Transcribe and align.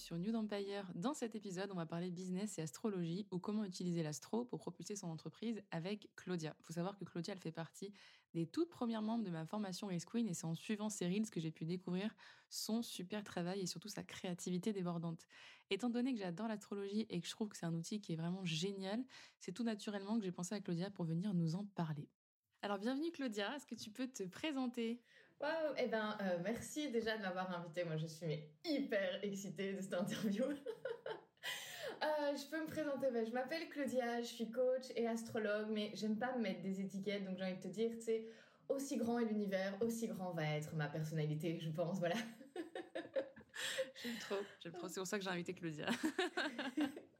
Sur 0.00 0.18
New 0.18 0.34
Empire. 0.34 0.90
Dans 0.94 1.12
cet 1.12 1.34
épisode, 1.34 1.70
on 1.70 1.76
va 1.76 1.84
parler 1.84 2.10
business 2.10 2.58
et 2.58 2.62
astrologie 2.62 3.26
ou 3.30 3.38
comment 3.38 3.64
utiliser 3.64 4.02
l'astro 4.02 4.44
pour 4.44 4.58
propulser 4.58 4.96
son 4.96 5.08
entreprise 5.08 5.62
avec 5.70 6.08
Claudia. 6.16 6.56
Il 6.58 6.64
faut 6.64 6.72
savoir 6.72 6.96
que 6.96 7.04
Claudia, 7.04 7.36
fait 7.36 7.52
partie 7.52 7.92
des 8.32 8.46
toutes 8.46 8.70
premières 8.70 9.02
membres 9.02 9.24
de 9.24 9.30
ma 9.30 9.44
formation 9.44 9.88
Race 9.88 10.06
Queen 10.06 10.26
et 10.28 10.34
c'est 10.34 10.46
en 10.46 10.54
suivant 10.54 10.88
ses 10.88 11.10
que 11.30 11.40
j'ai 11.40 11.50
pu 11.50 11.66
découvrir 11.66 12.14
son 12.48 12.82
super 12.82 13.22
travail 13.22 13.60
et 13.60 13.66
surtout 13.66 13.88
sa 13.88 14.02
créativité 14.02 14.72
débordante. 14.72 15.26
Étant 15.68 15.90
donné 15.90 16.14
que 16.14 16.18
j'adore 16.18 16.48
l'astrologie 16.48 17.06
et 17.10 17.20
que 17.20 17.26
je 17.26 17.32
trouve 17.32 17.48
que 17.48 17.56
c'est 17.56 17.66
un 17.66 17.74
outil 17.74 18.00
qui 18.00 18.14
est 18.14 18.16
vraiment 18.16 18.44
génial, 18.44 19.04
c'est 19.38 19.52
tout 19.52 19.64
naturellement 19.64 20.18
que 20.18 20.24
j'ai 20.24 20.32
pensé 20.32 20.54
à 20.54 20.60
Claudia 20.60 20.90
pour 20.90 21.04
venir 21.04 21.34
nous 21.34 21.54
en 21.54 21.66
parler. 21.74 22.08
Alors 22.62 22.78
bienvenue 22.78 23.10
Claudia, 23.10 23.54
est-ce 23.56 23.66
que 23.66 23.74
tu 23.74 23.90
peux 23.90 24.06
te 24.06 24.22
présenter? 24.22 25.02
Waouh, 25.40 25.74
eh 25.78 25.86
ben 25.86 26.18
euh, 26.20 26.38
merci 26.44 26.90
déjà 26.90 27.16
de 27.16 27.22
m'avoir 27.22 27.50
invitée. 27.58 27.84
Moi 27.84 27.96
je 27.96 28.06
suis 28.06 28.44
hyper 28.64 29.24
excitée 29.24 29.72
de 29.72 29.80
cette 29.80 29.94
interview. 29.94 30.44
Euh, 32.02 32.34
je 32.34 32.48
peux 32.48 32.58
me 32.62 32.66
présenter, 32.66 33.10
ben, 33.10 33.26
je 33.26 33.30
m'appelle 33.30 33.68
Claudia, 33.68 34.22
je 34.22 34.26
suis 34.26 34.50
coach 34.50 34.84
et 34.96 35.06
astrologue, 35.06 35.66
mais 35.70 35.90
j'aime 35.92 36.18
pas 36.18 36.34
me 36.34 36.40
mettre 36.40 36.62
des 36.62 36.80
étiquettes, 36.80 37.26
donc 37.26 37.36
j'ai 37.36 37.44
envie 37.44 37.56
de 37.56 37.60
te 37.60 37.68
dire, 37.68 37.90
tu 37.90 38.00
sais, 38.00 38.26
aussi 38.70 38.96
grand 38.96 39.18
est 39.18 39.26
l'univers, 39.26 39.76
aussi 39.82 40.06
grand 40.08 40.32
va 40.32 40.46
être 40.46 40.74
ma 40.74 40.88
personnalité, 40.88 41.58
je 41.60 41.68
pense, 41.68 41.98
voilà. 41.98 42.14
j'aime 44.02 44.16
trop, 44.18 44.36
j'aime 44.62 44.72
trop, 44.72 44.88
c'est 44.88 45.00
pour 45.00 45.06
ça 45.06 45.18
que 45.18 45.24
j'ai 45.24 45.30
invité 45.30 45.52
Claudia. 45.52 45.88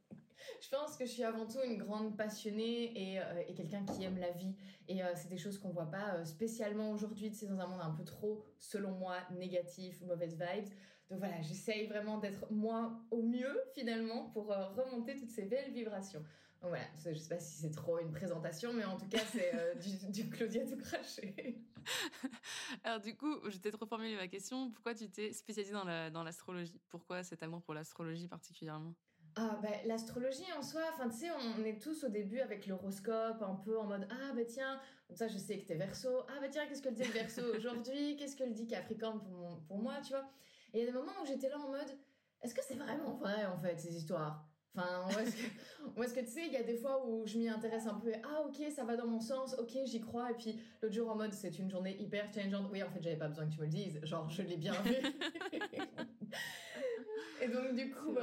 je 0.61 0.69
pense 0.69 0.95
que 0.95 1.05
je 1.05 1.11
suis 1.11 1.23
avant 1.23 1.45
tout 1.47 1.59
une 1.65 1.77
grande 1.77 2.15
passionnée 2.15 3.13
et, 3.13 3.19
euh, 3.19 3.43
et 3.47 3.53
quelqu'un 3.53 3.83
qui 3.83 4.03
aime 4.03 4.19
la 4.19 4.31
vie. 4.31 4.55
Et 4.87 5.03
euh, 5.03 5.11
c'est 5.15 5.29
des 5.29 5.37
choses 5.37 5.57
qu'on 5.57 5.71
voit 5.71 5.89
pas 5.89 6.15
euh, 6.15 6.25
spécialement 6.25 6.91
aujourd'hui, 6.91 7.33
c'est 7.33 7.47
dans 7.47 7.59
un 7.59 7.67
monde 7.67 7.81
un 7.81 7.91
peu 7.91 8.03
trop, 8.03 8.43
selon 8.59 8.91
moi, 8.91 9.17
négatif, 9.31 10.01
mauvaise 10.01 10.33
vibes. 10.33 10.69
Donc 11.09 11.19
voilà, 11.19 11.41
j'essaye 11.41 11.87
vraiment 11.87 12.19
d'être 12.19 12.51
moi 12.51 13.01
au 13.09 13.23
mieux 13.23 13.59
finalement 13.73 14.29
pour 14.29 14.47
remonter 14.47 15.17
toutes 15.17 15.31
ces 15.31 15.43
belles 15.43 15.71
vibrations. 15.71 16.23
Donc 16.61 16.69
voilà, 16.69 16.85
je 17.03 17.13
sais 17.13 17.27
pas 17.27 17.39
si 17.39 17.59
c'est 17.59 17.71
trop 17.71 17.99
une 17.99 18.11
présentation, 18.11 18.71
mais 18.71 18.85
en 18.85 18.95
tout 18.95 19.09
cas 19.09 19.19
c'est 19.29 19.51
du, 20.09 20.29
Claudia 20.29 20.65
tout 20.65 20.77
craché. 20.77 21.59
Alors 22.85 23.01
du 23.01 23.17
coup, 23.17 23.41
je 23.49 23.57
t'ai 23.57 23.71
trop 23.71 23.85
formulé 23.85 24.15
ma 24.15 24.29
question. 24.29 24.71
Pourquoi 24.71 24.95
tu 24.95 25.09
t'es 25.09 25.33
spécialisée 25.33 25.73
dans 25.73 26.23
l'astrologie 26.23 26.71
la, 26.71 26.79
dans 26.79 26.87
Pourquoi 26.87 27.23
cet 27.23 27.43
amour 27.43 27.61
pour 27.61 27.73
l'astrologie 27.73 28.29
particulièrement? 28.29 28.95
Ah 29.35 29.59
ben 29.61 29.71
l'astrologie 29.85 30.51
en 30.57 30.61
soi, 30.61 30.81
enfin 30.93 31.09
tu 31.09 31.17
sais, 31.17 31.27
on 31.31 31.63
est 31.63 31.81
tous 31.81 32.03
au 32.03 32.09
début 32.09 32.39
avec 32.39 32.67
l'horoscope, 32.67 33.41
un 33.41 33.55
peu 33.55 33.79
en 33.79 33.85
mode 33.85 34.07
ah 34.09 34.33
bah 34.35 34.45
tiens, 34.45 34.79
ça 35.13 35.27
je 35.27 35.37
sais 35.37 35.59
que 35.59 35.67
t'es 35.67 35.75
Verseau, 35.75 36.23
ah 36.27 36.39
bah 36.41 36.47
tiens 36.49 36.65
qu'est-ce 36.67 36.81
que 36.81 36.89
le 36.89 36.95
dit 36.95 37.03
le 37.03 37.11
Verseau 37.11 37.55
aujourd'hui, 37.55 38.15
qu'est-ce 38.17 38.35
que 38.35 38.43
le 38.43 38.51
dit 38.51 38.67
Capricorne 38.67 39.21
pour 39.21 39.61
pour 39.67 39.77
moi, 39.77 39.95
tu 40.03 40.13
vois? 40.13 40.29
Et 40.73 40.79
il 40.79 40.85
y 40.85 40.87
a 40.87 40.91
des 40.91 40.97
moments 40.97 41.11
où 41.21 41.25
j'étais 41.25 41.49
là 41.49 41.59
en 41.59 41.69
mode 41.69 41.97
est-ce 42.41 42.53
que 42.53 42.61
c'est 42.63 42.75
vraiment 42.75 43.15
vrai 43.15 43.45
en 43.45 43.59
fait 43.59 43.79
ces 43.79 43.95
histoires? 43.95 44.45
Enfin, 44.75 45.05
où 45.05 45.19
est-ce 45.19 45.35
que, 45.35 45.41
est 46.01 46.15
que 46.15 46.21
tu 46.21 46.31
sais, 46.31 46.47
il 46.47 46.53
y 46.53 46.57
a 46.57 46.63
des 46.63 46.77
fois 46.77 47.05
où 47.05 47.25
je 47.25 47.37
m'y 47.37 47.49
intéresse 47.49 47.87
un 47.87 47.95
peu 47.95 48.09
et 48.09 48.21
ah 48.23 48.43
ok, 48.45 48.71
ça 48.73 48.85
va 48.85 48.95
dans 48.95 49.07
mon 49.07 49.19
sens, 49.19 49.53
ok, 49.59 49.79
j'y 49.85 49.99
crois. 49.99 50.31
Et 50.31 50.35
puis 50.35 50.57
l'autre 50.81 50.95
jour 50.95 51.09
en 51.09 51.15
mode 51.15 51.33
c'est 51.33 51.59
une 51.59 51.69
journée 51.69 52.01
hyper 52.01 52.31
challengeante. 52.33 52.69
Oui, 52.71 52.81
en 52.81 52.89
fait, 52.89 53.01
j'avais 53.01 53.17
pas 53.17 53.27
besoin 53.27 53.47
que 53.47 53.53
tu 53.53 53.59
me 53.59 53.65
le 53.65 53.69
dises. 53.69 53.99
Genre, 54.03 54.29
je 54.29 54.43
l'ai 54.43 54.57
bien 54.57 54.73
vu. 54.81 54.93
et 57.41 57.47
donc 57.49 57.75
du 57.75 57.91
coup, 57.91 58.15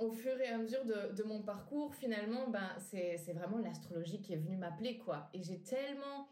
au 0.00 0.10
fur 0.10 0.40
et 0.40 0.48
à 0.48 0.58
mesure 0.58 0.84
de, 0.84 1.22
mon 1.22 1.42
parcours, 1.42 1.94
finalement, 1.94 2.48
ben, 2.48 2.74
c'est, 2.78 3.16
c'est 3.18 3.32
vraiment 3.32 3.58
l'astrologie 3.58 4.20
qui 4.20 4.32
est 4.32 4.38
venue 4.38 4.56
m'appeler, 4.56 4.98
quoi. 4.98 5.28
Et 5.34 5.42
j'ai 5.42 5.62
tellement 5.62 6.28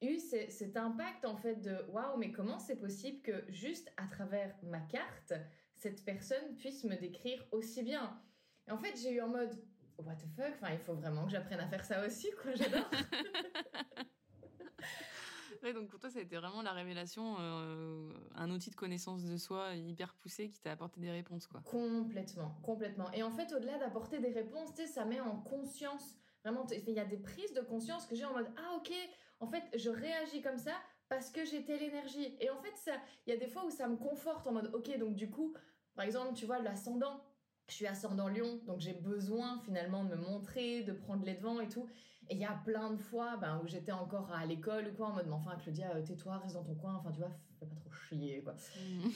eu 0.00 0.18
cet 0.18 0.76
impact, 0.76 1.24
en 1.24 1.36
fait, 1.36 1.56
de 1.56 1.76
waouh, 1.90 2.16
mais 2.16 2.30
comment 2.30 2.58
c'est 2.58 2.76
possible 2.76 3.20
que 3.22 3.44
juste 3.48 3.92
à 3.96 4.06
travers 4.06 4.54
ma 4.62 4.80
carte, 4.80 5.34
cette 5.74 6.04
personne 6.04 6.56
puisse 6.56 6.84
me 6.84 6.96
décrire 6.96 7.44
aussi 7.50 7.82
bien? 7.82 8.20
Et 8.68 8.70
en 8.70 8.78
fait, 8.78 8.96
j'ai 8.96 9.12
eu 9.12 9.20
en 9.20 9.28
mode, 9.28 9.60
what 9.98 10.14
the 10.14 10.28
fuck, 10.36 10.54
enfin, 10.54 10.72
il 10.72 10.78
faut 10.78 10.94
vraiment 10.94 11.24
que 11.24 11.32
j'apprenne 11.32 11.60
à 11.60 11.66
faire 11.66 11.84
ça 11.84 12.06
aussi, 12.06 12.30
quoi, 12.40 12.54
j'adore. 12.54 12.90
Ouais, 15.62 15.72
donc 15.72 15.88
pour 15.88 15.98
toi, 15.98 16.10
ça 16.10 16.18
a 16.18 16.22
été 16.22 16.36
vraiment 16.36 16.62
la 16.62 16.72
révélation, 16.72 17.36
euh, 17.40 18.12
un 18.34 18.50
outil 18.50 18.70
de 18.70 18.76
connaissance 18.76 19.24
de 19.24 19.36
soi 19.36 19.74
hyper 19.74 20.14
poussé 20.14 20.48
qui 20.48 20.60
t'a 20.60 20.72
apporté 20.72 21.00
des 21.00 21.10
réponses, 21.10 21.46
quoi. 21.46 21.60
Complètement, 21.64 22.56
complètement. 22.62 23.10
Et 23.12 23.22
en 23.22 23.30
fait, 23.30 23.52
au-delà 23.52 23.78
d'apporter 23.78 24.20
des 24.20 24.30
réponses, 24.30 24.70
ça 24.86 25.04
met 25.04 25.20
en 25.20 25.36
conscience. 25.36 26.14
Vraiment, 26.44 26.66
il 26.70 26.94
y 26.94 27.00
a 27.00 27.04
des 27.04 27.16
prises 27.16 27.52
de 27.52 27.60
conscience 27.60 28.06
que 28.06 28.14
j'ai 28.14 28.24
en 28.24 28.32
mode 28.32 28.48
ah 28.56 28.76
ok, 28.76 28.92
en 29.40 29.46
fait, 29.46 29.64
je 29.74 29.90
réagis 29.90 30.42
comme 30.42 30.58
ça 30.58 30.72
parce 31.08 31.30
que 31.30 31.44
j'ai 31.44 31.64
telle 31.64 31.82
énergie. 31.82 32.36
Et 32.40 32.50
en 32.50 32.58
fait, 32.58 32.76
ça, 32.76 32.92
il 33.26 33.30
y 33.30 33.32
a 33.32 33.36
des 33.36 33.48
fois 33.48 33.64
où 33.64 33.70
ça 33.70 33.88
me 33.88 33.96
conforte 33.96 34.46
en 34.46 34.52
mode 34.52 34.70
ok, 34.74 34.96
donc 34.98 35.16
du 35.16 35.28
coup, 35.28 35.54
par 35.94 36.04
exemple, 36.04 36.34
tu 36.34 36.46
vois 36.46 36.60
l'ascendant 36.60 37.20
je 37.68 37.74
suis 37.74 37.86
ascendant 37.86 38.28
Lion, 38.28 38.60
donc 38.66 38.80
j'ai 38.80 38.94
besoin 38.94 39.60
finalement 39.64 40.02
de 40.04 40.14
me 40.14 40.16
montrer, 40.16 40.82
de 40.82 40.92
prendre 40.92 41.24
les 41.24 41.34
devants 41.34 41.60
et 41.60 41.68
tout. 41.68 41.86
Et 42.30 42.34
il 42.34 42.40
y 42.40 42.44
a 42.44 42.60
plein 42.64 42.90
de 42.90 42.98
fois 42.98 43.36
ben, 43.38 43.60
où 43.62 43.66
j'étais 43.66 43.92
encore 43.92 44.30
à 44.32 44.44
l'école 44.44 44.88
ou 44.88 44.92
quoi, 44.92 45.08
en 45.08 45.12
mode, 45.12 45.26
mais 45.26 45.34
enfin, 45.34 45.56
Claudia, 45.56 45.94
euh, 45.94 46.02
tais-toi, 46.02 46.36
reste 46.38 46.54
dans 46.54 46.62
ton 46.62 46.74
coin, 46.74 46.94
enfin, 46.96 47.10
tu 47.10 47.20
vois, 47.20 47.30
fais 47.58 47.66
pas 47.66 47.74
trop 47.74 47.90
chier, 47.90 48.42
quoi. 48.42 48.54
Mm. 48.54 49.08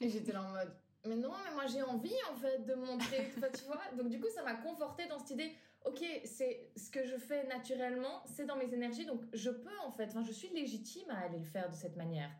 et 0.00 0.08
j'étais 0.08 0.32
là 0.32 0.42
en 0.42 0.50
mode, 0.50 0.72
mais 1.06 1.16
non, 1.16 1.32
mais 1.44 1.54
moi 1.54 1.66
j'ai 1.66 1.82
envie 1.82 2.14
en 2.32 2.36
fait 2.36 2.64
de 2.64 2.74
montrer, 2.74 3.30
tu 3.54 3.64
vois. 3.64 3.82
Donc 3.98 4.08
du 4.08 4.18
coup, 4.18 4.28
ça 4.34 4.42
m'a 4.42 4.54
conforté 4.54 5.06
dans 5.06 5.18
cette 5.18 5.32
idée, 5.32 5.52
ok, 5.84 6.02
c'est 6.24 6.70
ce 6.76 6.90
que 6.90 7.04
je 7.04 7.16
fais 7.16 7.46
naturellement, 7.46 8.22
c'est 8.24 8.46
dans 8.46 8.56
mes 8.56 8.72
énergies, 8.72 9.04
donc 9.04 9.20
je 9.34 9.50
peux 9.50 9.78
en 9.84 9.90
fait, 9.90 10.06
enfin, 10.06 10.22
je 10.22 10.32
suis 10.32 10.48
légitime 10.48 11.10
à 11.10 11.18
aller 11.18 11.38
le 11.38 11.44
faire 11.44 11.68
de 11.68 11.74
cette 11.74 11.96
manière, 11.96 12.30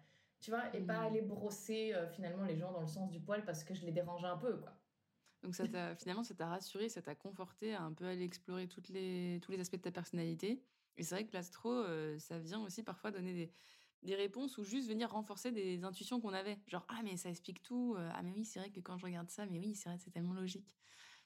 tu 0.41 0.51
vois, 0.51 0.75
et 0.75 0.81
pas 0.81 1.01
mm. 1.01 1.07
aller 1.07 1.21
brosser 1.21 1.93
euh, 1.95 2.09
finalement 2.09 2.45
les 2.45 2.57
gens 2.57 2.73
dans 2.73 2.81
le 2.81 2.87
sens 2.87 3.11
du 3.11 3.21
poil 3.21 3.45
parce 3.45 3.63
que 3.63 3.75
je 3.75 3.85
les 3.85 3.93
dérange 3.93 4.25
un 4.25 4.39
peu, 4.39 4.57
quoi. 4.57 4.73
Donc 5.45 5.55
ça 5.55 5.69
t'a 5.69 5.95
finalement 5.95 6.25
ça 6.25 6.35
t'a 6.35 6.49
rassuré, 6.49 6.89
ça 6.89 7.03
t'a 7.03 7.15
conforté 7.15 7.75
à 7.75 7.83
un 7.83 7.93
peu 7.93 8.07
aller 8.07 8.25
explorer 8.25 8.67
toutes 8.67 8.89
les 8.89 9.39
tous 9.43 9.53
les 9.53 9.61
aspects 9.61 9.77
de 9.77 9.83
ta 9.83 9.93
personnalité. 9.93 10.65
Et 10.97 11.03
c'est 11.03 11.15
vrai 11.15 11.27
que 11.27 11.35
l'astro, 11.35 11.71
euh, 11.71 12.19
ça 12.19 12.39
vient 12.39 12.61
aussi 12.63 12.83
parfois 12.83 13.11
donner 13.11 13.35
des 13.35 13.53
des 14.03 14.15
réponses 14.15 14.59
ou 14.59 14.65
juste 14.65 14.89
venir 14.89 15.11
renforcer 15.11 15.53
des 15.53 15.85
intuitions 15.85 16.21
qu'on 16.21 16.33
avait. 16.33 16.59
Genre 16.67 16.87
ah 16.89 17.01
mais 17.05 17.19
ça 17.19 17.29
explique 17.29 17.63
tout. 17.63 17.95
Euh, 17.97 18.11
ah 18.15 18.23
mais 18.23 18.33
oui 18.33 18.47
c'est 18.47 18.59
vrai 18.59 18.71
que 18.71 18.81
quand 18.81 18.97
je 18.97 19.05
regarde 19.05 19.29
ça, 19.29 19.45
mais 19.45 19.59
oui 19.59 19.75
c'est 19.75 19.91
vrai 19.91 19.99
c'est 19.99 20.11
tellement 20.11 20.35
logique. 20.35 20.75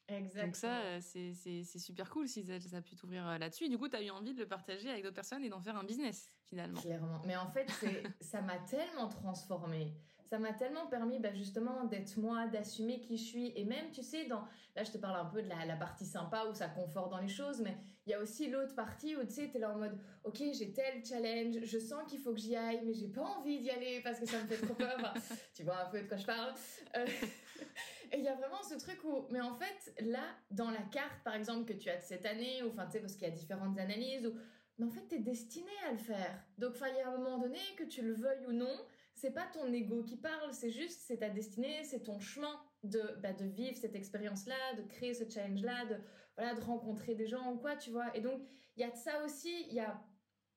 Exactement. 0.09 0.47
Donc 0.47 0.57
ça, 0.57 0.81
euh, 0.81 0.99
c'est, 1.03 1.35
c'est, 1.35 1.63
c'est 1.65 1.79
super 1.79 2.09
cool 2.09 2.27
si 2.27 2.43
ça, 2.43 2.59
ça 2.59 2.79
a 2.79 2.81
pu 2.81 2.97
t'ouvrir 2.97 3.39
là-dessus. 3.39 3.69
du 3.69 3.77
coup, 3.77 3.89
tu 3.89 3.97
as 3.97 4.03
eu 4.03 4.09
envie 4.09 4.33
de 4.33 4.39
le 4.39 4.49
partager 4.49 4.89
avec 4.89 5.03
d'autres 5.03 5.15
personnes 5.15 5.45
et 5.45 5.51
d'en 5.51 5.61
faire 5.61 5.77
un 5.77 5.85
business, 5.85 6.33
finalement. 6.47 6.81
Clairement. 6.81 7.21
Mais 7.27 7.37
en 7.37 7.51
fait, 7.51 7.69
c'est, 7.79 8.03
ça 8.23 8.41
m'a 8.41 8.59
tellement 8.59 9.09
transformé. 9.09 9.93
Ça 10.29 10.39
m'a 10.39 10.53
tellement 10.53 10.87
permis, 10.87 11.19
bah, 11.19 11.33
justement, 11.33 11.85
d'être 11.85 12.19
moi, 12.19 12.47
d'assumer 12.49 13.01
qui 13.01 13.17
je 13.17 13.25
suis. 13.25 13.53
Et 13.57 13.65
même, 13.65 13.91
tu 13.93 14.03
sais, 14.03 14.27
dans, 14.27 14.45
là, 14.77 14.85
je 14.85 14.91
te 14.91 14.99
parle 14.99 15.19
un 15.19 15.25
peu 15.25 15.43
de 15.43 15.49
la, 15.49 15.77
partie 15.77 16.05
sympa 16.05 16.45
où 16.51 16.55
ça 16.55 16.69
conforte 16.69 17.11
dans 17.11 17.19
les 17.19 17.29
choses, 17.29 17.61
mais 17.63 17.75
il 18.07 18.11
y 18.11 18.15
a 18.15 18.21
aussi 18.21 18.51
l'autre 18.51 18.75
partie 18.75 19.17
où, 19.17 19.25
tu 19.25 19.33
sais, 19.33 19.49
t'es 19.49 19.59
là 19.59 19.71
en 19.71 19.79
mode, 19.79 19.99
OK, 20.25 20.43
j'ai 20.53 20.73
tel 20.75 21.03
challenge, 21.03 21.57
je 21.65 21.79
sens 21.79 22.03
qu'il 22.07 22.21
faut 22.21 22.35
que 22.35 22.41
j'y 22.41 22.55
aille, 22.55 22.83
mais 22.85 22.93
j'ai 22.93 23.09
pas 23.09 23.23
envie 23.23 23.59
d'y 23.61 23.71
aller 23.71 24.03
parce 24.03 24.21
que 24.21 24.27
ça 24.27 24.43
me 24.43 24.47
fait 24.47 24.63
trop 24.63 24.75
peur. 24.75 25.15
tu 25.55 25.63
vois 25.63 25.87
un 25.87 25.91
peu 25.91 26.03
de 26.03 26.09
quoi 26.09 26.19
je 26.19 26.27
parle. 26.27 26.53
Euh, 26.97 27.07
et 28.13 28.19
il 28.19 28.25
y 28.25 28.29
a 28.29 28.35
vraiment 28.35 28.63
ce 28.63 28.75
truc 28.75 29.03
où, 29.05 29.27
mais 29.31 29.41
en 29.41 29.55
fait, 29.55 29.95
là, 30.05 30.25
dans 30.51 30.71
la 30.71 30.83
carte, 30.93 31.25
par 31.25 31.37
exemple, 31.37 31.65
que 31.65 31.79
tu 31.79 31.89
as 31.89 31.97
de 31.97 32.03
cette 32.03 32.27
année, 32.27 32.63
ou 32.63 32.69
enfin, 32.69 32.85
tu 32.85 32.93
sais, 32.93 33.01
parce 33.01 33.15
qu'il 33.15 33.27
y 33.27 33.31
a 33.31 33.35
différentes 33.35 33.79
analyses, 33.79 34.27
ou, 34.27 34.35
mais 34.79 34.85
en 34.85 34.91
fait, 34.91 35.07
t'es 35.09 35.19
destiné 35.21 35.73
à 35.89 35.93
le 35.93 35.99
faire. 35.99 36.45
Donc, 36.59 36.75
il 36.81 36.97
y 36.97 37.01
a 37.01 37.09
un 37.09 37.17
moment 37.17 37.39
donné, 37.39 37.59
que 37.77 37.85
tu 37.85 38.03
le 38.03 38.13
veuilles 38.13 38.47
ou 38.47 38.53
non, 38.53 38.77
c'est 39.19 39.33
pas 39.33 39.47
ton 39.53 39.73
ego 39.73 40.03
qui 40.03 40.17
parle, 40.17 40.53
c'est 40.53 40.71
juste, 40.71 41.01
c'est 41.01 41.19
ta 41.19 41.29
destinée, 41.29 41.83
c'est 41.83 42.05
ton 42.05 42.21
chemin 42.21 42.61
de, 42.85 43.03
bah, 43.21 43.33
de 43.33 43.45
vivre 43.45 43.77
cette 43.77 43.97
expérience-là, 43.97 44.75
de 44.77 44.83
créer 44.83 45.13
ce 45.13 45.29
challenge-là, 45.29 45.87
de, 45.87 45.97
voilà, 46.37 46.55
de 46.55 46.61
rencontrer 46.61 47.15
des 47.15 47.27
gens 47.27 47.53
ou 47.53 47.59
quoi, 47.59 47.75
tu 47.77 47.91
vois. 47.91 48.17
Et 48.17 48.21
donc, 48.21 48.41
il 48.77 48.81
y 48.81 48.85
a 48.85 48.91
de 48.91 48.97
ça 48.97 49.25
aussi, 49.25 49.67
il 49.69 49.75
y 49.75 49.81
a, 49.81 50.01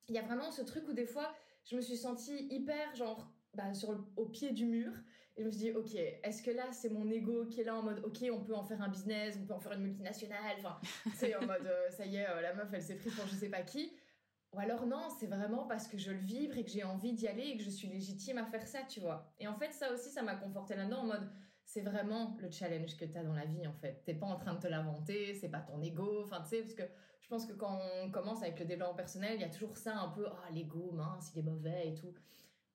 y 0.10 0.18
a 0.20 0.22
vraiment 0.22 0.52
ce 0.52 0.62
truc 0.62 0.88
où 0.88 0.94
des 0.94 1.08
fois, 1.08 1.34
je 1.66 1.76
me 1.76 1.82
suis 1.82 1.98
sentie 1.98 2.48
hyper, 2.52 2.96
genre, 2.96 3.34
bah, 3.56 3.74
sur 3.74 4.08
au 4.16 4.28
pied 4.28 4.52
du 4.52 4.66
mur 4.66 4.92
et 5.38 5.42
je 5.42 5.48
me 5.48 5.52
suis 5.52 5.62
dit 5.62 5.72
ok 5.72 5.96
est-ce 5.96 6.44
que 6.44 6.52
là 6.52 6.72
c'est 6.72 6.90
mon 6.90 7.10
ego 7.10 7.46
qui 7.46 7.62
est 7.62 7.64
là 7.64 7.76
en 7.76 7.84
mode 7.84 8.02
ok 8.04 8.26
on 8.32 8.42
peut 8.42 8.56
en 8.56 8.64
faire 8.64 8.82
un 8.82 8.90
business 8.90 9.38
on 9.42 9.46
peut 9.46 9.54
en 9.54 9.60
faire 9.60 9.74
une 9.74 9.84
multinationale 9.84 10.56
enfin 10.58 10.80
c'est 11.16 11.36
en 11.36 11.46
mode 11.46 11.66
euh, 11.66 11.90
ça 11.90 12.06
y 12.06 12.18
est 12.18 12.30
euh, 12.30 12.42
la 12.42 12.54
meuf 12.54 12.70
elle 12.74 12.82
s'est 12.82 12.96
prise 12.96 13.14
pour 13.14 13.28
je 13.28 13.36
sais 13.36 13.50
pas 13.50 13.62
qui 13.62 13.94
Ou 14.54 14.60
alors 14.60 14.86
non, 14.86 15.08
c'est 15.18 15.28
vraiment 15.28 15.66
parce 15.66 15.88
que 15.88 15.98
je 15.98 16.12
le 16.12 16.20
vibre 16.20 16.58
et 16.58 16.66
que 16.66 16.72
j'ai 16.72 16.84
envie 16.84 17.14
d'y 17.14 17.28
aller 17.28 17.44
et 17.44 17.58
que 17.58 17.64
je 17.64 17.70
suis 17.70 17.88
légitime 17.88 18.38
à 18.38 18.46
faire 18.46 18.68
ça, 18.68 18.80
tu 18.84 19.00
vois. 19.00 19.34
Et 19.40 19.48
en 19.48 19.56
fait, 19.56 19.72
ça 19.72 19.94
aussi, 19.94 20.10
ça 20.10 20.24
m'a 20.24 20.36
conforté 20.36 20.76
là-dedans 20.76 21.00
en 21.00 21.06
mode, 21.06 21.32
c'est 21.64 21.82
vraiment 21.82 22.36
le 22.42 22.52
challenge 22.52 22.98
que 22.98 23.06
tu 23.06 23.18
as 23.18 23.24
dans 23.24 23.34
la 23.34 23.46
vie, 23.46 23.66
en 23.66 23.74
fait. 23.74 24.04
T'es 24.04 24.14
pas 24.14 24.26
en 24.26 24.38
train 24.38 24.56
de 24.56 24.60
te 24.60 24.68
l'inventer, 24.68 25.34
c'est 25.36 25.48
pas 25.48 25.62
ton 25.62 25.82
ego, 25.82 26.22
enfin, 26.24 26.42
tu 26.42 26.50
sais, 26.50 26.62
parce 26.62 26.74
que 26.74 26.84
je 27.22 27.30
pense 27.30 27.46
que 27.46 27.54
quand 27.54 27.80
on 28.04 28.12
commence 28.12 28.44
avec 28.44 28.60
le 28.60 28.66
développement 28.66 28.96
personnel, 28.96 29.36
il 29.36 29.42
y 29.42 29.46
a 29.46 29.50
toujours 29.50 29.78
ça 29.78 29.98
un 29.98 30.10
peu, 30.10 30.28
ah, 30.28 30.50
l'ego, 30.52 30.92
mince, 30.92 31.32
il 31.34 31.40
est 31.40 31.44
mauvais 31.44 31.88
et 31.90 31.94
tout. 31.94 32.14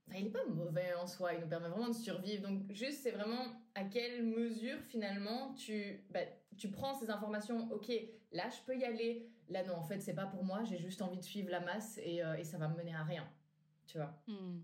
Enfin, 0.08 0.19
il 0.19 0.28
est 0.28 0.31
pas 0.31 0.46
mauvais 0.46 0.94
en 0.94 1.06
soi, 1.06 1.34
il 1.34 1.40
nous 1.40 1.49
permet 1.49 1.69
vraiment 1.69 1.88
de 1.88 1.94
survivre. 1.94 2.49
Donc, 2.49 2.73
juste, 2.73 3.02
c'est 3.02 3.11
vraiment 3.11 3.44
à 3.75 3.84
quelle 3.84 4.25
mesure, 4.25 4.81
finalement, 4.81 5.52
tu, 5.55 6.06
bah, 6.11 6.20
tu 6.56 6.70
prends 6.70 6.94
ces 6.94 7.11
informations, 7.11 7.70
ok, 7.70 7.93
là, 8.32 8.49
je 8.49 8.64
peux 8.64 8.78
y 8.78 8.84
aller, 8.84 9.31
Là, 9.48 9.64
non, 9.64 9.76
en 9.76 9.84
fait, 9.84 10.00
c'est 10.00 10.14
pas 10.14 10.26
pour 10.26 10.44
moi. 10.44 10.64
J'ai 10.64 10.78
juste 10.78 11.02
envie 11.02 11.19
de 11.19 11.25
suivre 11.25 11.50
la 11.50 11.60
masse 11.60 11.98
et, 12.02 12.22
euh, 12.22 12.37
et 12.37 12.44
ça 12.44 12.58
va 12.58 12.69
me 12.69 12.76
mener 12.76 12.94
à 12.94 13.04
rien. 13.04 13.28
Tu 13.87 13.98
vois 13.98 14.22
mmh. 14.26 14.62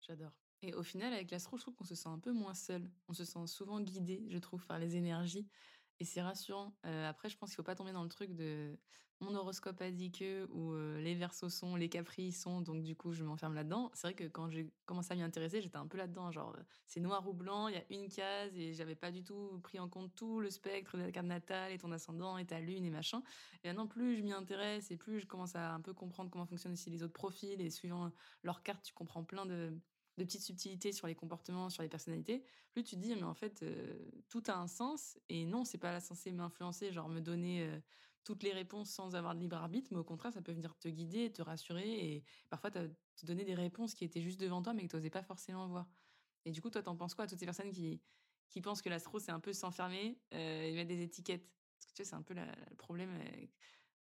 J'adore. 0.00 0.32
Et 0.62 0.74
au 0.74 0.82
final, 0.82 1.12
avec 1.12 1.30
l'astro, 1.30 1.56
je 1.56 1.62
trouve 1.62 1.74
qu'on 1.74 1.84
se 1.84 1.94
sent 1.94 2.08
un 2.08 2.18
peu 2.18 2.32
moins 2.32 2.54
seul. 2.54 2.90
On 3.08 3.14
se 3.14 3.24
sent 3.24 3.46
souvent 3.46 3.80
guidé, 3.80 4.26
je 4.28 4.38
trouve, 4.38 4.66
par 4.66 4.78
les 4.78 4.96
énergies. 4.96 5.46
Et 6.00 6.04
c'est 6.04 6.22
rassurant. 6.22 6.74
Euh, 6.86 7.08
après, 7.08 7.28
je 7.28 7.36
pense 7.36 7.50
qu'il 7.50 7.56
faut 7.56 7.62
pas 7.62 7.74
tomber 7.74 7.92
dans 7.92 8.02
le 8.02 8.08
truc 8.08 8.34
de 8.34 8.76
mon 9.20 9.34
horoscope 9.34 9.80
a 9.82 9.90
dit 9.90 10.10
que 10.10 10.46
ou 10.50 10.72
euh, 10.72 10.98
les 11.00 11.14
versos 11.14 11.50
sont, 11.50 11.76
les 11.76 11.90
capris 11.90 12.32
sont, 12.32 12.62
donc 12.62 12.82
du 12.82 12.96
coup 12.96 13.12
je 13.12 13.22
m'enferme 13.22 13.54
là-dedans. 13.54 13.90
C'est 13.92 14.06
vrai 14.06 14.14
que 14.14 14.24
quand 14.24 14.48
j'ai 14.48 14.72
commencé 14.86 15.12
à 15.12 15.16
m'y 15.16 15.22
intéresser, 15.22 15.60
j'étais 15.60 15.76
un 15.76 15.86
peu 15.86 15.98
là-dedans, 15.98 16.30
genre 16.30 16.54
euh, 16.56 16.62
c'est 16.86 17.00
noir 17.00 17.28
ou 17.28 17.34
blanc, 17.34 17.68
il 17.68 17.74
y 17.74 17.78
a 17.78 17.84
une 17.90 18.08
case 18.08 18.56
et 18.56 18.72
j'avais 18.72 18.94
pas 18.94 19.10
du 19.10 19.22
tout 19.22 19.60
pris 19.62 19.78
en 19.78 19.88
compte 19.88 20.14
tout 20.14 20.40
le 20.40 20.50
spectre 20.50 20.96
de 20.96 21.02
la 21.02 21.12
carte 21.12 21.26
natale 21.26 21.72
et 21.72 21.78
ton 21.78 21.92
ascendant 21.92 22.38
et 22.38 22.46
ta 22.46 22.60
lune 22.60 22.84
et 22.84 22.90
machin. 22.90 23.22
Et 23.62 23.68
maintenant 23.68 23.86
plus 23.86 24.16
je 24.16 24.22
m'y 24.22 24.32
intéresse 24.32 24.90
et 24.90 24.96
plus 24.96 25.20
je 25.20 25.26
commence 25.26 25.54
à 25.54 25.74
un 25.74 25.80
peu 25.82 25.92
comprendre 25.92 26.30
comment 26.30 26.46
fonctionnent 26.46 26.72
aussi 26.72 26.88
les 26.88 27.02
autres 27.02 27.12
profils 27.12 27.60
et 27.60 27.68
suivant 27.68 28.10
leur 28.42 28.62
carte, 28.62 28.82
tu 28.84 28.94
comprends 28.94 29.22
plein 29.22 29.44
de 29.44 29.78
de 30.20 30.24
petites 30.26 30.42
subtilités 30.42 30.92
sur 30.92 31.06
les 31.06 31.14
comportements, 31.14 31.70
sur 31.70 31.82
les 31.82 31.88
personnalités, 31.88 32.44
plus 32.72 32.84
tu 32.84 32.96
te 32.96 33.00
dis 33.00 33.14
mais 33.14 33.22
en 33.22 33.34
fait 33.34 33.62
euh, 33.62 33.98
tout 34.28 34.42
a 34.48 34.54
un 34.56 34.66
sens. 34.68 35.18
Et 35.30 35.46
non 35.46 35.64
c'est 35.64 35.78
pas 35.78 35.92
là 35.92 36.00
censé 36.00 36.30
m'influencer, 36.30 36.92
genre 36.92 37.08
me 37.08 37.20
donner 37.20 37.62
euh, 37.62 37.80
toutes 38.22 38.42
les 38.42 38.52
réponses 38.52 38.90
sans 38.90 39.14
avoir 39.14 39.34
de 39.34 39.40
libre 39.40 39.56
arbitre, 39.56 39.88
mais 39.92 39.98
au 39.98 40.04
contraire 40.04 40.32
ça 40.32 40.42
peut 40.42 40.52
venir 40.52 40.76
te 40.78 40.88
guider, 40.88 41.32
te 41.32 41.40
rassurer. 41.42 42.14
Et 42.14 42.24
parfois 42.50 42.70
te 42.70 42.90
donner 43.24 43.44
des 43.44 43.54
réponses 43.54 43.94
qui 43.94 44.04
étaient 44.04 44.20
juste 44.20 44.38
devant 44.38 44.62
toi 44.62 44.74
mais 44.74 44.82
que 44.82 44.88
tu 44.88 44.96
n'osais 44.96 45.10
pas 45.10 45.22
forcément 45.22 45.66
voir. 45.68 45.88
Et 46.44 46.52
du 46.52 46.60
coup 46.60 46.70
toi 46.70 46.82
t'en 46.82 46.96
penses 46.96 47.14
quoi? 47.14 47.24
À 47.24 47.28
toutes 47.28 47.40
ces 47.40 47.46
personnes 47.46 47.72
qui 47.72 48.02
qui 48.50 48.60
pensent 48.60 48.82
que 48.82 48.90
l'astro 48.90 49.18
c'est 49.20 49.32
un 49.32 49.40
peu 49.40 49.52
s'enfermer 49.54 50.20
euh, 50.34 50.64
et 50.64 50.74
mettre 50.74 50.88
des 50.88 51.02
étiquettes? 51.02 51.48
Parce 51.78 51.86
que 51.86 51.96
tu 51.96 52.04
sais 52.04 52.10
c'est 52.10 52.16
un 52.16 52.22
peu 52.22 52.34
le 52.34 52.76
problème 52.76 53.10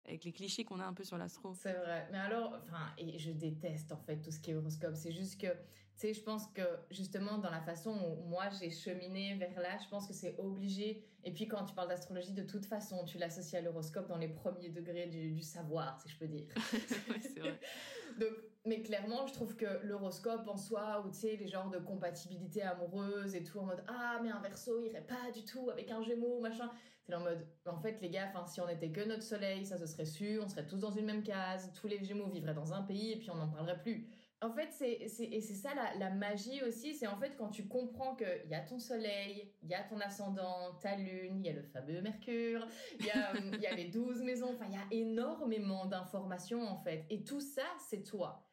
avec 0.07 0.23
les 0.23 0.31
clichés 0.31 0.63
qu'on 0.63 0.79
a 0.79 0.85
un 0.85 0.93
peu 0.93 1.03
sur 1.03 1.17
l'astro. 1.17 1.53
C'est 1.53 1.73
vrai. 1.73 2.07
Mais 2.11 2.17
alors, 2.17 2.59
enfin, 2.63 2.91
et 2.97 3.17
je 3.19 3.31
déteste 3.31 3.91
en 3.91 3.97
fait 3.97 4.21
tout 4.21 4.31
ce 4.31 4.39
qui 4.39 4.51
est 4.51 4.55
horoscope. 4.55 4.95
C'est 4.95 5.11
juste 5.11 5.39
que 5.39 5.47
tu 5.47 6.01
sais, 6.01 6.13
je 6.13 6.21
pense 6.21 6.45
que 6.47 6.61
justement, 6.91 7.39
dans 7.39 7.49
la 7.49 7.61
façon 7.61 7.89
où 7.89 8.29
moi 8.29 8.49
j'ai 8.49 8.69
cheminé 8.69 9.33
vers 9.33 9.59
là, 9.59 9.79
je 9.83 9.89
pense 9.89 10.07
que 10.07 10.13
c'est 10.13 10.37
obligé. 10.37 11.03
Et 11.23 11.33
puis, 11.33 11.47
quand 11.47 11.65
tu 11.65 11.73
parles 11.73 11.87
d'astrologie, 11.89 12.33
de 12.33 12.43
toute 12.43 12.65
façon, 12.67 13.03
tu 13.03 13.17
l'associes 13.17 13.57
à 13.57 13.61
l'horoscope 13.61 14.07
dans 14.07 14.19
les 14.19 14.27
premiers 14.27 14.69
degrés 14.69 15.07
du, 15.07 15.41
savoir, 15.41 15.99
si 15.99 16.07
je 16.09 16.17
peux 16.19 16.27
dire. 16.27 16.45
c'est 16.87 17.39
vrai. 17.39 17.59
Donc, 18.19 18.29
mais 18.65 18.83
clairement, 18.83 19.25
je 19.25 19.33
trouve 19.33 19.55
que 19.55 19.65
l'horoscope 19.83 20.47
en 20.47 20.55
soi, 20.55 21.03
ou 21.05 21.09
tu 21.09 21.17
sais, 21.17 21.35
les 21.35 21.47
genres 21.47 21.71
de 21.71 21.79
compatibilité 21.79 22.61
amoureuse 22.61 23.33
et 23.33 23.43
tout, 23.43 23.57
en 23.57 23.65
mode 23.65 23.83
Ah, 23.87 24.19
mais 24.21 24.29
un 24.29 24.39
verso 24.39 24.79
irait 24.79 25.05
pas 25.05 25.31
du 25.33 25.43
tout 25.45 25.69
avec 25.71 25.89
un 25.89 26.03
gémeau, 26.03 26.39
machin. 26.39 26.69
En 27.13 27.21
mode, 27.21 27.47
en 27.65 27.79
fait, 27.79 27.99
les 28.01 28.09
gars, 28.09 28.33
si 28.47 28.59
on 28.59 28.67
était 28.67 28.91
que 28.91 29.01
notre 29.01 29.23
soleil, 29.23 29.65
ça 29.65 29.77
se 29.77 29.85
serait 29.85 30.05
su, 30.05 30.39
on 30.41 30.47
serait 30.49 30.67
tous 30.67 30.81
dans 30.81 30.91
une 30.91 31.05
même 31.05 31.23
case, 31.23 31.71
tous 31.73 31.87
les 31.87 32.03
gémeaux 32.03 32.27
vivraient 32.27 32.53
dans 32.53 32.73
un 32.73 32.81
pays 32.81 33.13
et 33.13 33.17
puis 33.17 33.29
on 33.29 33.35
n'en 33.35 33.47
parlerait 33.47 33.79
plus. 33.79 34.09
En 34.41 34.51
fait, 34.51 34.69
c'est, 34.71 34.91
et 34.91 35.41
c'est 35.41 35.53
ça 35.55 35.69
la, 35.97 36.09
magie 36.11 36.61
aussi, 36.61 36.93
c'est 36.93 37.07
en 37.07 37.17
fait 37.17 37.35
quand 37.37 37.49
tu 37.49 37.67
comprends 37.67 38.15
qu'il 38.15 38.49
y 38.49 38.53
a 38.53 38.59
ton 38.59 38.77
soleil, 38.77 39.51
il 39.63 39.69
y 39.69 39.73
a 39.73 39.81
ton 39.81 39.99
ascendant, 39.99 40.75
ta 40.79 40.95
lune, 40.95 41.39
il 41.39 41.45
y 41.45 41.49
a 41.49 41.53
le 41.53 41.63
fameux 41.63 42.01
Mercure, 42.01 42.67
il 42.99 43.05
y 43.07 43.09
a, 43.09 43.33
y 43.57 43.65
a 43.65 43.73
les 43.73 43.85
douze 43.85 44.21
maisons, 44.21 44.53
enfin 44.53 44.65
il 44.67 44.73
y 44.73 44.77
a 44.77 45.03
énormément 45.03 45.87
d'informations 45.87 46.67
en 46.67 46.77
fait. 46.77 47.05
Et 47.09 47.23
tout 47.23 47.41
ça, 47.41 47.63
c'est 47.89 48.03
toi. 48.03 48.46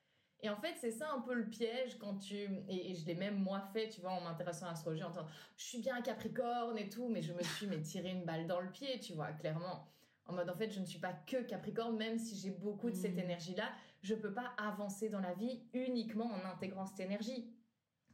Et 0.44 0.49
en 0.49 0.56
fait, 0.56 0.75
c'est 0.79 0.93
ça 0.93 1.11
un 1.11 1.20
peu 1.20 1.35
le 1.35 1.49
piège 1.49 1.99
quand 1.99 2.19
tu... 2.19 2.37
Et, 2.69 2.94
je 2.94 3.05
l'ai 3.06 3.14
même 3.14 3.37
moi 3.37 3.61
fait, 3.73 3.88
tu 3.88 4.00
vois, 4.00 4.12
en 4.12 4.20
m'intéressant 4.20 4.67
à 4.67 4.70
l'astrologie, 4.70 5.02
en 5.02 5.11
disant, 5.11 5.26
je 5.56 5.64
suis 5.64 5.79
bien 5.79 6.00
Capricorne 6.02 6.79
et 6.79 6.88
tout, 6.88 7.08
mais 7.08 7.23
je 7.23 7.32
me 7.32 7.43
suis 7.43 7.67
mais, 7.67 7.81
tiré 7.81 8.11
une 8.11 8.25
balle 8.25 8.46
dans 8.46 8.61
le 8.61 8.70
pied, 8.70 9.00
tu 9.00 9.14
vois, 9.14 9.32
clairement. 9.32 9.88
En 10.26 10.35
mode, 10.35 10.49
en 10.49 10.55
fait, 10.55 10.70
je 10.70 10.81
ne 10.81 10.87
suis 10.87 11.00
pas 11.00 11.12
que 11.12 11.43
Capricorne, 11.43 11.96
même 11.96 12.19
si 12.19 12.37
j'ai 12.37 12.50
beaucoup 12.50 12.91
de 12.91 12.94
cette 12.94 13.17
mmh. 13.17 13.20
énergie-là 13.20 13.69
je 14.05 14.14
peux 14.14 14.32
pas 14.32 14.52
avancer 14.58 15.08
dans 15.08 15.20
la 15.20 15.32
vie 15.32 15.62
uniquement 15.73 16.26
en 16.26 16.44
intégrant 16.44 16.85
cette 16.85 17.00
énergie. 17.00 17.50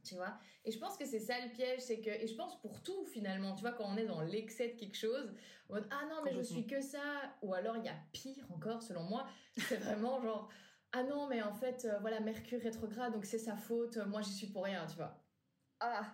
Tu 0.03 0.15
vois 0.15 0.39
Et 0.65 0.71
je 0.71 0.79
pense 0.79 0.97
que 0.97 1.05
c'est 1.05 1.19
ça 1.19 1.35
le 1.45 1.51
piège, 1.51 1.81
c'est 1.81 1.99
que, 1.99 2.09
et 2.09 2.25
je 2.25 2.33
pense 2.33 2.59
pour 2.61 2.81
tout 2.81 3.05
finalement, 3.05 3.53
tu 3.53 3.61
vois, 3.61 3.73
quand 3.73 3.85
on 3.85 3.97
est 3.97 4.05
dans 4.05 4.21
l'excès 4.21 4.69
de 4.69 4.79
quelque 4.79 4.97
chose, 4.97 5.35
ah 5.69 6.05
non, 6.09 6.21
mais 6.23 6.33
je 6.33 6.41
suis 6.41 6.65
que 6.65 6.81
ça, 6.81 7.35
ou 7.43 7.53
alors 7.53 7.77
il 7.77 7.83
y 7.83 7.89
a 7.89 7.95
pire 8.13 8.47
encore 8.51 8.81
selon 8.81 9.03
moi, 9.03 9.27
c'est 9.57 9.77
vraiment 9.77 10.19
genre, 10.21 10.49
ah 10.93 11.03
non, 11.03 11.27
mais 11.27 11.41
en 11.41 11.53
fait, 11.53 11.85
euh, 11.85 11.99
voilà, 11.99 12.19
Mercure 12.19 12.61
rétrograde, 12.61 13.13
donc 13.13 13.25
c'est 13.25 13.39
sa 13.39 13.55
faute, 13.55 13.97
moi 14.07 14.21
j'y 14.21 14.33
suis 14.33 14.47
pour 14.47 14.65
rien, 14.65 14.85
tu 14.87 14.97
vois. 14.97 15.17
Ah 15.79 16.05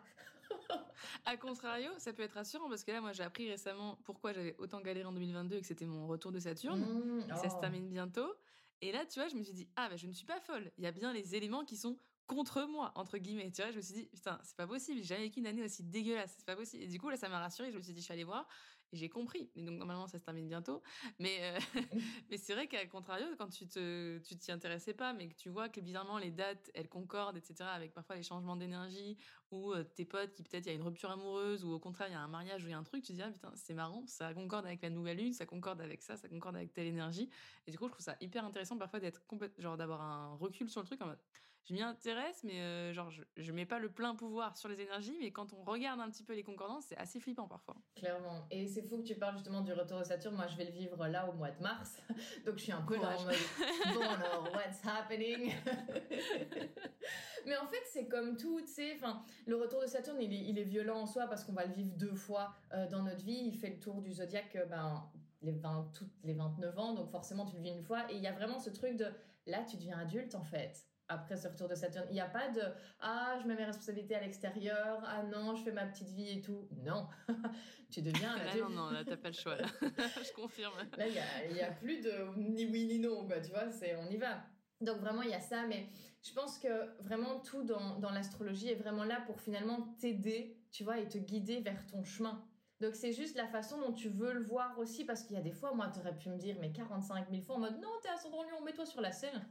A 1.25 1.37
contrario, 1.37 1.91
ça 1.97 2.13
peut 2.13 2.23
être 2.23 2.33
rassurant 2.33 2.69
parce 2.69 2.83
que 2.83 2.91
là, 2.91 3.01
moi, 3.01 3.11
j'ai 3.11 3.23
appris 3.23 3.49
récemment 3.49 3.97
pourquoi 4.03 4.33
j'avais 4.33 4.55
autant 4.57 4.81
galéré 4.81 5.05
en 5.05 5.11
2022 5.11 5.57
et 5.57 5.61
que 5.61 5.67
c'était 5.67 5.85
mon 5.85 6.07
retour 6.07 6.31
de 6.31 6.39
Saturne. 6.39 6.79
Mmh, 6.79 7.35
ça 7.35 7.49
se 7.49 7.55
oh. 7.55 7.59
termine 7.59 7.89
bientôt. 7.89 8.33
Et 8.81 8.91
là, 8.91 9.05
tu 9.05 9.19
vois, 9.19 9.27
je 9.27 9.35
me 9.35 9.43
suis 9.43 9.53
dit, 9.53 9.67
ah, 9.75 9.89
bah, 9.89 9.97
je 9.97 10.07
ne 10.07 10.13
suis 10.13 10.25
pas 10.25 10.39
folle. 10.39 10.71
Il 10.77 10.83
y 10.83 10.87
a 10.87 10.91
bien 10.91 11.11
les 11.11 11.35
éléments 11.35 11.65
qui 11.65 11.75
sont 11.75 11.97
contre 12.27 12.63
moi, 12.63 12.91
entre 12.95 13.17
guillemets. 13.17 13.51
Tu 13.51 13.61
vois, 13.61 13.71
je 13.71 13.77
me 13.77 13.81
suis 13.81 13.93
dit, 13.93 14.05
putain, 14.13 14.39
c'est 14.43 14.55
pas 14.55 14.67
possible. 14.67 14.99
J'ai 14.99 15.05
jamais 15.05 15.23
vécu 15.23 15.39
une 15.39 15.47
année 15.47 15.63
aussi 15.63 15.83
dégueulasse. 15.83 16.35
C'est 16.37 16.45
pas 16.45 16.55
possible. 16.55 16.83
Et 16.83 16.87
du 16.87 16.99
coup, 16.99 17.09
là, 17.09 17.17
ça 17.17 17.29
m'a 17.29 17.39
rassurée. 17.39 17.71
Je 17.71 17.77
me 17.77 17.81
suis 17.81 17.93
dit, 17.93 17.99
je 17.99 18.05
suis 18.05 18.13
allée 18.13 18.23
voir 18.23 18.47
et 18.93 18.97
j'ai 18.97 19.09
compris. 19.09 19.49
Et 19.55 19.63
donc, 19.63 19.77
normalement, 19.77 20.07
ça 20.07 20.19
se 20.19 20.23
termine 20.23 20.47
bientôt. 20.47 20.81
Mais, 21.19 21.37
euh, 21.41 21.59
mais 22.29 22.37
c'est 22.37 22.53
vrai 22.53 22.67
qu'à 22.67 22.85
contrario, 22.85 23.25
quand 23.37 23.49
tu 23.49 23.67
te, 23.67 24.17
tu 24.19 24.37
t'y 24.37 24.51
intéressais 24.51 24.93
pas, 24.93 25.13
mais 25.13 25.29
que 25.29 25.35
tu 25.35 25.49
vois 25.49 25.69
que 25.69 25.81
bizarrement, 25.81 26.17
les 26.17 26.31
dates, 26.31 26.71
elles 26.73 26.89
concordent, 26.89 27.37
etc., 27.37 27.69
avec 27.73 27.93
parfois 27.93 28.15
les 28.15 28.23
changements 28.23 28.55
d'énergie 28.55 29.17
ou 29.51 29.73
euh, 29.73 29.83
tes 29.83 30.05
potes 30.05 30.33
qui 30.33 30.43
peut-être 30.43 30.65
il 30.65 30.69
y 30.69 30.71
a 30.71 30.75
une 30.75 30.83
rupture 30.83 31.11
amoureuse 31.11 31.63
ou 31.63 31.71
au 31.71 31.79
contraire, 31.79 32.07
il 32.09 32.13
y 32.13 32.15
a 32.15 32.21
un 32.21 32.27
mariage 32.27 32.63
ou 32.63 32.67
il 32.67 32.71
y 32.71 32.73
a 32.73 32.77
un 32.77 32.83
truc, 32.83 33.03
tu 33.03 33.13
te 33.13 33.17
dis, 33.17 33.21
ah, 33.21 33.31
putain, 33.31 33.51
c'est 33.55 33.73
marrant, 33.73 34.05
ça 34.07 34.33
concorde 34.33 34.65
avec 34.65 34.81
la 34.81 34.89
nouvelle 34.89 35.17
lune, 35.17 35.33
ça 35.33 35.45
concorde 35.45 35.81
avec 35.81 36.01
ça, 36.01 36.17
ça 36.17 36.27
concorde 36.27 36.55
avec 36.55 36.73
telle 36.73 36.87
énergie. 36.87 37.29
Et 37.65 37.71
du 37.71 37.77
coup, 37.77 37.87
je 37.87 37.93
trouve 37.93 38.03
ça 38.03 38.17
hyper 38.21 38.45
intéressant 38.45 38.77
parfois 38.77 38.99
d'être 38.99 39.25
complètement, 39.25 39.61
genre 39.61 39.77
d'avoir 39.77 40.01
un 40.01 40.35
recul 40.35 40.69
sur 40.69 40.81
le 40.81 40.87
truc 40.87 41.01
en 41.01 41.07
mode, 41.07 41.19
je 41.67 41.73
m'y 41.73 41.81
intéresse, 41.81 42.43
mais 42.45 42.61
euh, 42.61 42.93
genre, 42.93 43.09
je, 43.09 43.21
je 43.35 43.51
mets 43.51 43.65
pas 43.65 43.77
le 43.77 43.89
plein 43.89 44.15
pouvoir 44.15 44.55
sur 44.55 44.69
les 44.69 44.79
énergies, 44.79 45.17
mais 45.19 45.31
quand 45.31 45.51
on 45.53 45.63
regarde 45.63 45.99
un 45.99 46.09
petit 46.09 46.23
peu 46.23 46.33
les 46.33 46.43
concordances, 46.43 46.85
c'est 46.85 46.97
assez 46.97 47.19
flippant 47.19 47.47
parfois. 47.47 47.75
Clairement. 47.95 48.47
Et 48.51 48.67
c'est 48.67 48.83
fou 48.83 48.99
que 48.99 49.03
tu 49.03 49.15
parles 49.15 49.35
justement 49.35 49.61
du 49.61 49.73
retour 49.73 49.99
de 49.99 50.05
Saturne. 50.05 50.35
Moi, 50.35 50.47
je 50.47 50.55
vais 50.55 50.63
le 50.63 50.71
vivre 50.71 51.05
là 51.07 51.27
au 51.27 51.33
mois 51.33 51.51
de 51.51 51.61
mars. 51.61 52.01
Donc, 52.45 52.57
je 52.57 52.63
suis 52.63 52.71
un 52.71 52.83
peu 52.83 52.97
dans 52.97 53.11
le 53.11 53.25
mode, 53.25 53.35
bon 53.95 54.01
alors, 54.01 54.49
what's 54.53 54.81
happening? 54.85 55.51
mais 57.45 57.57
en 57.57 57.67
fait, 57.67 57.83
c'est 57.91 58.07
comme 58.07 58.37
tout, 58.37 58.61
tu 58.61 58.67
sais. 58.67 58.93
Enfin, 58.95 59.21
le 59.45 59.57
retour 59.57 59.81
de 59.81 59.87
Saturne, 59.87 60.21
il 60.21 60.33
est, 60.33 60.47
il 60.47 60.57
est 60.57 60.63
violent 60.63 61.01
en 61.01 61.05
soi 61.05 61.27
parce 61.27 61.43
qu'on 61.43 61.53
va 61.53 61.65
le 61.65 61.73
vivre 61.73 61.91
deux 61.97 62.15
fois 62.15 62.55
euh, 62.73 62.87
dans 62.87 63.03
notre 63.03 63.25
vie. 63.25 63.41
Il 63.45 63.57
fait 63.57 63.71
le 63.71 63.79
tour 63.79 64.01
du 64.01 64.13
zodiaque, 64.13 64.55
euh, 64.55 64.65
ben, 64.67 65.03
les 65.41 65.51
20, 65.51 65.91
toutes 65.93 66.13
les 66.23 66.33
29 66.33 66.79
ans. 66.79 66.93
Donc, 66.93 67.11
forcément, 67.11 67.45
tu 67.45 67.57
le 67.57 67.61
vis 67.61 67.71
une 67.71 67.83
fois. 67.83 68.09
Et 68.09 68.15
il 68.15 68.21
y 68.21 68.27
a 68.27 68.31
vraiment 68.31 68.57
ce 68.57 68.69
truc 68.69 68.95
de, 68.95 69.07
là, 69.47 69.65
tu 69.65 69.75
deviens 69.75 69.99
adulte, 69.99 70.33
en 70.33 70.43
fait 70.43 70.87
après 71.09 71.37
ce 71.37 71.47
retour 71.47 71.67
de 71.67 71.75
Saturne. 71.75 72.05
Il 72.09 72.13
n'y 72.13 72.21
a 72.21 72.27
pas 72.27 72.49
de 72.49 72.61
ah, 72.99 73.37
je 73.41 73.47
mets 73.47 73.55
mes 73.55 73.65
responsabilités 73.65 74.15
à 74.15 74.21
l'extérieur, 74.21 75.01
ah 75.05 75.23
non, 75.23 75.55
je 75.55 75.63
fais 75.63 75.71
ma 75.71 75.85
petite 75.85 76.09
vie 76.09 76.37
et 76.37 76.41
tout. 76.41 76.67
Non, 76.83 77.07
tu 77.91 78.01
deviens 78.01 78.35
un 78.35 78.39
adulte. 78.39 78.63
non, 78.63 78.69
non, 78.69 78.89
là, 78.91 79.03
t'as 79.05 79.17
pas 79.17 79.29
le 79.29 79.33
choix. 79.33 79.57
je 79.81 80.33
confirme. 80.33 80.73
Là, 80.97 81.07
il 81.07 81.53
n'y 81.53 81.61
a, 81.61 81.67
a, 81.67 81.71
plus 81.71 82.01
de 82.01 82.11
ni 82.37 82.65
oui 82.65 82.85
ni 82.85 82.99
non, 82.99 83.25
quoi, 83.25 83.39
tu 83.39 83.51
vois, 83.51 83.69
c'est 83.71 83.95
on 83.95 84.09
y 84.09 84.17
va. 84.17 84.43
Donc 84.81 84.97
vraiment, 84.97 85.23
il 85.23 85.29
y 85.29 85.35
a 85.35 85.39
ça, 85.39 85.65
mais 85.65 85.87
je 86.21 86.33
pense 86.33 86.59
que 86.59 87.01
vraiment 87.01 87.39
tout 87.39 87.63
dans, 87.63 87.99
dans 87.99 88.11
l'astrologie 88.11 88.69
est 88.69 88.75
vraiment 88.75 89.03
là 89.03 89.21
pour 89.25 89.41
finalement 89.41 89.95
t'aider, 89.99 90.57
tu 90.71 90.83
vois, 90.83 90.99
et 90.99 91.07
te 91.07 91.17
guider 91.17 91.61
vers 91.61 91.85
ton 91.87 92.03
chemin. 92.03 92.43
Donc 92.79 92.93
c'est 92.93 93.11
juste 93.11 93.35
la 93.35 93.47
façon 93.47 93.79
dont 93.79 93.91
tu 93.91 94.09
veux 94.09 94.33
le 94.33 94.43
voir 94.43 94.77
aussi, 94.77 95.03
parce 95.03 95.23
qu'il 95.23 95.35
y 95.35 95.39
a 95.39 95.41
des 95.41 95.51
fois, 95.51 95.73
moi, 95.73 95.89
tu 95.91 95.99
aurais 95.99 96.15
pu 96.15 96.29
me 96.29 96.37
dire, 96.37 96.57
mais 96.59 96.71
45 96.71 97.29
000 97.29 97.41
fois 97.41 97.55
en 97.55 97.59
mode, 97.59 97.79
non, 97.81 97.89
t'es 98.03 98.09
ascendant 98.09 98.43
lion, 98.43 98.61
mets-toi 98.63 98.85
sur 98.85 99.01
la 99.01 99.11
scène. 99.11 99.47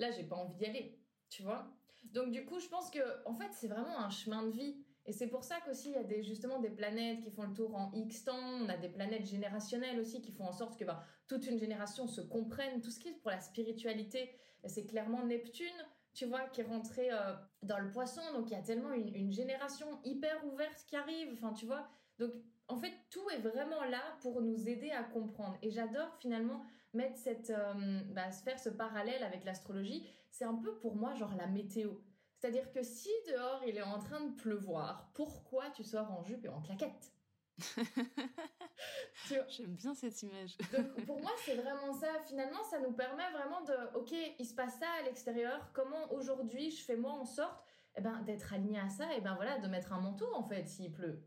Là, 0.00 0.10
j'ai 0.10 0.24
pas 0.24 0.36
envie 0.36 0.56
d'y 0.56 0.64
aller, 0.64 0.98
tu 1.28 1.42
vois. 1.42 1.70
Donc 2.04 2.30
du 2.32 2.46
coup, 2.46 2.58
je 2.58 2.68
pense 2.68 2.90
que 2.90 3.00
en 3.26 3.34
fait, 3.34 3.50
c'est 3.52 3.68
vraiment 3.68 4.00
un 4.00 4.08
chemin 4.08 4.44
de 4.44 4.50
vie. 4.50 4.82
Et 5.04 5.12
c'est 5.12 5.26
pour 5.26 5.44
ça 5.44 5.56
qu'aussi 5.64 5.90
il 5.90 5.94
y 5.94 5.98
a 5.98 6.04
des, 6.04 6.22
justement 6.22 6.58
des 6.58 6.70
planètes 6.70 7.20
qui 7.20 7.30
font 7.30 7.42
le 7.42 7.52
tour 7.52 7.74
en 7.74 7.92
X 7.92 8.24
temps. 8.24 8.38
On 8.62 8.68
a 8.70 8.78
des 8.78 8.88
planètes 8.88 9.26
générationnelles 9.26 10.00
aussi 10.00 10.22
qui 10.22 10.32
font 10.32 10.44
en 10.44 10.52
sorte 10.52 10.78
que 10.78 10.84
bah, 10.84 11.04
toute 11.26 11.46
une 11.46 11.58
génération 11.58 12.06
se 12.06 12.22
comprenne. 12.22 12.80
Tout 12.80 12.90
ce 12.90 12.98
qui 12.98 13.08
est 13.08 13.12
pour 13.20 13.30
la 13.30 13.40
spiritualité, 13.40 14.34
c'est 14.64 14.86
clairement 14.86 15.24
Neptune, 15.24 15.66
tu 16.14 16.24
vois, 16.24 16.48
qui 16.48 16.62
est 16.62 16.64
rentré 16.64 17.10
euh, 17.12 17.34
dans 17.62 17.78
le 17.78 17.90
poisson. 17.90 18.22
Donc 18.34 18.50
il 18.50 18.54
y 18.54 18.56
a 18.56 18.62
tellement 18.62 18.92
une, 18.92 19.14
une, 19.14 19.32
génération 19.32 20.00
hyper 20.04 20.42
ouverte 20.46 20.84
qui 20.86 20.96
arrive. 20.96 21.30
Enfin, 21.34 21.52
tu 21.52 21.66
vois. 21.66 21.86
Donc 22.18 22.32
en 22.68 22.76
fait, 22.76 22.92
tout 23.10 23.28
est 23.30 23.40
vraiment 23.40 23.84
là 23.84 24.02
pour 24.22 24.40
nous 24.40 24.66
aider 24.66 24.90
à 24.92 25.02
comprendre. 25.02 25.58
Et 25.60 25.70
j'adore 25.70 26.14
finalement 26.20 26.62
mettre 26.92 27.16
cette, 27.16 27.50
euh, 27.50 28.00
bah, 28.10 28.30
faire 28.30 28.58
ce 28.58 28.68
parallèle 28.68 29.22
avec 29.22 29.44
l'astrologie. 29.44 30.06
C'est 30.30 30.44
un 30.44 30.54
peu 30.54 30.78
pour 30.78 30.96
moi 30.96 31.14
genre 31.14 31.34
la 31.36 31.46
météo. 31.46 31.94
C'est-à-dire 32.36 32.70
que 32.72 32.82
si 32.82 33.10
dehors 33.28 33.62
il 33.66 33.76
est 33.76 33.82
en 33.82 33.98
train 33.98 34.20
de 34.20 34.34
pleuvoir, 34.34 35.10
pourquoi 35.14 35.70
tu 35.70 35.84
sors 35.84 36.10
en 36.10 36.22
jupe 36.22 36.44
et 36.44 36.48
en 36.48 36.62
claquette? 36.62 37.12
J'aime 39.48 39.74
bien 39.74 39.94
cette 39.94 40.22
image. 40.22 40.56
Donc, 40.72 41.04
pour 41.04 41.20
moi, 41.20 41.32
c'est 41.44 41.56
vraiment 41.56 41.92
ça. 41.92 42.08
Finalement, 42.26 42.62
ça 42.62 42.80
nous 42.80 42.92
permet 42.92 43.30
vraiment 43.32 43.62
de, 43.62 43.98
ok, 43.98 44.14
il 44.38 44.46
se 44.46 44.54
passe 44.54 44.78
ça 44.78 44.86
à 45.00 45.02
l'extérieur. 45.02 45.70
Comment 45.74 46.10
aujourd'hui 46.12 46.70
je 46.70 46.82
fais 46.82 46.96
moi 46.96 47.12
en 47.12 47.26
sorte, 47.26 47.62
eh 47.96 48.00
ben, 48.00 48.22
d'être 48.22 48.54
aligné 48.54 48.78
à 48.78 48.88
ça, 48.88 49.14
et 49.14 49.20
ben 49.20 49.34
voilà, 49.34 49.58
de 49.58 49.68
mettre 49.68 49.92
un 49.92 50.00
manteau 50.00 50.32
en 50.34 50.42
fait 50.42 50.66
s'il 50.66 50.92
pleut. 50.92 51.22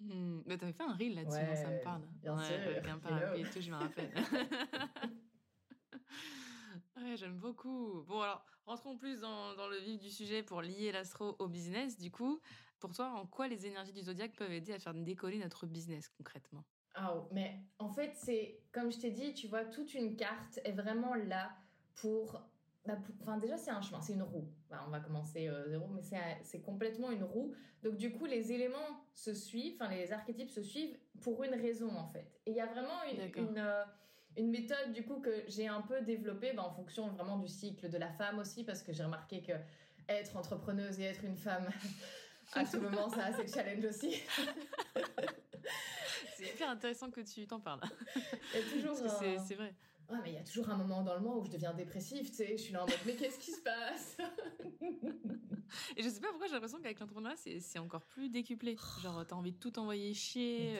Mmh, 0.00 0.42
mais 0.46 0.58
t'avais 0.58 0.72
fait 0.72 0.84
un 0.84 0.94
reel 0.94 1.14
là-dessus, 1.14 1.40
hein, 1.40 1.56
ça 1.56 1.68
me 1.68 1.82
parle. 1.82 2.02
Bien 2.22 2.36
sûr. 2.38 2.54
Avec 2.54 2.86
un 2.86 2.98
parapluie 2.98 3.40
et 3.40 3.44
tout, 3.44 3.60
je 3.60 3.70
me 3.70 3.76
rappelle. 3.76 4.10
j'aime 7.28 7.38
beaucoup. 7.38 8.02
Bon, 8.08 8.20
alors, 8.20 8.44
rentrons 8.64 8.96
plus 8.96 9.20
dans, 9.20 9.54
dans, 9.54 9.68
le 9.68 9.78
vif 9.78 10.00
du 10.00 10.10
sujet 10.10 10.42
pour 10.42 10.62
lier 10.62 10.92
l'astro 10.92 11.36
au 11.38 11.46
business. 11.46 11.98
Du 11.98 12.10
coup, 12.10 12.40
pour 12.80 12.94
toi, 12.94 13.10
en 13.10 13.26
quoi 13.26 13.48
les 13.48 13.66
énergies 13.66 13.92
du 13.92 14.00
zodiaque 14.00 14.34
peuvent 14.36 14.52
aider 14.52 14.72
à 14.72 14.78
faire 14.78 14.94
décoller 14.94 15.38
notre 15.38 15.66
business 15.66 16.08
concrètement? 16.08 16.64
Ah, 16.94 17.14
mais 17.32 17.60
en 17.78 17.90
fait, 17.90 18.12
c'est 18.14 18.60
comme 18.72 18.90
je 18.90 18.98
t'ai 18.98 19.10
dit, 19.10 19.34
tu 19.34 19.46
vois, 19.46 19.64
toute 19.64 19.94
une 19.94 20.16
carte 20.16 20.58
est 20.64 20.72
vraiment 20.72 21.14
là 21.14 21.54
pour 21.96 22.40
bah, 22.86 22.96
enfin 23.20 23.36
déjà 23.36 23.58
c'est 23.58 23.70
un 23.70 23.82
chemin, 23.82 24.00
c'est 24.00 24.14
une 24.14 24.22
roue. 24.22 24.48
Bah, 24.70 24.82
on 24.86 24.90
va 24.90 25.00
commencer 25.00 25.46
euh, 25.48 25.68
zéro, 25.68 25.86
mais 25.88 26.00
c'est 26.42 26.62
complètement 26.62 27.10
une 27.10 27.24
roue. 27.24 27.52
Donc 27.82 27.96
du 27.96 28.12
coup 28.12 28.24
les 28.24 28.50
éléments 28.52 29.04
se 29.12 29.34
suivent, 29.34 29.76
enfin 29.78 29.90
les 29.90 30.10
archétypes 30.10 30.50
se 30.50 30.62
suivent 30.62 30.96
pour 31.20 31.44
une 31.44 31.54
raison 31.54 31.94
en 31.94 32.08
fait. 32.08 32.40
Et 32.46 32.52
il 32.52 32.56
y 32.56 32.60
a 32.60 32.66
vraiment 32.66 33.02
une, 33.12 33.66
une, 34.38 34.50
méthode 34.50 34.92
du 34.92 35.04
coup 35.04 35.20
que 35.20 35.44
j'ai 35.48 35.68
un 35.68 35.82
peu 35.82 36.00
développée 36.02 36.52
bah, 36.52 36.64
en 36.64 36.70
fonction 36.70 37.08
vraiment 37.08 37.38
du 37.38 37.48
cycle 37.48 37.88
de 37.88 37.98
la 37.98 38.12
femme 38.12 38.38
aussi, 38.38 38.64
parce 38.64 38.82
que 38.82 38.92
j'ai 38.92 39.04
remarqué 39.04 39.42
que 39.42 39.52
être 40.08 40.36
entrepreneuse 40.36 40.98
et 41.00 41.04
être 41.04 41.24
une 41.24 41.36
femme 41.36 41.68
à 42.54 42.64
tout 42.64 42.80
moment 42.80 43.10
ça 43.10 43.26
a 43.26 43.32
ses 43.32 43.46
challenges 43.46 43.84
aussi. 43.84 44.22
c'est 46.36 46.54
hyper 46.54 46.70
intéressant 46.70 47.10
que 47.10 47.20
tu 47.20 47.46
t'en 47.46 47.60
parles. 47.60 47.80
toujours. 48.72 48.96
C'est 48.96 49.54
vrai. 49.54 49.74
Ouais, 50.10 50.16
mais 50.22 50.30
il 50.30 50.34
y 50.34 50.38
a 50.38 50.42
toujours 50.42 50.70
un 50.70 50.76
moment 50.76 51.02
dans 51.02 51.14
le 51.14 51.20
mois 51.20 51.36
où 51.36 51.44
je 51.44 51.50
deviens 51.50 51.74
dépressive, 51.74 52.30
tu 52.30 52.36
sais. 52.36 52.56
Je 52.56 52.62
suis 52.62 52.72
là 52.72 52.82
en 52.82 52.86
mode, 52.86 52.96
mais 53.04 53.14
qu'est-ce 53.14 53.38
qui 53.38 53.50
se 53.50 53.60
passe? 53.60 54.16
Et 55.96 56.02
je 56.02 56.08
sais 56.08 56.20
pas 56.20 56.28
pourquoi 56.28 56.46
j'ai 56.46 56.54
l'impression 56.54 56.78
qu'avec 56.78 56.98
l'entrepreneuriat, 56.98 57.36
c'est 57.36 57.78
encore 57.78 58.06
plus 58.06 58.30
décuplé. 58.30 58.74
Genre, 59.02 59.26
t'as 59.26 59.36
envie 59.36 59.52
de 59.52 59.58
tout 59.58 59.78
envoyer 59.78 60.14
chier 60.14 60.78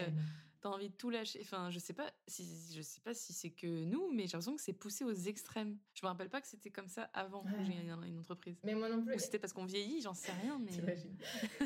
t'as 0.61 0.69
envie 0.69 0.91
de 0.91 0.95
tout 0.95 1.11
lâcher. 1.11 1.41
Enfin, 1.43 1.71
je 1.71 1.79
sais 1.79 1.93
pas 1.93 2.11
si 2.27 2.73
je 2.75 2.83
sais 2.83 3.01
pas 3.01 3.15
si 3.15 3.33
c'est 3.33 3.51
que 3.51 3.67
nous, 3.85 4.11
mais 4.13 4.23
j'ai 4.23 4.33
l'impression 4.33 4.57
que 4.57 4.63
c'est 4.63 4.73
poussé 4.73 5.05
aux 5.05 5.13
extrêmes. 5.13 5.79
Je 5.95 6.05
me 6.05 6.09
rappelle 6.09 6.31
pas 6.31 6.41
que 6.41 6.47
c'était 6.47 6.71
comme 6.71 6.89
ça 6.89 7.11
avant 7.13 7.43
que 7.43 7.65
j'ai 7.65 7.75
une 7.75 8.19
entreprise. 8.19 8.57
Mais 8.65 8.75
moi 8.75 8.89
non 8.89 9.03
plus. 9.03 9.15
Ou 9.15 9.19
c'était 9.19 9.39
parce 9.39 9.53
qu'on 9.53 9.65
vieillit, 9.65 10.01
j'en 10.01 10.15
sais 10.15 10.33
rien. 10.33 10.59
Mais 10.59 10.71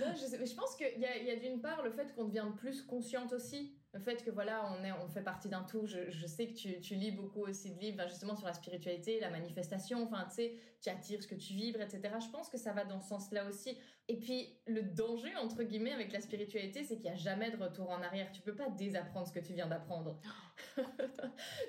non, 0.00 0.12
je, 0.14 0.26
sais, 0.26 0.38
mais 0.38 0.46
je 0.46 0.54
pense 0.54 0.76
qu'il 0.76 0.98
y 0.98 1.06
a, 1.06 1.22
y 1.22 1.30
a 1.30 1.36
d'une 1.36 1.60
part 1.60 1.82
le 1.82 1.90
fait 1.90 2.14
qu'on 2.14 2.24
devient 2.24 2.48
plus 2.56 2.82
consciente 2.82 3.32
aussi. 3.32 3.74
Le 3.94 4.00
fait 4.00 4.24
que 4.24 4.30
voilà, 4.30 4.72
on, 4.72 4.84
est, 4.84 4.92
on 4.92 5.08
fait 5.08 5.22
partie 5.22 5.50
d'un 5.50 5.64
tout. 5.64 5.86
Je, 5.86 6.10
je, 6.10 6.26
sais 6.26 6.48
que 6.48 6.54
tu, 6.54 6.80
tu, 6.80 6.94
lis 6.94 7.10
beaucoup 7.10 7.42
aussi 7.42 7.70
de 7.74 7.78
livres 7.78 8.02
justement 8.08 8.34
sur 8.34 8.46
la 8.46 8.54
spiritualité, 8.54 9.20
la 9.20 9.28
manifestation. 9.28 10.02
Enfin, 10.02 10.24
tu 10.30 10.36
sais, 10.36 10.54
tu 10.80 10.88
attires 10.88 11.22
ce 11.22 11.28
que 11.28 11.34
tu 11.34 11.52
vibres, 11.52 11.80
etc. 11.80 12.14
Je 12.18 12.30
pense 12.30 12.48
que 12.48 12.56
ça 12.56 12.72
va 12.72 12.84
dans 12.84 13.00
ce 13.00 13.08
sens-là 13.08 13.46
aussi. 13.46 13.76
Et 14.08 14.18
puis, 14.18 14.58
le 14.66 14.82
danger, 14.82 15.34
entre 15.36 15.62
guillemets, 15.62 15.92
avec 15.92 16.12
la 16.12 16.20
spiritualité, 16.20 16.84
c'est 16.84 16.96
qu'il 16.96 17.04
n'y 17.04 17.16
a 17.16 17.16
jamais 17.16 17.50
de 17.50 17.56
retour 17.56 17.88
en 17.90 18.02
arrière. 18.02 18.30
Tu 18.32 18.42
peux 18.42 18.54
pas 18.54 18.68
désapprendre 18.68 19.26
ce 19.26 19.32
que 19.32 19.40
tu 19.40 19.54
viens 19.54 19.68
d'apprendre. 19.68 20.20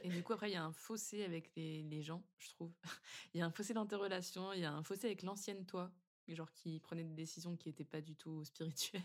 et 0.03 0.09
du 0.09 0.23
coup, 0.23 0.33
après, 0.33 0.49
il 0.49 0.53
y 0.53 0.57
a 0.57 0.63
un 0.63 0.73
fossé 0.73 1.23
avec 1.23 1.55
les, 1.55 1.83
les 1.83 2.01
gens, 2.01 2.23
je 2.39 2.49
trouve. 2.49 2.73
Il 3.33 3.39
y 3.39 3.41
a 3.41 3.45
un 3.45 3.51
fossé 3.51 3.73
d'interrelation, 3.73 4.51
il 4.53 4.61
y 4.61 4.65
a 4.65 4.73
un 4.73 4.83
fossé 4.83 5.05
avec 5.07 5.21
l'ancienne 5.21 5.65
toi, 5.65 5.91
genre 6.29 6.51
qui 6.53 6.79
prenait 6.79 7.03
des 7.03 7.13
décisions 7.13 7.55
qui 7.57 7.69
n'étaient 7.69 7.83
pas 7.83 8.01
du 8.01 8.15
tout 8.15 8.43
spirituelles. 8.45 9.03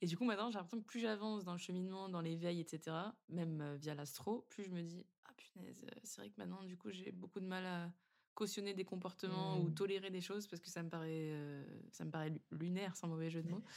Et 0.00 0.06
du 0.06 0.16
coup, 0.16 0.24
maintenant, 0.24 0.50
j'ai 0.50 0.58
l'impression 0.58 0.80
que 0.80 0.86
plus 0.86 1.00
j'avance 1.00 1.44
dans 1.44 1.52
le 1.52 1.58
cheminement, 1.58 2.08
dans 2.08 2.20
l'éveil, 2.20 2.60
etc., 2.60 2.96
même 3.28 3.60
euh, 3.60 3.76
via 3.76 3.94
l'astro, 3.94 4.46
plus 4.50 4.64
je 4.64 4.70
me 4.70 4.82
dis, 4.82 5.06
ah 5.24 5.32
punaise, 5.36 5.84
euh, 5.84 6.00
c'est 6.04 6.20
vrai 6.20 6.30
que 6.30 6.36
maintenant, 6.38 6.62
du 6.64 6.76
coup, 6.76 6.90
j'ai 6.90 7.12
beaucoup 7.12 7.40
de 7.40 7.46
mal 7.46 7.64
à 7.64 7.92
cautionner 8.40 8.72
des 8.72 8.84
comportements 8.84 9.58
ou 9.58 9.64
mmh. 9.64 9.74
tolérer 9.74 10.08
des 10.08 10.22
choses 10.22 10.46
parce 10.46 10.62
que 10.62 10.70
ça 10.70 10.82
me 10.82 10.88
paraît 10.88 11.28
euh, 11.32 11.62
ça 11.92 12.06
me 12.06 12.10
paraît 12.10 12.32
lunaire 12.50 12.96
sans 12.96 13.06
mauvais 13.06 13.28
jeu 13.28 13.42
de 13.42 13.50
mots. 13.50 13.62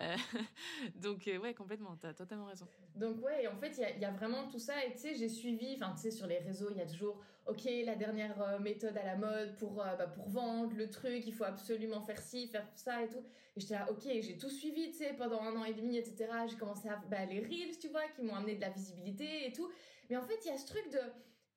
Euh, 0.00 0.14
donc 0.96 1.26
euh, 1.26 1.38
ouais 1.38 1.54
complètement 1.54 1.96
t'as 1.96 2.12
totalement 2.12 2.44
raison. 2.44 2.66
Donc 2.94 3.24
ouais 3.24 3.48
en 3.48 3.56
fait 3.56 3.72
il 3.78 3.98
y, 3.98 4.02
y 4.02 4.04
a, 4.04 4.12
vraiment 4.12 4.46
tout 4.46 4.58
ça 4.58 4.84
et 4.84 4.92
tu 4.92 4.98
sais 4.98 5.14
j'ai 5.14 5.28
suivi 5.28 5.74
enfin 5.74 5.92
tu 5.94 6.02
sais 6.02 6.10
sur 6.12 6.26
les 6.28 6.38
réseaux 6.38 6.68
il 6.70 6.76
y 6.76 6.80
a 6.80 6.86
toujours 6.86 7.20
ok 7.46 7.64
la 7.84 7.96
dernière 7.96 8.60
méthode 8.60 8.96
à 8.96 9.04
la 9.04 9.16
mode 9.16 9.56
pour 9.56 9.72
bah, 9.72 10.06
pour 10.14 10.28
vendre 10.28 10.76
le 10.76 10.88
truc 10.88 11.26
il 11.26 11.32
faut 11.32 11.44
absolument 11.44 12.00
faire 12.02 12.20
ci 12.20 12.46
faire 12.46 12.68
ça 12.76 13.02
et 13.02 13.08
tout. 13.08 13.24
Et 13.56 13.60
j'étais 13.60 13.74
là 13.74 13.90
ok 13.90 14.04
j'ai 14.04 14.36
tout 14.36 14.50
suivi 14.50 14.90
tu 14.90 14.98
sais 14.98 15.14
pendant 15.14 15.40
un 15.40 15.56
an 15.56 15.64
et 15.64 15.74
demi 15.74 15.96
etc 15.96 16.28
j'ai 16.48 16.56
commencé 16.56 16.88
à 16.88 16.96
bah, 17.10 17.24
les 17.24 17.40
reels 17.40 17.78
tu 17.80 17.88
vois 17.88 18.06
qui 18.14 18.22
m'ont 18.22 18.36
amené 18.36 18.54
de 18.54 18.60
la 18.60 18.70
visibilité 18.70 19.48
et 19.48 19.52
tout. 19.52 19.68
Mais 20.10 20.16
en 20.16 20.22
fait 20.22 20.38
il 20.44 20.48
y 20.48 20.52
a 20.52 20.58
ce 20.58 20.66
truc 20.66 20.92
de 20.92 21.00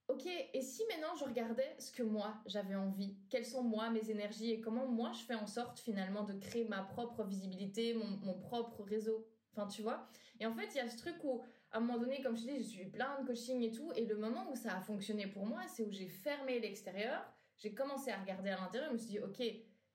ok, 0.08 0.26
et 0.26 0.62
si 0.62 0.84
maintenant 0.90 1.16
je 1.16 1.26
regardais 1.26 1.76
ce 1.80 1.92
que 1.92 2.04
moi 2.04 2.42
j'avais 2.46 2.76
envie, 2.76 3.16
quelles 3.30 3.46
sont 3.46 3.64
moi 3.64 3.90
mes 3.90 4.10
énergies 4.10 4.52
et 4.52 4.62
comment 4.62 4.88
moi 4.88 5.12
je 5.14 5.24
fais 5.24 5.36
en 5.36 5.48
sorte 5.48 5.80
finalement 5.80 6.24
de 6.24 6.34
créer 6.34 6.66
ma 6.66 6.82
propre 6.82 7.24
visibilité, 7.24 7.94
mon, 7.94 8.34
propre 8.34 8.84
réseau, 8.84 9.28
enfin 9.52 9.68
tu 9.68 9.82
vois? 9.82 10.08
Et 10.40 10.46
en 10.46 10.54
fait, 10.54 10.68
il 10.74 10.78
y 10.78 10.80
a 10.80 10.90
ce 10.90 10.98
truc 10.98 11.16
où 11.24 11.42
à 11.72 11.78
un 11.78 11.80
moment 11.80 12.00
donné, 12.00 12.22
comme 12.22 12.36
je 12.36 12.42
dis, 12.42 12.58
j'ai 12.58 12.64
suivi 12.64 12.90
plein 12.90 13.22
de 13.22 13.28
coaching 13.28 13.62
et 13.62 13.72
tout, 13.72 13.92
et 13.96 14.06
le 14.06 14.18
moment 14.18 14.52
où 14.52 14.56
ça 14.56 14.76
a 14.76 14.82
fonctionné 14.82 15.28
pour 15.28 15.46
moi, 15.46 15.62
c'est 15.68 15.84
où 15.84 15.92
j'ai 15.92 16.08
fermé 16.08 16.60
l'extérieur, 16.60 17.24
j'ai 17.58 17.74
commencé 17.74 18.12
à 18.12 18.20
regarder 18.20 18.50
à 18.50 18.60
l'intérieur, 18.60 18.90
je 18.90 18.94
me 18.94 18.98
suis 18.98 19.10
dit, 19.12 19.20
ok, 19.20 19.42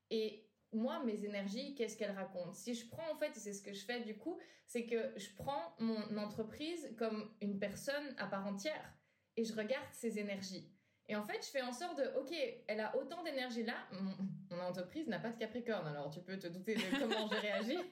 et 0.09 0.47
moi, 0.73 1.03
mes 1.03 1.23
énergies, 1.23 1.75
qu'est-ce 1.75 1.97
qu'elles 1.97 2.15
racontent? 2.15 2.53
Si 2.53 2.73
je 2.73 2.87
prends, 2.89 3.09
en 3.11 3.15
fait, 3.15 3.35
et 3.35 3.39
c'est 3.39 3.53
ce 3.53 3.61
que 3.61 3.73
je 3.73 3.85
fais 3.85 4.01
du 4.01 4.17
coup, 4.17 4.37
c'est 4.65 4.85
que 4.85 5.13
je 5.17 5.29
prends 5.35 5.75
mon 5.79 6.17
entreprise 6.17 6.93
comme 6.97 7.31
une 7.41 7.59
personne 7.59 8.15
à 8.17 8.27
part 8.27 8.45
entière 8.45 8.96
et 9.37 9.45
je 9.45 9.55
regarde 9.55 9.87
ses 9.93 10.19
énergies. 10.19 10.67
Et 11.07 11.15
en 11.15 11.23
fait, 11.23 11.41
je 11.41 11.49
fais 11.49 11.61
en 11.61 11.71
sorte 11.71 11.97
de, 11.97 12.19
ok, 12.19 12.35
elle 12.67 12.81
a 12.81 12.93
autant 12.97 13.23
d'énergie 13.23 13.63
là, 13.63 13.75
mon, 14.51 14.59
entreprise 14.59 15.07
n'a 15.07 15.19
pas 15.19 15.29
de 15.29 15.37
Capricorne, 15.37 15.87
alors 15.87 16.09
tu 16.09 16.19
peux 16.19 16.37
te 16.37 16.47
douter 16.47 16.75
de 16.75 16.99
comment 16.99 17.27
j'ai 17.29 17.39
réagi. 17.39 17.77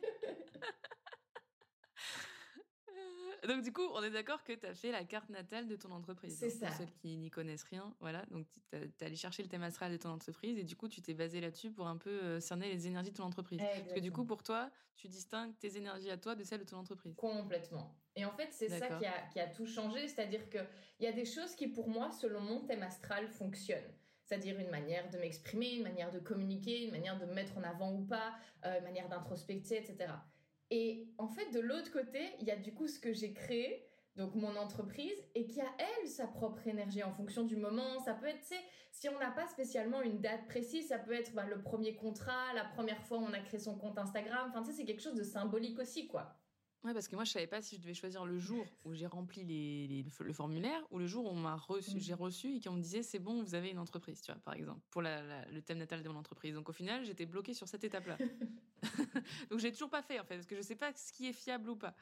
donc 3.48 3.64
du 3.64 3.72
coup, 3.72 3.88
on 3.94 4.04
est 4.04 4.10
d'accord 4.12 4.44
que 4.44 4.54
tu 4.54 4.66
as 4.66 4.74
fait 4.74 4.92
la 4.92 5.04
carte 5.04 5.30
natale 5.30 5.68
de 5.68 5.76
ton 5.76 5.92
entreprise. 5.92 6.38
C'est 6.38 6.50
ça. 6.50 6.68
Pour 6.68 6.78
ceux 6.78 6.86
qui 6.86 7.18
n'y 7.18 7.30
connaissent 7.30 7.64
rien, 7.64 7.94
voilà. 8.00 8.26
Donc 8.32 8.48
tu 8.72 8.78
es 8.78 9.06
allé 9.06 9.16
chercher 9.16 9.44
le 9.44 9.50
thème 9.50 9.64
astral 9.64 9.92
de 9.92 9.98
ton 9.98 10.10
entreprise 10.10 10.58
et 10.58 10.64
du 10.64 10.76
coup, 10.76 10.88
tu 10.88 11.02
t'es 11.02 11.14
basé 11.14 11.42
là-dessus 11.42 11.72
pour 11.72 11.88
un 11.88 11.98
peu 11.98 12.10
euh, 12.10 12.40
cerner 12.40 12.70
les 12.70 12.88
énergies 12.88 13.12
de 13.12 13.18
ton 13.18 13.24
entreprise. 13.24 13.60
Parce 13.60 13.94
que 13.94 14.00
du 14.00 14.12
coup, 14.12 14.26
pour 14.26 14.44
toi, 14.44 14.70
tu 14.96 15.08
distingues 15.08 15.58
tes 15.60 15.78
énergies 15.78 16.10
à 16.10 16.18
toi 16.18 16.36
de 16.36 16.44
celles 16.44 16.60
de 16.60 16.66
ton 16.66 16.78
entreprise. 16.78 17.16
Complètement. 17.16 17.96
Et 18.16 18.26
en 18.26 18.32
fait, 18.32 18.50
c'est 18.52 18.70
ça 18.70 18.88
qui 18.98 19.06
a, 19.06 19.28
qui 19.34 19.40
a, 19.40 19.48
tout 19.48 19.66
changé, 19.66 20.08
c'est-à-dire 20.08 20.50
qu'il 20.50 20.66
y 21.02 21.08
a 21.08 21.12
des 21.12 21.26
choses 21.26 21.54
qui, 21.56 21.68
pour 21.68 21.90
moi, 21.90 22.12
selon 22.12 22.40
mon 22.40 22.66
thème 22.66 22.84
astral, 22.84 23.28
fonctionnent. 23.28 23.94
C'est-à-dire 24.24 24.58
une 24.60 24.72
manière 24.72 25.10
de 25.12 25.18
m'exprimer, 25.20 25.76
une 25.76 25.84
manière 25.84 26.12
de 26.12 26.20
communiquer, 26.20 26.86
une 26.86 26.92
manière 26.92 27.20
de 27.20 27.26
me 27.26 27.34
mettre 27.34 27.58
en 27.58 27.64
avant 27.64 27.94
ou 27.94 28.06
pas, 28.06 28.34
euh, 28.66 28.80
une 28.80 28.84
manière 28.84 29.08
d'introspecter, 29.08 29.78
etc. 29.78 30.14
Et 30.72 31.08
en 31.18 31.28
fait, 31.28 31.52
de 31.52 31.60
l'autre 31.60 31.92
côté, 31.92 32.20
il 32.40 32.48
y 32.48 32.52
a 32.52 32.56
du 32.56 32.74
coup 32.74 32.88
ce 32.88 33.00
que 33.00 33.14
j'ai 33.14 33.34
créé, 33.34 33.88
donc 34.16 34.34
mon 34.36 34.56
entreprise, 34.56 35.18
et 35.36 35.46
qui 35.46 35.62
a 35.62 35.70
elle 35.78 36.08
sa 36.08 36.28
propre 36.28 36.68
énergie 36.68 37.04
en 37.04 37.12
fonction 37.12 37.44
du 37.44 37.56
moment. 37.56 38.00
Ça 38.00 38.14
peut 38.14 38.28
être, 38.28 38.42
tu 38.42 38.56
sais, 38.56 38.62
si 38.92 39.10
on 39.10 39.20
n'a 39.20 39.32
pas 39.32 39.48
spécialement 39.48 40.02
une 40.02 40.22
date 40.22 40.48
précise, 40.48 40.88
ça 40.88 40.98
peut 40.98 41.14
être 41.14 41.34
bah, 41.34 41.46
le 41.46 41.62
premier 41.62 41.96
contrat, 41.96 42.54
la 42.54 42.66
première 42.66 43.02
fois 43.04 43.18
où 43.18 43.24
on 43.24 43.34
a 43.34 43.40
créé 43.40 43.60
son 43.60 43.78
compte 43.78 43.98
Instagram. 43.98 44.48
Enfin, 44.50 44.62
tu 44.64 44.72
sais, 44.72 44.78
c'est 44.78 44.86
quelque 44.86 45.02
chose 45.02 45.16
de 45.16 45.24
symbolique 45.24 45.80
aussi, 45.80 46.08
quoi. 46.08 46.36
Ouais, 46.86 46.94
parce 46.94 47.08
que 47.08 47.16
moi, 47.16 47.24
je 47.24 47.32
savais 47.32 47.48
pas 47.48 47.64
si 47.64 47.78
je 47.78 47.82
devais 47.82 47.96
choisir 47.96 48.28
le 48.28 48.38
jour 48.38 48.64
où 48.84 48.94
j'ai 48.94 49.08
rempli 49.08 49.44
les, 49.44 50.06
le 50.20 50.34
formulaire 50.34 50.80
ou 50.92 51.00
le 51.00 51.08
jour 51.08 51.26
où 51.26 51.30
on 51.30 51.36
m'a 51.36 51.56
reçu, 51.56 51.96
mmh. 51.96 52.00
j'ai 52.00 52.14
reçu 52.14 52.56
et 52.56 52.60
qu'on 52.60 52.74
me 52.74 52.80
disait 52.80 53.02
c'est 53.02 53.18
bon, 53.18 53.42
vous 53.42 53.56
avez 53.56 53.72
une 53.72 53.80
entreprise, 53.80 54.22
tu 54.22 54.32
vois, 54.32 54.40
par 54.42 54.54
exemple, 54.54 54.82
pour 54.92 55.02
la, 55.02 55.46
le 55.50 55.64
thème 55.64 55.80
natal 55.80 56.04
de 56.04 56.10
mon 56.10 56.20
entreprise. 56.20 56.54
Donc 56.54 56.70
au 56.70 56.74
final, 56.74 57.04
j'étais 57.04 57.26
bloquée 57.26 57.56
sur 57.56 57.68
cette 57.68 57.84
étape-là. 57.84 58.20
Donc 59.50 59.60
j'ai 59.60 59.72
toujours 59.72 59.90
pas 59.90 60.02
fait 60.02 60.20
en 60.20 60.24
fait, 60.24 60.36
parce 60.36 60.48
que 60.48 60.56
je 60.56 60.62
sais 60.62 60.76
pas 60.76 60.92
ce 60.94 61.12
qui 61.12 61.28
est 61.28 61.34
fiable 61.34 61.70
ou 61.70 61.76
pas. 61.76 61.94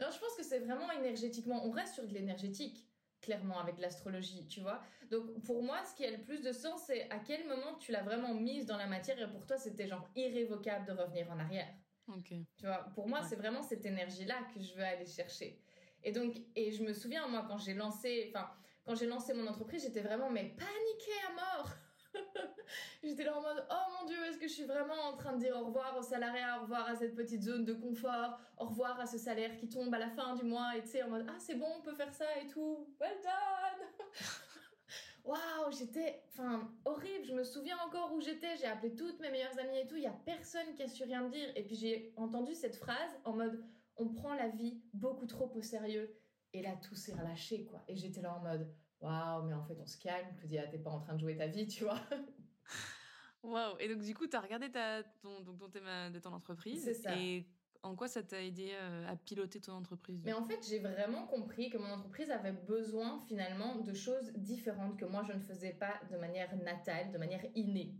Non, 0.00 0.06
je 0.12 0.18
pense 0.18 0.34
que 0.36 0.42
c'est 0.42 0.60
vraiment 0.60 0.90
énergétiquement. 0.92 1.66
On 1.66 1.70
reste 1.70 1.94
sur 1.94 2.06
de 2.06 2.12
l'énergétique 2.12 2.86
clairement 3.20 3.58
avec 3.58 3.78
l'astrologie, 3.78 4.46
tu 4.46 4.60
vois. 4.60 4.80
Donc 5.10 5.42
pour 5.42 5.62
moi, 5.62 5.84
ce 5.84 5.94
qui 5.94 6.04
a 6.04 6.10
le 6.10 6.22
plus 6.22 6.42
de 6.42 6.52
sens, 6.52 6.82
c'est 6.86 7.10
à 7.10 7.18
quel 7.18 7.46
moment 7.46 7.74
tu 7.78 7.92
l'as 7.92 8.02
vraiment 8.02 8.34
mise 8.34 8.66
dans 8.66 8.76
la 8.76 8.86
matière 8.86 9.20
et 9.20 9.30
pour 9.30 9.46
toi, 9.46 9.56
c'était 9.56 9.88
genre 9.88 10.08
irrévocable 10.14 10.86
de 10.86 10.92
revenir 10.92 11.30
en 11.30 11.38
arrière. 11.38 11.68
Tu 12.56 12.66
vois, 12.66 12.90
pour 12.94 13.08
moi, 13.08 13.22
c'est 13.22 13.36
vraiment 13.36 13.62
cette 13.62 13.84
énergie-là 13.84 14.36
que 14.54 14.60
je 14.60 14.74
veux 14.74 14.82
aller 14.84 15.06
chercher. 15.06 15.60
Et 16.02 16.12
donc, 16.12 16.36
et 16.54 16.70
je 16.72 16.82
me 16.82 16.92
souviens, 16.92 17.26
moi, 17.28 17.44
quand 17.46 17.58
j'ai 17.58 17.74
lancé, 17.74 18.32
enfin, 18.32 18.50
quand 18.84 18.94
j'ai 18.94 19.06
lancé 19.06 19.34
mon 19.34 19.46
entreprise, 19.46 19.82
j'étais 19.82 20.00
vraiment, 20.00 20.30
mais 20.30 20.44
paniquée 20.44 21.20
à 21.28 21.32
mort. 21.32 21.74
J'étais 23.02 23.24
là 23.24 23.36
en 23.36 23.42
mode 23.42 23.66
oh 23.70 23.92
mon 24.00 24.06
dieu, 24.06 24.16
est-ce 24.26 24.38
que 24.38 24.48
je 24.48 24.52
suis 24.52 24.64
vraiment 24.64 25.00
en 25.08 25.16
train 25.16 25.34
de 25.34 25.38
dire 25.38 25.56
au 25.56 25.66
revoir 25.66 25.96
au 25.98 26.02
salariat, 26.02 26.58
au 26.58 26.62
revoir 26.62 26.88
à 26.88 26.96
cette 26.96 27.14
petite 27.14 27.42
zone 27.42 27.64
de 27.64 27.72
confort, 27.72 28.38
au 28.58 28.66
revoir 28.66 28.98
à 29.00 29.06
ce 29.06 29.18
salaire 29.18 29.56
qui 29.56 29.68
tombe 29.68 29.92
à 29.94 29.98
la 29.98 30.10
fin 30.10 30.34
du 30.34 30.44
mois 30.44 30.76
et 30.76 30.82
tu 30.82 30.88
sais 30.88 31.02
en 31.02 31.10
mode 31.10 31.26
ah 31.28 31.36
c'est 31.38 31.54
bon, 31.54 31.68
on 31.78 31.82
peut 31.82 31.94
faire 31.94 32.12
ça 32.12 32.26
et 32.42 32.46
tout. 32.46 32.86
Well 33.00 33.16
done. 33.22 34.08
Waouh, 35.24 35.70
j'étais 35.70 36.22
enfin 36.28 36.70
horrible, 36.84 37.26
je 37.26 37.34
me 37.34 37.44
souviens 37.44 37.76
encore 37.86 38.12
où 38.14 38.20
j'étais, 38.20 38.56
j'ai 38.56 38.66
appelé 38.66 38.94
toutes 38.94 39.20
mes 39.20 39.30
meilleures 39.30 39.58
amies 39.58 39.80
et 39.80 39.86
tout, 39.86 39.96
il 39.96 40.04
y 40.04 40.06
a 40.06 40.18
personne 40.24 40.74
qui 40.74 40.82
a 40.82 40.88
su 40.88 41.04
rien 41.04 41.22
me 41.22 41.30
dire. 41.30 41.48
Et 41.54 41.64
puis 41.64 41.74
j'ai 41.74 42.12
entendu 42.16 42.54
cette 42.54 42.76
phrase 42.76 43.10
en 43.24 43.34
mode 43.34 43.62
on 43.96 44.08
prend 44.08 44.34
la 44.34 44.48
vie 44.48 44.80
beaucoup 44.92 45.26
trop 45.26 45.50
au 45.54 45.62
sérieux. 45.62 46.16
Et 46.54 46.62
là 46.62 46.76
tout 46.82 46.94
s'est 46.94 47.12
relâché 47.12 47.64
quoi. 47.64 47.82
Et 47.88 47.96
j'étais 47.96 48.22
là 48.22 48.34
en 48.34 48.40
mode 48.40 48.72
waouh, 49.00 49.44
mais 49.44 49.54
en 49.54 49.64
fait, 49.64 49.76
on 49.80 49.86
se 49.86 49.98
calme. 49.98 50.34
Claudia, 50.38 50.66
t'es 50.66 50.78
pas 50.78 50.90
en 50.90 51.00
train 51.00 51.14
de 51.14 51.20
jouer 51.20 51.36
ta 51.36 51.46
vie, 51.46 51.66
tu 51.66 51.84
vois. 51.84 52.00
Waouh. 53.42 53.76
Et 53.78 53.88
donc, 53.88 54.02
du 54.02 54.14
coup, 54.14 54.26
tu 54.26 54.36
as 54.36 54.40
regardé 54.40 54.70
ta, 54.70 55.02
ton, 55.22 55.40
donc, 55.40 55.58
ton 55.58 55.68
thème 55.68 56.12
de 56.12 56.18
ton 56.18 56.32
entreprise. 56.32 56.84
C'est 56.84 56.94
ça. 56.94 57.16
Et 57.16 57.46
en 57.82 57.94
quoi 57.94 58.08
ça 58.08 58.22
t'a 58.22 58.42
aidé 58.42 58.72
euh, 58.74 59.08
à 59.08 59.16
piloter 59.16 59.60
ton 59.60 59.72
entreprise 59.72 60.20
Mais 60.24 60.32
en 60.32 60.44
fait, 60.44 60.66
j'ai 60.68 60.80
vraiment 60.80 61.26
compris 61.26 61.70
que 61.70 61.78
mon 61.78 61.90
entreprise 61.90 62.30
avait 62.30 62.52
besoin 62.52 63.20
finalement 63.28 63.76
de 63.76 63.92
choses 63.94 64.32
différentes 64.34 64.98
que 64.98 65.04
moi 65.04 65.22
je 65.26 65.32
ne 65.32 65.40
faisais 65.40 65.72
pas 65.72 65.94
de 66.10 66.16
manière 66.16 66.54
natale, 66.56 67.12
de 67.12 67.18
manière 67.18 67.44
innée. 67.54 67.94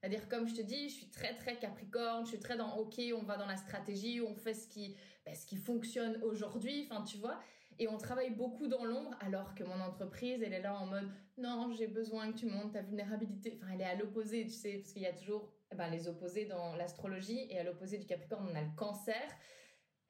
C'est-à-dire, 0.00 0.28
comme 0.28 0.46
je 0.46 0.54
te 0.54 0.62
dis, 0.62 0.88
je 0.88 0.94
suis 0.94 1.10
très 1.10 1.34
très 1.34 1.56
capricorne, 1.56 2.24
je 2.24 2.30
suis 2.30 2.38
très 2.38 2.56
dans 2.56 2.76
OK, 2.76 3.00
on 3.14 3.24
va 3.24 3.36
dans 3.36 3.46
la 3.46 3.56
stratégie, 3.56 4.20
on 4.20 4.34
fait 4.34 4.54
ce 4.54 4.68
qui, 4.68 4.96
ben, 5.26 5.34
ce 5.34 5.44
qui 5.44 5.56
fonctionne 5.56 6.22
aujourd'hui, 6.22 6.88
enfin 6.88 7.02
tu 7.02 7.18
vois. 7.18 7.40
Et 7.78 7.88
on 7.88 7.96
travaille 7.96 8.30
beaucoup 8.30 8.66
dans 8.66 8.84
l'ombre 8.84 9.16
alors 9.20 9.54
que 9.54 9.62
mon 9.64 9.80
entreprise, 9.80 10.42
elle 10.42 10.52
est 10.52 10.62
là 10.62 10.74
en 10.74 10.86
mode 10.86 11.08
non, 11.36 11.72
j'ai 11.72 11.86
besoin 11.86 12.32
que 12.32 12.38
tu 12.38 12.46
montes 12.46 12.72
ta 12.72 12.82
vulnérabilité. 12.82 13.56
Enfin, 13.56 13.72
elle 13.74 13.80
est 13.80 13.84
à 13.84 13.94
l'opposé, 13.94 14.44
tu 14.44 14.52
sais, 14.52 14.78
parce 14.78 14.92
qu'il 14.92 15.02
y 15.02 15.06
a 15.06 15.12
toujours 15.12 15.48
eh 15.70 15.76
ben, 15.76 15.88
les 15.88 16.08
opposés 16.08 16.46
dans 16.46 16.74
l'astrologie 16.74 17.46
et 17.50 17.58
à 17.58 17.62
l'opposé 17.62 17.98
du 17.98 18.06
Capricorne, 18.06 18.48
on 18.50 18.56
a 18.56 18.62
le 18.62 18.74
cancer. 18.76 19.22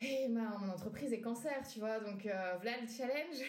Et 0.01 0.29
ben, 0.31 0.57
mon 0.61 0.71
entreprise 0.71 1.13
est 1.13 1.21
cancer, 1.21 1.67
tu 1.71 1.81
vois, 1.81 2.01
donc 2.01 2.25
euh, 2.25 2.57
voilà 2.61 2.81
le 2.81 2.89
challenge. 2.89 3.43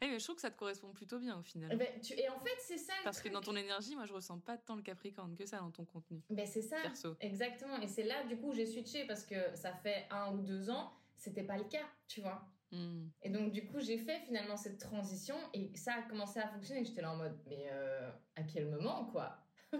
Eh, 0.00 0.06
mais 0.06 0.18
je 0.18 0.24
trouve 0.24 0.36
que 0.36 0.42
ça 0.42 0.50
te 0.50 0.56
correspond 0.56 0.92
plutôt 0.92 1.18
bien 1.18 1.36
au 1.38 1.42
final. 1.42 1.70
Eh 1.72 1.76
ben, 1.76 1.88
et 1.88 2.28
en 2.28 2.38
fait, 2.38 2.56
c'est 2.60 2.78
ça. 2.78 2.92
Parce 3.02 3.20
que 3.20 3.28
dans 3.28 3.40
ton 3.40 3.56
énergie, 3.56 3.96
moi, 3.96 4.06
je 4.06 4.12
ressens 4.12 4.38
pas 4.38 4.56
tant 4.56 4.76
le 4.76 4.82
Capricorne 4.82 5.34
que 5.34 5.44
ça 5.44 5.58
dans 5.58 5.72
ton 5.72 5.84
contenu. 5.84 6.22
Ben, 6.30 6.46
c'est 6.46 6.62
ça. 6.62 6.76
Perso. 6.82 7.16
Exactement. 7.20 7.80
Et 7.80 7.88
c'est 7.88 8.04
là, 8.04 8.24
du 8.24 8.36
coup, 8.36 8.52
j'ai 8.52 8.66
switché 8.66 9.06
parce 9.06 9.24
que 9.24 9.34
ça 9.56 9.72
fait 9.72 10.06
un 10.10 10.32
ou 10.34 10.38
deux 10.42 10.70
ans, 10.70 10.92
c'était 11.16 11.42
pas 11.42 11.56
le 11.56 11.64
cas, 11.64 11.86
tu 12.06 12.20
vois. 12.20 12.48
Hmm. 12.70 13.08
Et 13.22 13.30
donc, 13.30 13.52
du 13.52 13.66
coup, 13.66 13.80
j'ai 13.80 13.98
fait 13.98 14.20
finalement 14.20 14.56
cette 14.56 14.78
transition 14.78 15.36
et 15.54 15.74
ça 15.76 15.94
a 15.94 16.02
commencé 16.02 16.38
à 16.38 16.48
fonctionner. 16.48 16.84
J'étais 16.84 17.02
là 17.02 17.12
en 17.12 17.16
mode, 17.16 17.38
mais 17.46 17.68
euh, 17.70 18.10
à 18.36 18.42
quel 18.42 18.68
moment, 18.68 19.06
quoi? 19.06 19.38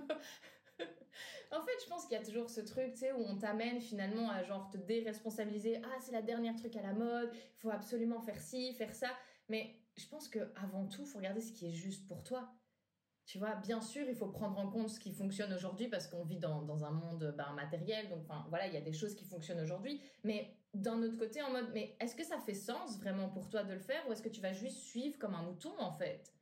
En 1.50 1.62
fait, 1.62 1.72
je 1.82 1.88
pense 1.88 2.04
qu'il 2.04 2.16
y 2.16 2.20
a 2.20 2.24
toujours 2.24 2.50
ce 2.50 2.60
truc, 2.60 2.92
tu 2.92 2.98
sais, 2.98 3.12
où 3.12 3.20
on 3.20 3.36
t'amène 3.36 3.80
finalement 3.80 4.30
à 4.30 4.42
genre 4.42 4.68
te 4.68 4.76
déresponsabiliser. 4.76 5.80
Ah, 5.82 5.96
c'est 6.00 6.12
la 6.12 6.22
dernière 6.22 6.54
truc 6.56 6.76
à 6.76 6.82
la 6.82 6.92
mode, 6.92 7.30
il 7.32 7.58
faut 7.58 7.70
absolument 7.70 8.20
faire 8.20 8.38
ci, 8.38 8.74
faire 8.74 8.94
ça. 8.94 9.08
Mais 9.48 9.74
je 9.96 10.06
pense 10.06 10.28
que 10.28 10.52
avant 10.56 10.86
tout, 10.86 11.02
il 11.02 11.06
faut 11.06 11.18
regarder 11.18 11.40
ce 11.40 11.52
qui 11.52 11.66
est 11.66 11.72
juste 11.72 12.06
pour 12.06 12.22
toi. 12.22 12.52
Tu 13.24 13.38
vois, 13.38 13.56
bien 13.56 13.80
sûr, 13.80 14.06
il 14.08 14.14
faut 14.14 14.28
prendre 14.28 14.58
en 14.58 14.70
compte 14.70 14.88
ce 14.88 15.00
qui 15.00 15.12
fonctionne 15.12 15.52
aujourd'hui 15.52 15.88
parce 15.88 16.06
qu'on 16.06 16.24
vit 16.24 16.38
dans, 16.38 16.62
dans, 16.62 16.84
un 16.84 16.90
monde 16.90 17.34
ben, 17.36 17.52
matériel. 17.52 18.08
Donc, 18.08 18.26
voilà, 18.48 18.66
il 18.66 18.74
y 18.74 18.76
a 18.76 18.80
des 18.80 18.92
choses 18.92 19.14
qui 19.14 19.24
fonctionnent 19.24 19.60
aujourd'hui. 19.60 20.00
Mais 20.24 20.57
d'un 20.78 21.02
autre 21.02 21.16
côté, 21.16 21.42
en 21.42 21.50
mode, 21.50 21.70
mais 21.74 21.96
est-ce 22.00 22.14
que 22.14 22.24
ça 22.24 22.38
fait 22.38 22.54
sens 22.54 22.98
vraiment 22.98 23.28
pour 23.28 23.48
toi 23.48 23.64
de 23.64 23.72
le 23.72 23.80
faire 23.80 24.02
ou 24.08 24.12
est-ce 24.12 24.22
que 24.22 24.28
tu 24.28 24.40
vas 24.40 24.52
juste 24.52 24.78
suivre 24.78 25.18
comme 25.18 25.34
un 25.34 25.42
mouton 25.42 25.72
en 25.78 25.92
fait? 25.92 26.32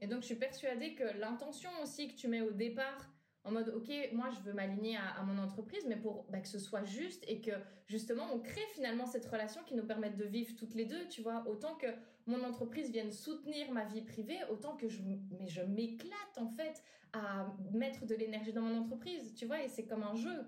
Et 0.00 0.06
donc, 0.06 0.22
je 0.22 0.26
suis 0.26 0.36
persuadée 0.36 0.94
que 0.94 1.04
l'intention 1.18 1.70
aussi 1.82 2.08
que 2.08 2.14
tu 2.14 2.26
mets 2.28 2.40
au 2.40 2.50
départ, 2.50 3.12
en 3.44 3.50
mode, 3.50 3.70
ok, 3.70 3.90
moi 4.12 4.30
je 4.30 4.40
veux 4.40 4.52
m'aligner 4.52 4.96
à, 4.96 5.22
mon 5.24 5.42
entreprise, 5.42 5.84
mais 5.88 5.96
pour 5.96 6.26
bah, 6.30 6.40
que 6.40 6.48
ce 6.48 6.58
soit 6.58 6.84
juste 6.84 7.24
et 7.26 7.40
que 7.40 7.50
justement 7.86 8.28
on 8.32 8.38
crée 8.38 8.66
finalement 8.72 9.04
cette 9.04 9.26
relation 9.26 9.62
qui 9.64 9.74
nous 9.74 9.84
permette 9.84 10.16
de 10.16 10.24
vivre 10.24 10.54
toutes 10.56 10.74
les 10.74 10.84
deux, 10.84 11.08
tu 11.08 11.22
vois, 11.22 11.44
autant 11.48 11.74
que 11.74 11.88
mon 12.26 12.44
entreprise 12.44 12.90
vienne 12.90 13.10
soutenir 13.10 13.72
ma 13.72 13.84
vie 13.84 14.02
privée, 14.02 14.38
autant 14.48 14.76
que 14.76 14.88
je, 14.88 15.02
mais 15.38 15.48
je 15.48 15.62
m'éclate 15.62 16.38
en 16.38 16.46
fait 16.46 16.84
à 17.12 17.52
mettre 17.72 18.06
de 18.06 18.14
l'énergie 18.14 18.52
dans 18.52 18.62
mon 18.62 18.80
entreprise, 18.80 19.34
tu 19.34 19.46
vois, 19.46 19.62
et 19.62 19.68
c'est 19.68 19.86
comme 19.86 20.04
un 20.04 20.14
jeu. 20.14 20.46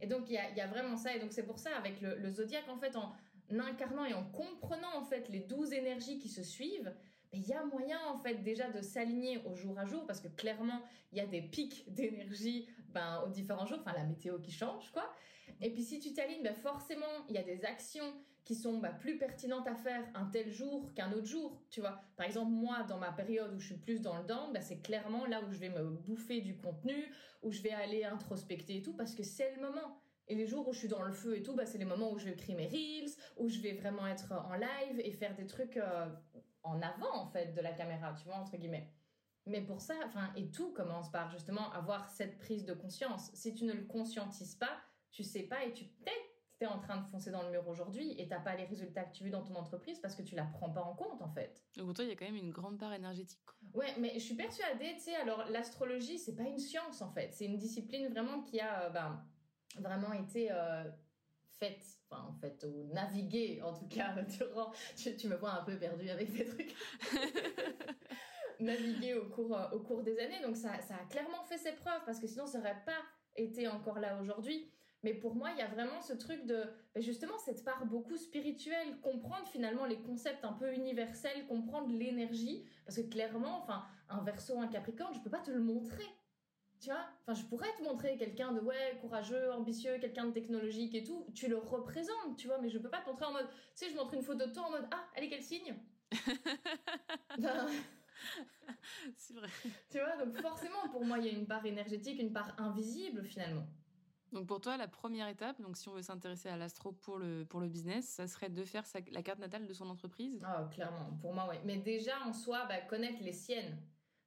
Et 0.00 0.06
donc, 0.06 0.28
il 0.28 0.34
y 0.34 0.60
a, 0.60 0.66
vraiment 0.66 0.96
ça. 0.96 1.14
Et 1.14 1.18
donc, 1.18 1.32
c'est 1.32 1.44
pour 1.44 1.58
ça, 1.58 1.70
avec 1.76 2.00
le, 2.00 2.16
le, 2.16 2.30
zodiaque, 2.30 2.68
en 2.68 2.78
fait, 2.78 2.96
en 2.96 3.12
incarnant 3.50 4.04
et 4.04 4.14
en 4.14 4.24
comprenant, 4.24 4.96
en 4.96 5.04
fait, 5.04 5.28
les 5.28 5.40
douze 5.40 5.72
énergies 5.72 6.18
qui 6.18 6.28
se 6.28 6.42
suivent, 6.42 6.92
ben, 7.32 7.40
il 7.40 7.46
y 7.46 7.52
a 7.52 7.64
moyen, 7.64 7.98
en 8.08 8.18
fait, 8.18 8.42
déjà 8.42 8.70
de 8.70 8.80
s'aligner 8.80 9.38
au 9.44 9.54
jour 9.54 9.78
à 9.78 9.86
jour, 9.86 10.06
parce 10.06 10.20
que 10.20 10.28
clairement, 10.28 10.82
il 11.12 11.18
y 11.18 11.20
a 11.20 11.26
des 11.26 11.42
pics 11.42 11.84
d'énergie 11.92 12.68
ben, 12.88 13.22
aux 13.26 13.28
différents 13.28 13.66
jours, 13.66 13.78
enfin, 13.80 13.96
la 13.96 14.04
météo 14.04 14.38
qui 14.38 14.52
change, 14.52 14.90
quoi. 14.92 15.12
Et 15.60 15.70
puis, 15.70 15.82
si 15.82 15.98
tu 16.00 16.12
t'alignes, 16.12 16.42
ben, 16.42 16.54
forcément, 16.54 17.26
il 17.28 17.34
y 17.34 17.38
a 17.38 17.42
des 17.42 17.64
actions 17.64 18.12
qui 18.46 18.54
sont 18.54 18.78
bah, 18.78 18.90
plus 18.90 19.18
pertinentes 19.18 19.66
à 19.66 19.74
faire 19.74 20.04
un 20.14 20.26
tel 20.26 20.52
jour 20.52 20.94
qu'un 20.94 21.12
autre 21.12 21.26
jour, 21.26 21.60
tu 21.68 21.80
vois. 21.80 22.00
Par 22.16 22.26
exemple, 22.26 22.52
moi, 22.52 22.84
dans 22.84 22.96
ma 22.96 23.10
période 23.10 23.52
où 23.52 23.58
je 23.58 23.66
suis 23.66 23.76
plus 23.76 24.00
dans 24.00 24.16
le 24.16 24.24
down, 24.24 24.52
bah, 24.54 24.60
c'est 24.60 24.80
clairement 24.80 25.26
là 25.26 25.42
où 25.42 25.52
je 25.52 25.58
vais 25.58 25.68
me 25.68 25.82
bouffer 25.82 26.40
du 26.40 26.56
contenu, 26.56 27.12
où 27.42 27.50
je 27.50 27.60
vais 27.60 27.72
aller 27.72 28.04
introspecter 28.04 28.76
et 28.76 28.82
tout, 28.82 28.94
parce 28.94 29.16
que 29.16 29.24
c'est 29.24 29.52
le 29.56 29.60
moment. 29.60 30.00
Et 30.28 30.36
les 30.36 30.46
jours 30.46 30.66
où 30.68 30.72
je 30.72 30.78
suis 30.78 30.88
dans 30.88 31.02
le 31.02 31.12
feu 31.12 31.36
et 31.36 31.42
tout, 31.42 31.56
bah, 31.56 31.66
c'est 31.66 31.78
les 31.78 31.84
moments 31.84 32.12
où 32.12 32.18
je 32.18 32.26
vais 32.26 32.54
mes 32.54 32.68
reels, 32.68 33.10
où 33.36 33.48
je 33.48 33.58
vais 33.58 33.72
vraiment 33.72 34.06
être 34.06 34.32
en 34.32 34.54
live 34.54 35.00
et 35.00 35.10
faire 35.10 35.34
des 35.34 35.48
trucs 35.48 35.76
euh, 35.76 36.06
en 36.62 36.80
avant, 36.82 37.16
en 37.16 37.26
fait, 37.26 37.52
de 37.52 37.60
la 37.60 37.72
caméra, 37.72 38.14
tu 38.14 38.26
vois, 38.26 38.36
entre 38.36 38.56
guillemets. 38.56 38.92
Mais 39.46 39.60
pour 39.60 39.80
ça, 39.80 39.94
enfin, 40.04 40.32
et 40.36 40.52
tout 40.52 40.72
commence 40.72 41.10
par 41.10 41.30
justement 41.32 41.72
avoir 41.72 42.08
cette 42.10 42.38
prise 42.38 42.64
de 42.64 42.74
conscience. 42.74 43.32
Si 43.34 43.54
tu 43.54 43.64
ne 43.64 43.72
le 43.72 43.82
conscientises 43.82 44.54
pas, 44.54 44.80
tu 45.10 45.24
sais 45.24 45.44
pas 45.44 45.64
et 45.64 45.72
tu 45.72 45.84
peut-être 45.84 46.25
tu 46.58 46.64
es 46.64 46.68
en 46.68 46.78
train 46.78 46.98
de 46.98 47.06
foncer 47.06 47.30
dans 47.30 47.42
le 47.42 47.50
mur 47.50 47.66
aujourd'hui 47.68 48.14
et 48.18 48.28
t'as 48.28 48.40
pas 48.40 48.56
les 48.56 48.64
résultats 48.64 49.04
que 49.04 49.12
tu 49.12 49.24
veux 49.24 49.30
dans 49.30 49.42
ton 49.42 49.54
entreprise 49.54 49.98
parce 50.00 50.14
que 50.14 50.22
tu 50.22 50.34
la 50.34 50.44
prends 50.44 50.70
pas 50.70 50.82
en 50.82 50.94
compte 50.94 51.20
en 51.20 51.28
fait. 51.28 51.62
Donc 51.76 51.86
pour 51.86 51.94
toi, 51.94 52.04
il 52.04 52.08
y 52.08 52.12
a 52.12 52.16
quand 52.16 52.24
même 52.24 52.36
une 52.36 52.50
grande 52.50 52.78
part 52.78 52.92
énergétique. 52.92 53.40
Ouais, 53.74 53.94
mais 53.98 54.14
je 54.14 54.20
suis 54.20 54.34
persuadée, 54.34 54.94
tu 54.94 55.00
sais, 55.00 55.16
alors 55.16 55.44
l'astrologie, 55.50 56.18
c'est 56.18 56.34
pas 56.34 56.44
une 56.44 56.58
science 56.58 57.02
en 57.02 57.12
fait, 57.12 57.32
c'est 57.32 57.44
une 57.44 57.58
discipline 57.58 58.08
vraiment 58.08 58.42
qui 58.42 58.60
a 58.60 58.84
euh, 58.84 58.90
ben, 58.90 59.24
vraiment 59.78 60.12
été 60.12 60.50
euh, 60.50 60.84
faite, 61.58 61.84
enfin 62.08 62.22
en 62.28 62.34
fait, 62.34 62.64
ou 62.64 62.92
naviguée 62.92 63.60
en 63.62 63.74
tout 63.74 63.88
cas 63.88 64.14
durant. 64.38 64.72
Tu, 64.96 65.14
tu 65.16 65.28
me 65.28 65.36
vois 65.36 65.52
un 65.52 65.64
peu 65.64 65.78
perdue 65.78 66.08
avec 66.08 66.30
ces 66.30 66.44
trucs. 66.44 66.74
naviguer 68.60 69.14
au 69.14 69.26
cours, 69.28 69.56
euh, 69.56 69.68
au 69.72 69.80
cours 69.80 70.02
des 70.02 70.18
années, 70.18 70.40
donc 70.42 70.56
ça, 70.56 70.80
ça 70.80 70.94
a 70.94 71.04
clairement 71.04 71.44
fait 71.44 71.58
ses 71.58 71.72
preuves 71.72 72.02
parce 72.06 72.18
que 72.18 72.26
sinon 72.26 72.46
ça 72.46 72.58
aurait 72.58 72.82
pas 72.84 73.02
été 73.36 73.68
encore 73.68 73.98
là 73.98 74.20
aujourd'hui. 74.20 74.72
Mais 75.06 75.14
pour 75.14 75.36
moi, 75.36 75.52
il 75.52 75.58
y 75.58 75.62
a 75.62 75.68
vraiment 75.68 76.00
ce 76.00 76.12
truc 76.12 76.46
de, 76.46 76.64
ben 76.92 77.00
justement, 77.00 77.38
cette 77.38 77.64
part 77.64 77.86
beaucoup 77.86 78.16
spirituelle, 78.16 79.00
comprendre 79.02 79.46
finalement 79.46 79.86
les 79.86 80.02
concepts 80.02 80.44
un 80.44 80.52
peu 80.52 80.74
universels, 80.74 81.46
comprendre 81.46 81.92
l'énergie. 81.92 82.64
Parce 82.84 82.96
que 82.96 83.02
clairement, 83.02 83.56
enfin, 83.62 83.84
un 84.08 84.20
verso, 84.24 84.58
un 84.58 84.66
capricorne, 84.66 85.14
je 85.14 85.20
peux 85.20 85.30
pas 85.30 85.38
te 85.42 85.52
le 85.52 85.60
montrer. 85.60 86.02
Tu 86.80 86.90
vois? 86.90 87.06
Enfin, 87.22 87.40
je 87.40 87.46
pourrais 87.46 87.72
te 87.76 87.84
montrer 87.84 88.16
quelqu'un 88.16 88.50
de, 88.52 88.60
ouais, 88.60 88.98
courageux, 89.00 89.52
ambitieux, 89.52 89.98
quelqu'un 90.00 90.26
de 90.26 90.32
technologique 90.32 90.96
et 90.96 91.04
tout. 91.04 91.24
Tu 91.36 91.46
le 91.46 91.56
représentes, 91.56 92.36
tu 92.36 92.48
vois, 92.48 92.58
mais 92.60 92.68
je 92.68 92.78
peux 92.78 92.90
pas 92.90 93.00
te 93.00 93.08
montrer 93.08 93.26
en 93.26 93.32
mode, 93.32 93.48
tu 93.48 93.86
sais, 93.86 93.90
je 93.90 93.94
montre 93.96 94.14
une 94.14 94.22
photo 94.22 94.44
de 94.46 94.52
toi 94.52 94.64
en 94.64 94.70
mode, 94.72 94.88
ah, 94.90 95.04
elle 95.14 95.22
est 95.22 95.28
quel 95.28 95.42
signe? 95.42 95.76
Ben, 97.38 97.68
C'est 99.16 99.34
vrai. 99.34 99.48
Tu 99.90 99.98
vois, 99.98 100.16
donc 100.16 100.36
forcément, 100.40 100.88
pour 100.90 101.04
moi, 101.04 101.18
il 101.18 101.26
y 101.26 101.28
a 101.28 101.32
une 101.32 101.46
part 101.46 101.64
énergétique, 101.66 102.20
une 102.20 102.32
part 102.32 102.54
invisible 102.58 103.24
finalement. 103.24 103.66
Donc 104.32 104.46
pour 104.46 104.60
toi, 104.60 104.76
la 104.76 104.88
première 104.88 105.28
étape, 105.28 105.60
donc 105.60 105.76
si 105.76 105.88
on 105.88 105.94
veut 105.94 106.02
s'intéresser 106.02 106.48
à 106.48 106.56
l'astro 106.56 106.92
pour 106.92 107.18
le, 107.18 107.44
pour 107.44 107.60
le 107.60 107.68
business, 107.68 108.08
ça 108.08 108.26
serait 108.26 108.50
de 108.50 108.64
faire 108.64 108.84
la 109.12 109.22
carte 109.22 109.38
natale 109.38 109.66
de 109.66 109.72
son 109.72 109.88
entreprise? 109.88 110.42
Ah, 110.44 110.68
clairement, 110.72 111.16
pour 111.20 111.32
moi, 111.32 111.46
oui. 111.48 111.56
Mais 111.64 111.76
déjà, 111.78 112.20
en 112.24 112.32
soi, 112.32 112.66
bah, 112.66 112.80
connaître 112.80 113.22
les 113.22 113.32
siennes. 113.32 113.78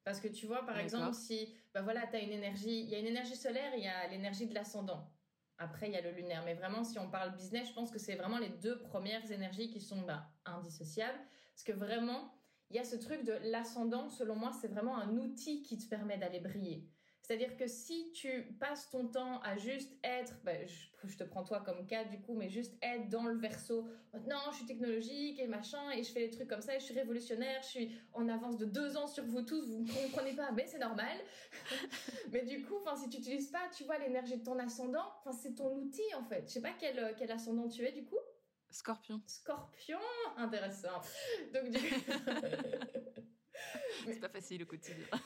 Parce 0.04 0.20
que 0.20 0.28
tu 0.28 0.46
vois, 0.46 0.64
par 0.64 0.78
exemple, 0.78 1.14
si 1.14 1.54
bah 1.74 1.82
voilà, 1.82 2.06
tu 2.06 2.16
as 2.16 2.20
une 2.20 2.32
énergie, 2.32 2.80
il 2.80 2.88
y 2.88 2.94
a 2.94 2.98
une 2.98 3.06
énergie 3.06 3.36
solaire, 3.36 3.72
il 3.76 3.84
y 3.84 3.88
a 3.88 4.08
l'énergie 4.08 4.46
de 4.46 4.54
l'ascendant. 4.54 5.12
Après, 5.58 5.88
il 5.88 5.92
y 5.92 5.96
a 5.96 6.00
le 6.00 6.10
lunaire. 6.12 6.42
Mais 6.44 6.54
vraiment, 6.54 6.84
si 6.84 6.98
on 6.98 7.10
parle 7.10 7.36
business, 7.36 7.68
je 7.68 7.74
pense 7.74 7.90
que 7.90 7.98
c'est 7.98 8.16
vraiment 8.16 8.38
les 8.38 8.48
deux 8.48 8.80
premières 8.80 9.30
énergies 9.30 9.68
qui 9.70 9.80
sont 9.80 10.00
bah, 10.02 10.32
indissociables. 10.46 11.18
Parce 11.54 11.64
que 11.64 11.72
vraiment, 11.72 12.32
il 12.70 12.76
y 12.76 12.78
a 12.78 12.84
ce 12.84 12.96
truc 12.96 13.24
de 13.24 13.34
l'ascendant, 13.50 14.08
selon 14.08 14.36
moi, 14.36 14.52
c'est 14.52 14.68
vraiment 14.68 14.96
un 14.96 15.18
outil 15.18 15.62
qui 15.62 15.76
te 15.76 15.86
permet 15.86 16.16
d'aller 16.16 16.40
briller. 16.40 16.88
C'est-à-dire 17.30 17.56
que 17.56 17.68
si 17.68 18.10
tu 18.10 18.42
passes 18.58 18.90
ton 18.90 19.06
temps 19.06 19.40
à 19.42 19.56
juste 19.56 19.96
être, 20.02 20.34
ben, 20.42 20.66
je, 21.04 21.16
te 21.16 21.22
prends 21.22 21.44
toi 21.44 21.60
comme 21.60 21.86
cas 21.86 22.02
du 22.02 22.18
coup, 22.18 22.34
mais 22.34 22.48
juste 22.48 22.76
être 22.82 23.08
dans 23.08 23.22
le 23.22 23.38
verso, 23.38 23.86
non, 24.28 24.40
je 24.50 24.56
suis 24.56 24.66
technologique 24.66 25.38
et 25.38 25.46
machin, 25.46 25.92
et 25.92 26.02
je 26.02 26.10
fais 26.10 26.26
des 26.26 26.30
trucs 26.30 26.48
comme 26.48 26.60
ça, 26.60 26.74
et 26.74 26.80
je 26.80 26.86
suis 26.86 26.94
révolutionnaire, 26.94 27.62
je 27.62 27.68
suis 27.68 27.92
en 28.14 28.28
avance 28.28 28.56
de 28.56 28.64
deux 28.64 28.96
ans 28.96 29.06
sur 29.06 29.22
vous 29.26 29.42
tous, 29.42 29.64
vous 29.64 29.84
ne 29.84 30.08
comprenez 30.08 30.34
pas, 30.34 30.50
mais 30.50 30.66
c'est 30.66 30.80
normal. 30.80 31.16
mais 32.32 32.42
du 32.42 32.64
coup, 32.64 32.80
si 32.96 33.08
tu 33.08 33.18
n'utilises 33.18 33.52
pas, 33.52 33.68
tu 33.76 33.84
vois, 33.84 33.98
l'énergie 33.98 34.36
de 34.36 34.42
ton 34.42 34.58
ascendant, 34.58 35.06
c'est 35.40 35.54
ton 35.54 35.72
outil 35.76 36.12
en 36.16 36.24
fait. 36.24 36.48
Je 36.48 36.54
sais 36.54 36.60
pas 36.60 36.74
quel, 36.80 37.14
quel 37.16 37.30
ascendant 37.30 37.68
tu 37.68 37.84
es 37.84 37.92
du 37.92 38.04
coup. 38.04 38.18
Scorpion. 38.72 39.22
Scorpion, 39.24 40.00
intéressant. 40.36 41.00
Donc 41.54 41.70
du 41.70 41.78
c'est 44.06 44.20
pas 44.20 44.28
facile 44.28 44.62
au 44.62 44.66
quotidien. 44.66 45.06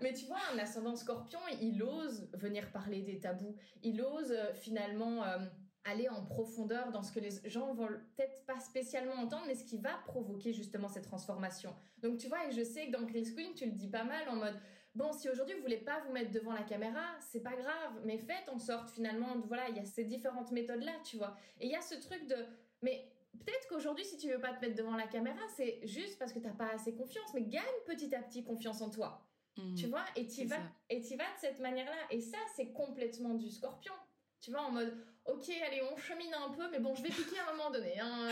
Mais 0.00 0.12
tu 0.12 0.26
vois, 0.26 0.40
un 0.52 0.58
ascendant 0.58 0.96
scorpion, 0.96 1.38
il 1.60 1.80
ose 1.82 2.28
venir 2.32 2.70
parler 2.72 3.02
des 3.02 3.20
tabous. 3.20 3.54
Il 3.82 4.02
ose 4.02 4.32
euh, 4.32 4.52
finalement 4.54 5.24
euh, 5.24 5.38
aller 5.84 6.08
en 6.08 6.24
profondeur 6.24 6.90
dans 6.90 7.02
ce 7.02 7.12
que 7.12 7.20
les 7.20 7.48
gens 7.48 7.72
vont 7.74 7.86
peut-être 7.86 8.44
pas 8.46 8.58
spécialement 8.58 9.14
entendre, 9.14 9.44
mais 9.46 9.54
ce 9.54 9.64
qui 9.64 9.78
va 9.78 9.94
provoquer 10.06 10.52
justement 10.52 10.88
cette 10.88 11.04
transformation. 11.04 11.74
Donc 11.98 12.18
tu 12.18 12.28
vois, 12.28 12.48
et 12.48 12.52
je 12.52 12.64
sais 12.64 12.86
que 12.86 12.92
dans 12.92 13.06
Chris 13.06 13.32
Queen, 13.34 13.54
tu 13.54 13.66
le 13.66 13.72
dis 13.72 13.88
pas 13.88 14.04
mal 14.04 14.28
en 14.28 14.36
mode 14.36 14.58
Bon, 14.94 15.10
si 15.12 15.30
aujourd'hui 15.30 15.54
vous 15.54 15.62
voulez 15.62 15.78
pas 15.78 16.00
vous 16.00 16.12
mettre 16.12 16.32
devant 16.32 16.52
la 16.52 16.64
caméra, 16.64 17.00
c'est 17.20 17.42
pas 17.42 17.56
grave, 17.56 18.02
mais 18.04 18.18
faites 18.18 18.48
en 18.48 18.58
sorte 18.58 18.90
finalement, 18.90 19.38
voilà, 19.46 19.70
il 19.70 19.76
y 19.76 19.80
a 19.80 19.86
ces 19.86 20.04
différentes 20.04 20.52
méthodes 20.52 20.82
là, 20.82 20.92
tu 21.02 21.16
vois. 21.16 21.34
Et 21.60 21.66
il 21.66 21.72
y 21.72 21.76
a 21.76 21.80
ce 21.80 21.94
truc 21.94 22.26
de, 22.26 22.36
mais 22.82 23.11
peut-être 23.38 23.68
qu'aujourd'hui, 23.68 24.04
si 24.04 24.16
tu 24.16 24.28
veux 24.28 24.40
pas 24.40 24.52
te 24.52 24.60
mettre 24.64 24.76
devant 24.76 24.96
la 24.96 25.06
caméra, 25.06 25.40
c'est 25.56 25.80
juste 25.84 26.18
parce 26.18 26.32
que 26.32 26.38
t'as 26.38 26.52
pas 26.52 26.68
assez 26.68 26.94
confiance, 26.94 27.32
mais 27.34 27.42
gagne 27.42 27.62
petit 27.86 28.14
à 28.14 28.22
petit 28.22 28.44
confiance 28.44 28.80
en 28.82 28.90
toi. 28.90 29.26
Mmh. 29.58 29.74
tu 29.74 29.86
vois, 29.86 30.04
et 30.16 30.26
tu 30.26 30.46
vas, 30.46 30.60
et 30.88 31.00
vas 31.00 31.24
de 31.24 31.38
cette 31.38 31.60
manière-là. 31.60 31.96
Et 32.10 32.20
ça, 32.22 32.38
c'est 32.56 32.72
complètement 32.72 33.34
du 33.34 33.50
scorpion. 33.50 33.92
Tu 34.40 34.50
vois, 34.50 34.62
en 34.62 34.70
mode, 34.70 34.96
ok, 35.26 35.48
allez, 35.66 35.82
on 35.82 35.96
chemine 35.96 36.34
un 36.34 36.50
peu, 36.50 36.70
mais 36.70 36.78
bon, 36.78 36.94
je 36.94 37.02
vais 37.02 37.08
piquer 37.10 37.38
à 37.38 37.50
un 37.50 37.54
moment 37.54 37.70
donné. 37.70 37.98
Hein. 38.00 38.28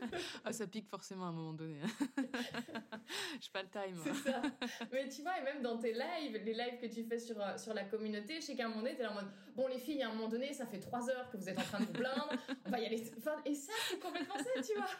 ah, 0.44 0.52
ça 0.52 0.66
pique 0.66 0.88
forcément 0.88 1.26
à 1.26 1.28
un 1.28 1.32
moment 1.32 1.52
donné. 1.52 1.80
Hein. 1.82 2.06
Je 3.40 3.50
pas 3.50 3.62
le 3.62 3.68
time. 3.68 4.00
C'est 4.02 4.30
ça. 4.30 4.42
Mais 4.92 5.08
tu 5.08 5.22
vois, 5.22 5.38
et 5.38 5.42
même 5.42 5.62
dans 5.62 5.78
tes 5.78 5.92
lives, 5.92 6.36
les 6.44 6.54
lives 6.54 6.78
que 6.80 6.86
tu 6.86 7.04
fais 7.04 7.18
sur, 7.18 7.40
euh, 7.40 7.56
sur 7.56 7.74
la 7.74 7.84
communauté, 7.84 8.36
je 8.36 8.46
sais 8.46 8.56
qu'à 8.56 8.66
un 8.66 8.68
moment 8.68 8.82
donné, 8.82 8.96
t'es 8.96 9.02
là 9.02 9.12
en 9.12 9.14
mode, 9.14 9.30
bon, 9.54 9.68
les 9.68 9.78
filles, 9.78 10.02
à 10.02 10.08
un 10.08 10.14
moment 10.14 10.28
donné, 10.28 10.52
ça 10.52 10.66
fait 10.66 10.80
trois 10.80 11.08
heures 11.10 11.30
que 11.30 11.36
vous 11.36 11.48
êtes 11.48 11.58
en 11.58 11.62
train 11.62 11.80
de 11.80 11.86
vous 11.86 11.92
plaindre, 11.92 12.30
on 12.66 12.70
va 12.70 12.80
y 12.80 12.86
aller. 12.86 13.00
et 13.44 13.54
ça, 13.54 13.72
c'est 13.88 14.00
complètement 14.00 14.36
ça, 14.36 14.62
tu 14.62 14.74
vois. 14.74 14.90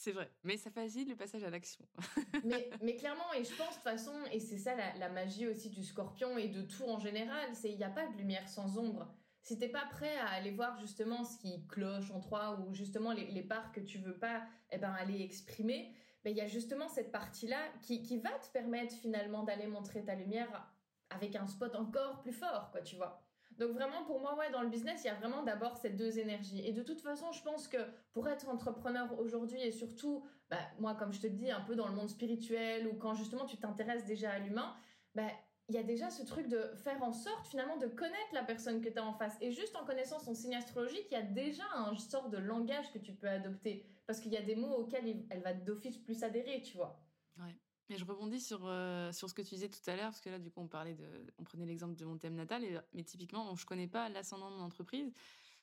C'est 0.00 0.12
vrai, 0.12 0.30
mais 0.44 0.56
ça 0.56 0.70
facilite 0.70 1.08
le 1.08 1.16
passage 1.16 1.42
à 1.42 1.50
l'action. 1.50 1.84
mais, 2.44 2.70
mais, 2.80 2.94
clairement, 2.94 3.32
et 3.34 3.42
je 3.42 3.52
pense 3.56 3.70
de 3.70 3.74
toute 3.74 3.82
façon, 3.82 4.14
et 4.30 4.38
c'est 4.38 4.56
ça 4.56 4.76
la, 4.76 5.08
magie 5.08 5.48
aussi 5.48 5.70
du 5.70 5.82
scorpion 5.82 6.38
et 6.38 6.46
de 6.46 6.62
tout 6.62 6.84
en 6.84 7.00
général, 7.00 7.52
c'est 7.52 7.70
il 7.70 7.78
n'y 7.78 7.84
a 7.84 7.90
pas 7.90 8.06
de 8.06 8.16
lumière 8.16 8.48
sans 8.48 8.78
ombre. 8.78 9.12
Si 9.42 9.58
t'es 9.58 9.68
pas 9.68 9.86
prêt 9.90 10.16
à 10.18 10.28
aller 10.28 10.50
voir 10.50 10.78
justement 10.78 11.24
ce 11.24 11.38
qui 11.38 11.66
cloche 11.68 12.10
en 12.10 12.20
toi 12.20 12.58
ou 12.60 12.74
justement 12.74 13.12
les, 13.12 13.42
parts 13.42 13.72
que 13.72 13.80
tu 13.80 13.98
veux 13.98 14.18
pas 14.18 14.42
eh 14.70 14.78
ben, 14.78 14.92
aller 14.92 15.22
exprimer, 15.22 15.94
ben, 16.24 16.30
il 16.30 16.36
y 16.36 16.40
a 16.40 16.46
justement 16.46 16.88
cette 16.88 17.12
partie-là 17.12 17.60
qui, 17.82 18.02
qui 18.02 18.18
va 18.18 18.30
te 18.30 18.50
permettre 18.52 18.94
finalement 18.94 19.44
d'aller 19.44 19.66
montrer 19.66 20.04
ta 20.04 20.14
lumière 20.14 20.70
avec 21.10 21.36
un 21.36 21.46
spot 21.46 21.74
encore 21.76 22.20
plus 22.20 22.32
fort, 22.32 22.70
quoi, 22.70 22.82
tu 22.82 22.96
vois. 22.96 23.22
Donc 23.58 23.72
vraiment, 23.72 24.04
pour 24.04 24.20
moi, 24.20 24.36
ouais, 24.36 24.50
dans 24.50 24.62
le 24.62 24.68
business, 24.68 25.02
il 25.02 25.08
y 25.08 25.10
a 25.10 25.14
vraiment 25.14 25.42
d'abord 25.42 25.76
ces 25.76 25.90
deux 25.90 26.18
énergies. 26.18 26.64
Et 26.64 26.72
de 26.72 26.82
toute 26.82 27.00
façon, 27.00 27.32
je 27.32 27.42
pense 27.42 27.66
que 27.66 27.78
pour 28.12 28.28
être 28.28 28.48
entrepreneur 28.48 29.18
aujourd'hui 29.18 29.60
et 29.60 29.72
surtout, 29.72 30.24
bah, 30.48 30.58
moi, 30.78 30.94
comme 30.94 31.12
je 31.12 31.20
te 31.20 31.26
dis, 31.26 31.50
un 31.50 31.60
peu 31.62 31.74
dans 31.74 31.88
le 31.88 31.94
monde 31.94 32.08
spirituel 32.08 32.86
ou 32.86 32.94
quand 32.94 33.14
justement 33.14 33.46
tu 33.46 33.56
t'intéresses 33.56 34.04
déjà 34.04 34.30
à 34.30 34.38
l'humain, 34.38 34.76
bah, 35.16 35.28
il 35.68 35.74
y 35.74 35.78
a 35.78 35.82
déjà 35.82 36.10
ce 36.10 36.22
truc 36.22 36.48
de 36.48 36.72
faire 36.76 37.02
en 37.02 37.12
sorte 37.12 37.46
finalement 37.46 37.76
de 37.76 37.86
connaître 37.86 38.32
la 38.32 38.42
personne 38.42 38.80
que 38.80 38.88
tu 38.88 38.98
as 38.98 39.04
en 39.04 39.12
face. 39.12 39.36
Et 39.42 39.52
juste 39.52 39.76
en 39.76 39.84
connaissant 39.84 40.18
son 40.18 40.34
signe 40.34 40.54
astrologique, 40.54 41.06
il 41.10 41.14
y 41.14 41.16
a 41.18 41.22
déjà 41.22 41.64
un 41.74 41.94
sort 41.96 42.30
de 42.30 42.38
langage 42.38 42.90
que 42.92 42.98
tu 42.98 43.12
peux 43.12 43.28
adopter. 43.28 43.84
Parce 44.06 44.20
qu'il 44.20 44.32
y 44.32 44.38
a 44.38 44.42
des 44.42 44.56
mots 44.56 44.74
auxquels 44.74 45.26
elle 45.28 45.42
va 45.42 45.52
d'office 45.52 45.98
plus 45.98 46.22
adhérer, 46.22 46.62
tu 46.62 46.78
vois. 46.78 46.98
Ouais. 47.38 47.54
Et 47.90 47.96
je 47.96 48.04
rebondis 48.04 48.40
sur, 48.40 48.60
euh, 48.64 49.12
sur 49.12 49.28
ce 49.28 49.34
que 49.34 49.42
tu 49.42 49.54
disais 49.54 49.68
tout 49.68 49.78
à 49.90 49.96
l'heure, 49.96 50.10
parce 50.10 50.20
que 50.20 50.30
là, 50.30 50.38
du 50.38 50.50
coup, 50.50 50.60
on 50.60 50.68
parlait 50.68 50.94
de, 50.94 51.06
on 51.38 51.44
prenait 51.44 51.66
l'exemple 51.66 51.96
de 51.96 52.04
mon 52.04 52.16
thème 52.16 52.34
natal, 52.34 52.64
et, 52.64 52.78
mais 52.92 53.02
typiquement, 53.02 53.54
je 53.54 53.64
connais 53.64 53.88
pas 53.88 54.08
l'ascendant 54.08 54.50
de 54.50 54.56
mon 54.56 54.64
entreprise, 54.64 55.10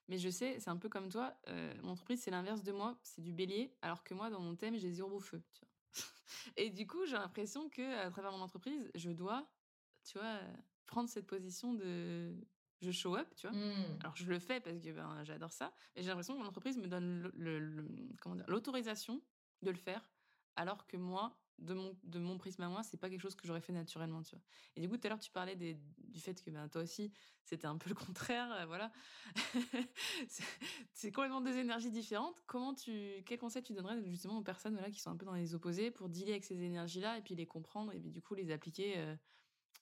mais 0.07 0.17
je 0.17 0.29
sais, 0.29 0.59
c'est 0.59 0.69
un 0.69 0.77
peu 0.77 0.89
comme 0.89 1.09
toi, 1.09 1.35
euh, 1.49 1.73
mon 1.83 1.91
entreprise, 1.91 2.21
c'est 2.21 2.31
l'inverse 2.31 2.63
de 2.63 2.71
moi, 2.71 2.97
c'est 3.03 3.21
du 3.21 3.31
bélier, 3.31 3.75
alors 3.83 4.03
que 4.03 4.15
moi, 4.15 4.31
dans 4.31 4.39
mon 4.39 4.55
thème, 4.55 4.75
j'ai 4.75 4.91
zéro 4.91 5.19
feu, 5.19 5.43
et 6.57 6.71
du 6.71 6.87
coup, 6.87 7.05
j'ai 7.05 7.13
l'impression 7.13 7.69
que 7.69 7.97
à 7.99 8.09
travers 8.09 8.31
mon 8.31 8.41
entreprise, 8.41 8.89
je 8.95 9.11
dois, 9.11 9.47
tu 10.05 10.17
vois, 10.17 10.39
prendre 10.85 11.09
cette 11.09 11.27
position 11.27 11.73
de 11.73 12.35
je 12.81 12.91
show 12.91 13.15
up, 13.15 13.27
tu 13.35 13.47
vois? 13.47 13.55
Mmh. 13.55 13.99
Alors 14.01 14.15
je 14.15 14.25
le 14.25 14.39
fais 14.39 14.59
parce 14.59 14.79
que 14.79 14.91
ben, 14.91 15.23
j'adore 15.23 15.51
ça, 15.51 15.73
mais 15.95 16.01
j'ai 16.01 16.09
l'impression 16.09 16.35
que 16.35 16.39
mon 16.39 16.47
entreprise 16.47 16.77
me 16.77 16.87
donne 16.87 17.31
l'autorisation 18.47 19.21
de 19.61 19.71
le 19.71 19.77
faire, 19.77 20.07
alors 20.55 20.85
que 20.87 20.97
moi, 20.97 21.37
de 21.57 21.73
mon, 21.73 21.97
de 22.03 22.19
mon 22.19 22.37
prisme 22.37 22.63
à 22.63 22.67
moi, 22.67 22.83
c'est 22.83 22.97
pas 22.97 23.09
quelque 23.09 23.21
chose 23.21 23.35
que 23.35 23.47
j'aurais 23.47 23.61
fait 23.61 23.71
naturellement, 23.71 24.21
tu 24.21 24.35
vois? 24.35 24.43
Et 24.75 24.81
du 24.81 24.89
coup, 24.89 24.97
tout 24.97 25.07
à 25.07 25.09
l'heure, 25.09 25.19
tu 25.19 25.31
parlais 25.31 25.55
des, 25.55 25.77
du 25.97 26.19
fait 26.19 26.41
que 26.43 26.49
ben, 26.51 26.67
toi 26.67 26.81
aussi, 26.81 27.11
c'était 27.43 27.67
un 27.67 27.77
peu 27.77 27.89
le 27.89 27.95
contraire, 27.95 28.51
euh, 28.53 28.65
voilà. 28.65 28.91
c'est 30.93 31.11
complètement 31.11 31.41
deux 31.41 31.57
énergies 31.57 31.91
différentes. 31.91 32.41
Comment 32.45 32.73
tu, 32.73 33.23
quel 33.25 33.39
conseil 33.39 33.63
tu 33.63 33.73
donnerais 33.73 34.03
justement 34.03 34.37
aux 34.37 34.43
personnes 34.43 34.73
voilà, 34.73 34.91
qui 34.91 34.99
sont 34.99 35.11
un 35.11 35.17
peu 35.17 35.25
dans 35.25 35.33
les 35.33 35.55
opposés 35.55 35.91
pour 35.91 36.09
dealer 36.09 36.31
avec 36.31 36.43
ces 36.43 36.61
énergies-là 36.61 37.17
et 37.17 37.21
puis 37.21 37.35
les 37.35 37.47
comprendre 37.47 37.93
et 37.93 37.99
puis 37.99 38.11
du 38.11 38.21
coup 38.21 38.35
les 38.35 38.51
appliquer 38.51 38.97
euh, 38.97 39.15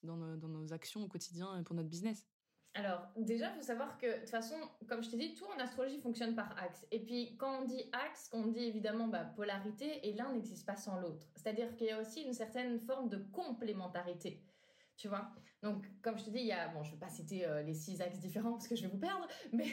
dans, 0.03 0.17
nos, 0.17 0.73
actions 0.73 1.03
au 1.03 1.07
quotidien 1.07 1.63
pour 1.63 1.75
notre 1.75 1.89
business 1.89 2.25
alors, 2.75 3.07
déjà, 3.15 3.51
il 3.51 3.57
faut 3.57 3.61
savoir 3.61 3.99
que, 3.99 4.07
de 4.07 4.19
toute 4.21 4.29
façon, 4.29 4.55
comme 4.87 5.03
je 5.03 5.11
t'ai 5.11 5.17
dit, 5.17 5.35
tout 5.35 5.45
en 5.45 5.59
astrologie 5.59 5.99
fonctionne 5.99 6.33
par 6.33 6.57
axe. 6.57 6.87
Et 6.89 6.99
puis, 6.99 7.35
quand 7.37 7.61
on 7.61 7.65
dit 7.65 7.83
axe, 7.91 8.31
on 8.33 8.47
dit 8.47 8.63
évidemment 8.63 9.07
bah, 9.07 9.25
polarité, 9.35 10.07
et 10.07 10.13
l'un 10.13 10.33
n'existe 10.33 10.65
pas 10.65 10.75
sans 10.75 10.99
l'autre. 10.99 11.27
C'est-à-dire 11.35 11.75
qu'il 11.75 11.85
y 11.85 11.91
a 11.91 12.01
aussi 12.01 12.23
une 12.23 12.33
certaine 12.33 12.79
forme 12.79 13.09
de 13.09 13.17
complémentarité. 13.31 14.41
Tu 14.97 15.07
vois 15.07 15.31
Donc, 15.61 15.85
comme 16.01 16.17
je 16.17 16.25
te 16.25 16.29
dis, 16.31 16.39
il 16.39 16.47
y 16.47 16.51
a, 16.51 16.67
bon, 16.69 16.81
je 16.83 16.89
ne 16.89 16.95
vais 16.95 16.99
pas 16.99 17.09
citer 17.09 17.45
euh, 17.45 17.61
les 17.61 17.75
six 17.75 18.01
axes 18.01 18.19
différents 18.19 18.53
parce 18.53 18.67
que 18.67 18.75
je 18.75 18.83
vais 18.83 18.89
vous 18.89 18.99
perdre, 18.99 19.27
mais, 19.53 19.67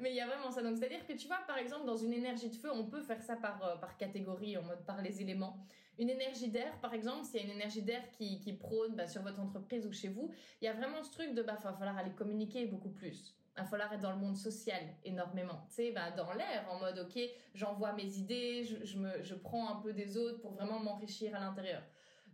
mais 0.00 0.10
il 0.10 0.16
y 0.16 0.20
a 0.20 0.26
vraiment 0.26 0.52
ça. 0.52 0.62
Donc, 0.62 0.76
c'est-à-dire 0.76 1.04
que 1.06 1.14
tu 1.14 1.26
vois, 1.26 1.40
par 1.48 1.58
exemple, 1.58 1.84
dans 1.84 1.96
une 1.96 2.12
énergie 2.12 2.48
de 2.48 2.54
feu, 2.54 2.70
on 2.72 2.86
peut 2.86 3.02
faire 3.02 3.22
ça 3.22 3.34
par, 3.36 3.64
euh, 3.64 3.76
par 3.76 3.96
catégorie, 3.96 4.56
en 4.56 4.62
mode 4.62 4.84
par 4.84 5.02
les 5.02 5.20
éléments. 5.20 5.66
Une 6.00 6.08
énergie 6.08 6.48
d'air, 6.48 6.72
par 6.80 6.94
exemple, 6.94 7.26
s'il 7.26 7.40
y 7.40 7.42
a 7.42 7.44
une 7.44 7.56
énergie 7.56 7.82
d'air 7.82 8.02
qui, 8.12 8.40
qui 8.40 8.54
prône 8.54 8.96
bah, 8.96 9.06
sur 9.06 9.20
votre 9.20 9.38
entreprise 9.38 9.86
ou 9.86 9.92
chez 9.92 10.08
vous, 10.08 10.32
il 10.62 10.64
y 10.64 10.68
a 10.68 10.72
vraiment 10.72 11.02
ce 11.02 11.12
truc 11.12 11.34
de, 11.34 11.42
bah, 11.42 11.58
va 11.62 11.74
falloir 11.74 11.98
aller 11.98 12.12
communiquer 12.12 12.64
beaucoup 12.64 12.88
plus. 12.88 13.36
Il 13.54 13.60
va 13.60 13.66
falloir 13.66 13.92
être 13.92 14.00
dans 14.00 14.12
le 14.12 14.16
monde 14.16 14.38
social 14.38 14.82
énormément. 15.04 15.66
Tu 15.68 15.74
sais, 15.74 15.92
bah, 15.92 16.10
dans 16.12 16.32
l'air, 16.32 16.66
en 16.70 16.78
mode, 16.78 17.00
OK, 17.00 17.20
j'envoie 17.52 17.92
mes 17.92 18.16
idées, 18.16 18.64
je, 18.64 18.82
je, 18.82 18.98
me, 18.98 19.22
je 19.22 19.34
prends 19.34 19.76
un 19.76 19.82
peu 19.82 19.92
des 19.92 20.16
autres 20.16 20.40
pour 20.40 20.52
vraiment 20.52 20.80
m'enrichir 20.80 21.36
à 21.36 21.40
l'intérieur. 21.40 21.82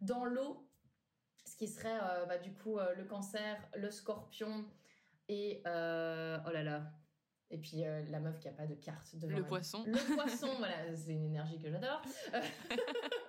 Dans 0.00 0.24
l'eau, 0.24 0.70
ce 1.44 1.56
qui 1.56 1.66
serait, 1.66 1.98
euh, 2.00 2.24
bah, 2.26 2.38
du 2.38 2.52
coup, 2.52 2.78
euh, 2.78 2.94
le 2.94 3.02
cancer, 3.02 3.58
le 3.74 3.90
scorpion 3.90 4.64
et, 5.28 5.60
euh, 5.66 6.38
oh 6.46 6.50
là 6.50 6.62
là, 6.62 6.92
et 7.50 7.58
puis 7.58 7.78
la 7.78 8.20
meuf 8.20 8.38
qui 8.38 8.46
a 8.46 8.52
pas 8.52 8.66
de 8.66 8.74
carte 8.74 9.16
devant 9.16 9.36
Le 9.36 9.44
poisson. 9.44 9.82
Le 9.86 10.14
poisson, 10.14 10.54
voilà, 10.58 10.94
c'est 10.94 11.12
une 11.12 11.24
énergie 11.24 11.58
que 11.58 11.68
j'adore. 11.68 12.02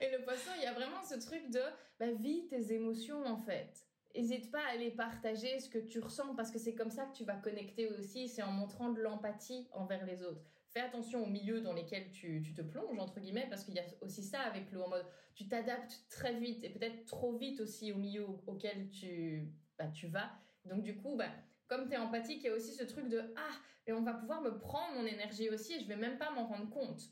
Et 0.00 0.10
le 0.10 0.22
poisson, 0.22 0.50
il 0.56 0.62
y 0.62 0.66
a 0.66 0.72
vraiment 0.72 1.02
ce 1.02 1.14
truc 1.14 1.50
de 1.50 1.60
bah, 1.98 2.12
vis 2.12 2.46
tes 2.48 2.72
émotions 2.72 3.24
en 3.26 3.36
fait. 3.36 3.86
N'hésite 4.14 4.50
pas 4.50 4.60
à 4.60 4.72
aller 4.72 4.90
partager 4.90 5.58
ce 5.58 5.68
que 5.68 5.78
tu 5.78 5.98
ressens 5.98 6.34
parce 6.36 6.50
que 6.50 6.58
c'est 6.58 6.74
comme 6.74 6.90
ça 6.90 7.04
que 7.06 7.16
tu 7.16 7.24
vas 7.24 7.34
connecter 7.34 7.88
aussi, 7.88 8.28
c'est 8.28 8.42
en 8.42 8.52
montrant 8.52 8.90
de 8.90 9.00
l'empathie 9.00 9.68
envers 9.72 10.04
les 10.06 10.22
autres. 10.22 10.42
Fais 10.68 10.80
attention 10.80 11.24
au 11.24 11.26
milieu 11.26 11.60
dans 11.60 11.72
lesquels 11.72 12.10
tu, 12.10 12.42
tu 12.42 12.54
te 12.54 12.62
plonges, 12.62 12.98
entre 12.98 13.20
guillemets, 13.20 13.46
parce 13.48 13.64
qu'il 13.64 13.74
y 13.74 13.80
a 13.80 13.84
aussi 14.00 14.22
ça 14.22 14.40
avec 14.40 14.70
l'eau 14.72 14.82
en 14.82 14.88
mode 14.88 15.06
tu 15.34 15.48
t'adaptes 15.48 16.04
très 16.10 16.34
vite 16.38 16.62
et 16.64 16.70
peut-être 16.70 17.06
trop 17.06 17.36
vite 17.36 17.60
aussi 17.60 17.92
au 17.92 17.96
milieu 17.96 18.26
auquel 18.46 18.88
tu, 18.90 19.52
bah, 19.78 19.88
tu 19.88 20.06
vas. 20.06 20.30
Donc 20.64 20.82
du 20.82 20.96
coup, 20.96 21.16
bah, 21.16 21.30
comme 21.66 21.88
tu 21.88 21.94
es 21.94 21.98
empathique, 21.98 22.42
il 22.42 22.46
y 22.46 22.48
a 22.48 22.54
aussi 22.54 22.72
ce 22.72 22.84
truc 22.84 23.08
de 23.08 23.20
ah, 23.36 23.54
mais 23.86 23.92
on 23.92 24.02
va 24.02 24.14
pouvoir 24.14 24.40
me 24.42 24.56
prendre 24.58 24.94
mon 24.94 25.06
énergie 25.06 25.50
aussi 25.50 25.74
et 25.74 25.80
je 25.80 25.88
vais 25.88 25.96
même 25.96 26.18
pas 26.18 26.30
m'en 26.30 26.46
rendre 26.46 26.70
compte 26.70 27.02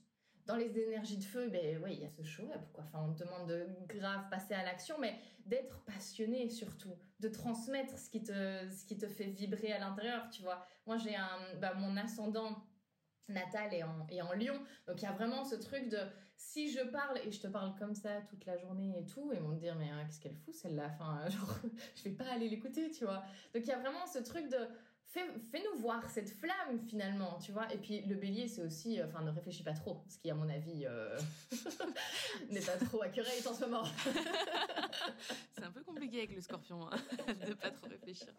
dans 0.47 0.57
les 0.57 0.79
énergies 0.79 1.19
de 1.19 1.25
feu, 1.25 1.49
ben 1.49 1.81
oui, 1.83 1.95
il 1.95 2.01
y 2.01 2.05
a 2.05 2.11
ce 2.11 2.23
show-up. 2.23 2.61
Enfin, 2.79 3.07
on 3.09 3.15
te 3.15 3.23
demande 3.23 3.49
de 3.49 3.67
grave 3.87 4.29
passer 4.31 4.55
à 4.55 4.65
l'action, 4.65 4.97
mais 4.99 5.19
d'être 5.47 5.83
passionné 5.85 6.49
surtout, 6.49 6.97
de 7.21 7.29
transmettre 7.29 7.99
ce 7.99 8.11
qui 8.11 8.23
te, 8.23 8.69
ce 8.71 8.85
qui 8.85 8.97
te 8.97 9.07
fait 9.07 9.27
vibrer 9.27 9.73
à 9.73 9.79
l'intérieur, 9.79 10.29
tu 10.31 10.43
vois. 10.43 10.67
Moi, 10.87 10.97
j'ai 10.97 11.15
un, 11.15 11.39
bah, 11.61 11.75
mon 11.75 11.97
ascendant 11.97 12.67
natal 13.29 13.73
est 13.73 13.83
en, 13.83 14.07
en 14.29 14.33
Lyon, 14.33 14.61
donc 14.87 15.01
il 15.01 15.05
y 15.05 15.09
a 15.09 15.13
vraiment 15.13 15.45
ce 15.45 15.55
truc 15.55 15.89
de 15.89 15.99
si 16.37 16.71
je 16.71 16.81
parle 16.81 17.19
et 17.25 17.31
je 17.31 17.41
te 17.41 17.47
parle 17.47 17.75
comme 17.79 17.95
ça 17.95 18.21
toute 18.23 18.45
la 18.47 18.59
journée 18.59 18.99
et 18.99 19.07
tout, 19.07 19.31
ils 19.33 19.39
vont 19.39 19.51
me 19.51 19.59
dire 19.59 19.77
mais 19.77 19.91
hein, 19.91 20.05
qu'est-ce 20.05 20.21
qu'elle 20.21 20.35
fout 20.35 20.55
celle-là, 20.55 20.91
enfin 20.93 21.29
genre 21.29 21.59
je 21.95 22.05
vais 22.05 22.15
pas 22.15 22.27
aller 22.33 22.49
l'écouter, 22.49 22.91
tu 22.91 23.05
vois. 23.05 23.23
Donc 23.55 23.63
il 23.63 23.69
y 23.69 23.73
a 23.73 23.79
vraiment 23.79 24.07
ce 24.07 24.19
truc 24.19 24.49
de 24.49 24.59
fais-nous 25.13 25.81
voir 25.81 26.09
cette 26.11 26.31
flamme 26.31 26.81
finalement, 26.89 27.39
tu 27.39 27.53
vois. 27.53 27.73
Et 27.73 27.79
puis 27.79 28.01
le 28.03 28.15
bélier, 28.15 28.49
c'est 28.49 28.63
aussi, 28.63 29.01
euh, 29.01 29.07
enfin, 29.07 29.23
ne 29.23 29.31
réfléchis 29.31 29.63
pas 29.63 29.75
trop, 29.75 30.03
ce 30.09 30.19
qui, 30.19 30.31
à 30.31 30.35
mon 30.35 30.49
avis, 30.49 30.87
euh, 30.87 31.19
n'est 32.51 32.61
pas 32.61 32.77
trop 32.77 33.03
accurate 33.03 33.47
en 33.47 33.55
ce 33.55 33.65
moment. 33.65 33.85
c'est 35.53 35.65
un 35.65 35.71
peu 35.71 35.83
compliqué 35.83 36.19
avec 36.19 36.35
le 36.35 36.41
scorpion, 36.41 36.89
hein, 36.91 36.97
de 37.47 37.55
pas 37.55 37.71
trop 37.71 37.89
réfléchir. 37.89 38.33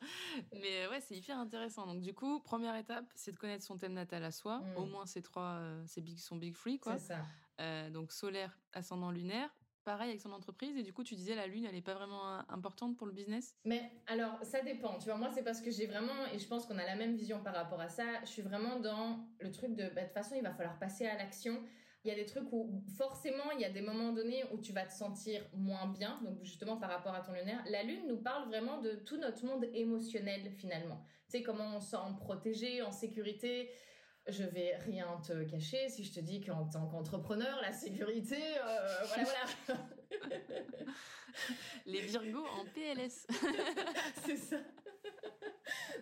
Mais 0.53 0.87
ouais, 0.87 1.01
c'est 1.01 1.15
hyper 1.15 1.37
intéressant. 1.37 1.85
Donc, 1.85 2.01
du 2.01 2.13
coup, 2.13 2.39
première 2.39 2.75
étape, 2.75 3.05
c'est 3.15 3.31
de 3.31 3.37
connaître 3.37 3.63
son 3.63 3.77
thème 3.77 3.93
natal 3.93 4.23
à 4.23 4.31
soi. 4.31 4.59
Mm. 4.59 4.77
Au 4.77 4.85
moins 4.85 5.05
ces 5.05 5.21
trois, 5.21 5.59
euh, 5.59 5.83
ces 5.87 6.01
big, 6.01 6.17
son 6.17 6.37
big 6.37 6.55
free, 6.55 6.79
quoi. 6.79 6.97
C'est 6.97 7.13
ça. 7.13 7.89
donc, 7.89 8.11
solaire, 8.11 8.57
ascendant 8.73 9.11
lunaire 9.11 9.49
pareil 9.83 10.09
avec 10.09 10.21
son 10.21 10.31
entreprise 10.31 10.77
et 10.77 10.83
du 10.83 10.93
coup 10.93 11.03
tu 11.03 11.15
disais 11.15 11.35
la 11.35 11.47
lune 11.47 11.65
elle 11.65 11.75
est 11.75 11.81
pas 11.81 11.93
vraiment 11.93 12.35
euh, 12.35 12.41
importante 12.49 12.97
pour 12.97 13.07
le 13.07 13.13
business? 13.13 13.55
Mais 13.65 13.91
alors 14.07 14.37
ça 14.43 14.61
dépend 14.61 14.97
tu 14.97 15.05
vois 15.05 15.17
moi 15.17 15.29
c'est 15.33 15.43
parce 15.43 15.61
que 15.61 15.71
j'ai 15.71 15.87
vraiment 15.87 16.25
et 16.33 16.39
je 16.39 16.47
pense 16.47 16.65
qu'on 16.65 16.77
a 16.77 16.85
la 16.85 16.95
même 16.95 17.15
vision 17.15 17.41
par 17.43 17.53
rapport 17.53 17.81
à 17.81 17.89
ça 17.89 18.03
je 18.21 18.29
suis 18.29 18.41
vraiment 18.41 18.79
dans 18.79 19.25
le 19.39 19.51
truc 19.51 19.75
de 19.75 19.89
bah, 19.89 20.01
de 20.01 20.05
toute 20.05 20.13
façon 20.13 20.35
il 20.35 20.43
va 20.43 20.53
falloir 20.53 20.79
passer 20.79 21.05
à 21.05 21.17
l'action 21.17 21.61
il 22.05 22.09
y 22.09 22.11
a 22.11 22.15
des 22.15 22.25
trucs 22.25 22.51
où 22.51 22.83
forcément 22.97 23.51
il 23.55 23.61
y 23.61 23.65
a 23.65 23.69
des 23.69 23.81
moments 23.81 24.11
donnés 24.11 24.43
où 24.51 24.57
tu 24.57 24.73
vas 24.73 24.85
te 24.85 24.91
sentir 24.91 25.41
moins 25.53 25.87
bien, 25.87 26.19
donc 26.23 26.43
justement 26.43 26.75
par 26.75 26.89
rapport 26.89 27.15
à 27.15 27.21
ton 27.21 27.31
lunaire. 27.31 27.63
La 27.69 27.83
lune 27.83 28.07
nous 28.09 28.17
parle 28.17 28.47
vraiment 28.49 28.81
de 28.81 28.91
tout 29.05 29.17
notre 29.17 29.45
monde 29.45 29.65
émotionnel 29.73 30.51
finalement. 30.57 31.01
Tu 31.29 31.37
sais 31.37 31.43
comment 31.43 31.77
on 31.77 31.79
se 31.79 31.91
sent 31.91 31.97
protégé, 32.17 32.81
en 32.81 32.91
sécurité. 32.91 33.69
Je 34.27 34.43
vais 34.43 34.77
rien 34.77 35.19
te 35.25 35.43
cacher 35.43 35.89
si 35.89 36.03
je 36.05 36.13
te 36.13 36.19
dis 36.21 36.39
qu'en 36.39 36.65
tant 36.65 36.87
qu'entrepreneur, 36.87 37.59
la 37.61 37.73
sécurité, 37.73 38.41
euh, 38.57 38.87
voilà, 39.05 39.29
voilà. 39.65 39.81
Les 41.85 41.99
Virgos 42.01 42.45
en 42.45 42.63
PLS. 42.73 43.27
c'est 44.25 44.37
ça. 44.37 44.57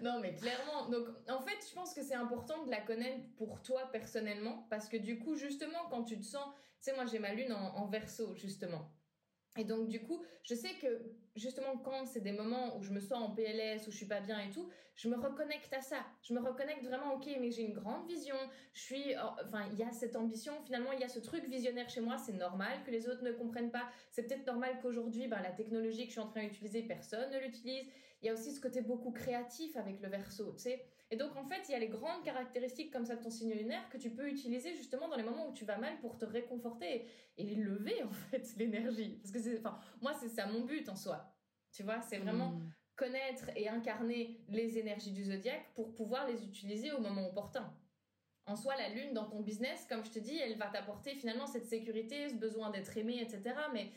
non, 0.01 0.19
mais 0.19 0.35
clairement. 0.35 0.87
Donc, 0.89 1.07
en 1.29 1.41
fait, 1.41 1.57
je 1.67 1.73
pense 1.73 1.95
que 1.95 2.03
c'est 2.03 2.15
important 2.15 2.63
de 2.65 2.69
la 2.69 2.81
connaître 2.81 3.25
pour 3.37 3.61
toi 3.63 3.89
personnellement, 3.91 4.67
parce 4.69 4.87
que 4.87 4.97
du 4.97 5.17
coup, 5.17 5.35
justement, 5.35 5.87
quand 5.89 6.03
tu 6.03 6.19
te 6.19 6.25
sens, 6.25 6.45
tu 6.53 6.91
sais, 6.91 6.93
moi 6.93 7.05
j'ai 7.05 7.19
ma 7.19 7.33
lune 7.33 7.53
en, 7.53 7.75
en 7.75 7.87
verso, 7.87 8.35
justement. 8.35 8.91
Et 9.57 9.65
donc, 9.65 9.89
du 9.89 10.01
coup, 10.01 10.23
je 10.43 10.55
sais 10.55 10.73
que 10.81 10.87
justement, 11.35 11.77
quand 11.77 12.05
c'est 12.05 12.21
des 12.21 12.31
moments 12.31 12.77
où 12.77 12.83
je 12.83 12.91
me 12.91 13.01
sens 13.01 13.21
en 13.21 13.31
PLS, 13.31 13.85
où 13.85 13.91
je 13.91 13.97
suis 13.97 14.05
pas 14.05 14.21
bien 14.21 14.39
et 14.39 14.49
tout, 14.49 14.69
je 14.95 15.09
me 15.09 15.15
reconnecte 15.17 15.73
à 15.73 15.81
ça. 15.81 16.05
Je 16.21 16.33
me 16.33 16.39
reconnecte 16.39 16.85
vraiment, 16.85 17.15
ok, 17.15 17.27
mais 17.39 17.51
j'ai 17.51 17.63
une 17.63 17.73
grande 17.73 18.07
vision. 18.07 18.35
Je 18.73 18.81
suis, 18.81 19.13
oh, 19.21 19.29
enfin, 19.45 19.67
il 19.73 19.77
y 19.77 19.83
a 19.83 19.91
cette 19.91 20.15
ambition. 20.15 20.53
Finalement, 20.63 20.93
il 20.93 21.01
y 21.01 21.03
a 21.03 21.09
ce 21.09 21.19
truc 21.19 21.43
visionnaire 21.49 21.89
chez 21.89 21.99
moi. 21.99 22.17
C'est 22.17 22.33
normal 22.33 22.83
que 22.85 22.91
les 22.91 23.09
autres 23.09 23.23
ne 23.23 23.33
comprennent 23.33 23.71
pas. 23.71 23.89
C'est 24.09 24.23
peut-être 24.23 24.45
normal 24.45 24.79
qu'aujourd'hui, 24.81 25.27
ben, 25.27 25.41
la 25.41 25.51
technologie 25.51 26.03
que 26.03 26.07
je 26.07 26.11
suis 26.11 26.21
en 26.21 26.27
train 26.27 26.43
d'utiliser, 26.43 26.83
personne 26.83 27.29
ne 27.31 27.39
l'utilise. 27.39 27.85
Il 28.21 28.27
y 28.27 28.29
a 28.29 28.33
aussi 28.33 28.53
ce 28.53 28.61
côté 28.61 28.81
beaucoup 28.81 29.11
créatif 29.11 29.75
avec 29.75 29.99
le 30.01 30.07
verso, 30.07 30.53
tu 30.53 30.59
sais. 30.63 30.85
Et 31.11 31.17
donc, 31.17 31.35
en 31.35 31.43
fait, 31.43 31.67
il 31.67 31.73
y 31.73 31.75
a 31.75 31.79
les 31.79 31.89
grandes 31.89 32.23
caractéristiques 32.23 32.91
comme 32.91 33.05
ça 33.05 33.17
de 33.17 33.21
ton 33.21 33.29
signe 33.29 33.53
lunaire 33.53 33.87
que 33.89 33.97
tu 33.97 34.09
peux 34.09 34.29
utiliser 34.29 34.73
justement 34.73 35.09
dans 35.09 35.17
les 35.17 35.23
moments 35.23 35.49
où 35.49 35.53
tu 35.53 35.65
vas 35.65 35.77
mal 35.77 35.99
pour 35.99 36.17
te 36.17 36.23
réconforter 36.23 37.05
et, 37.37 37.55
lever, 37.55 38.01
en 38.03 38.11
fait, 38.11 38.55
l'énergie. 38.57 39.19
Parce 39.21 39.31
que 39.31 39.39
c'est, 39.39 39.59
enfin, 39.59 39.77
moi, 40.01 40.13
c'est 40.13 40.29
ça 40.29 40.47
mon 40.47 40.61
but 40.61 40.87
en 40.87 40.95
soi. 40.95 41.35
Tu 41.73 41.83
vois, 41.83 42.01
c'est 42.01 42.17
vraiment 42.17 42.51
hmm. 42.51 42.71
connaître 42.95 43.49
et 43.57 43.67
incarner 43.67 44.39
les 44.47 44.77
énergies 44.77 45.11
du 45.11 45.25
zodiaque 45.25 45.73
pour 45.75 45.93
pouvoir 45.93 46.27
les 46.27 46.45
utiliser 46.45 46.93
au 46.93 46.99
moment 46.99 47.27
opportun. 47.27 47.73
En 48.45 48.55
soi, 48.55 48.75
la 48.77 48.89
lune 48.89 49.13
dans 49.13 49.25
ton 49.25 49.41
business, 49.41 49.85
comme 49.89 50.03
je 50.05 50.11
te 50.11 50.19
dis, 50.19 50.37
elle 50.37 50.57
va 50.57 50.67
t'apporter 50.67 51.15
finalement 51.15 51.45
cette 51.45 51.65
sécurité, 51.65 52.29
ce 52.29 52.35
besoin 52.35 52.69
d'être 52.69 52.97
aimé, 52.97 53.19
etc. 53.21 53.55
Mais 53.73 53.91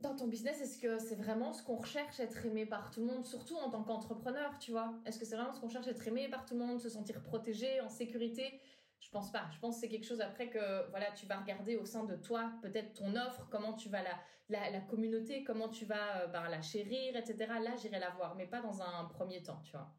dans 0.00 0.14
ton 0.14 0.28
business, 0.28 0.60
est-ce 0.60 0.78
que 0.78 0.98
c'est 0.98 1.16
vraiment 1.16 1.52
ce 1.52 1.62
qu'on 1.62 1.76
recherche, 1.76 2.20
être 2.20 2.46
aimé 2.46 2.66
par 2.66 2.90
tout 2.90 3.00
le 3.00 3.06
monde, 3.06 3.26
surtout 3.26 3.56
en 3.56 3.68
tant 3.68 3.82
qu'entrepreneur, 3.82 4.56
tu 4.58 4.70
vois? 4.70 4.94
Est-ce 5.04 5.18
que 5.18 5.24
c'est 5.24 5.34
vraiment 5.34 5.52
ce 5.52 5.60
qu'on 5.60 5.68
cherche, 5.68 5.88
être 5.88 6.06
aimé 6.06 6.28
par 6.28 6.44
tout 6.46 6.54
le 6.54 6.64
monde, 6.64 6.80
se 6.80 6.88
sentir 6.88 7.20
protégé, 7.22 7.80
en 7.80 7.88
sécurité? 7.88 8.60
Je 9.00 9.10
pense 9.10 9.32
pas. 9.32 9.48
Je 9.52 9.58
pense 9.58 9.76
que 9.76 9.80
c'est 9.80 9.88
quelque 9.88 10.06
chose 10.06 10.20
après 10.20 10.50
que 10.50 10.88
voilà, 10.90 11.10
tu 11.12 11.26
vas 11.26 11.38
regarder 11.40 11.76
au 11.76 11.84
sein 11.84 12.04
de 12.04 12.16
toi, 12.16 12.52
peut-être 12.62 12.94
ton 12.94 13.14
offre, 13.16 13.48
comment 13.50 13.72
tu 13.72 13.88
vas 13.88 14.02
la, 14.02 14.70
la, 14.70 14.80
communauté, 14.80 15.44
comment 15.44 15.68
tu 15.68 15.84
vas 15.84 16.22
euh, 16.22 16.26
ben, 16.28 16.48
la 16.48 16.62
chérir, 16.62 17.16
etc. 17.16 17.36
Là, 17.60 17.76
j'irai 17.76 17.98
la 17.98 18.10
voir, 18.10 18.34
mais 18.36 18.46
pas 18.46 18.60
dans 18.60 18.82
un 18.82 19.04
premier 19.06 19.42
temps, 19.42 19.60
tu 19.64 19.72
vois. 19.72 19.92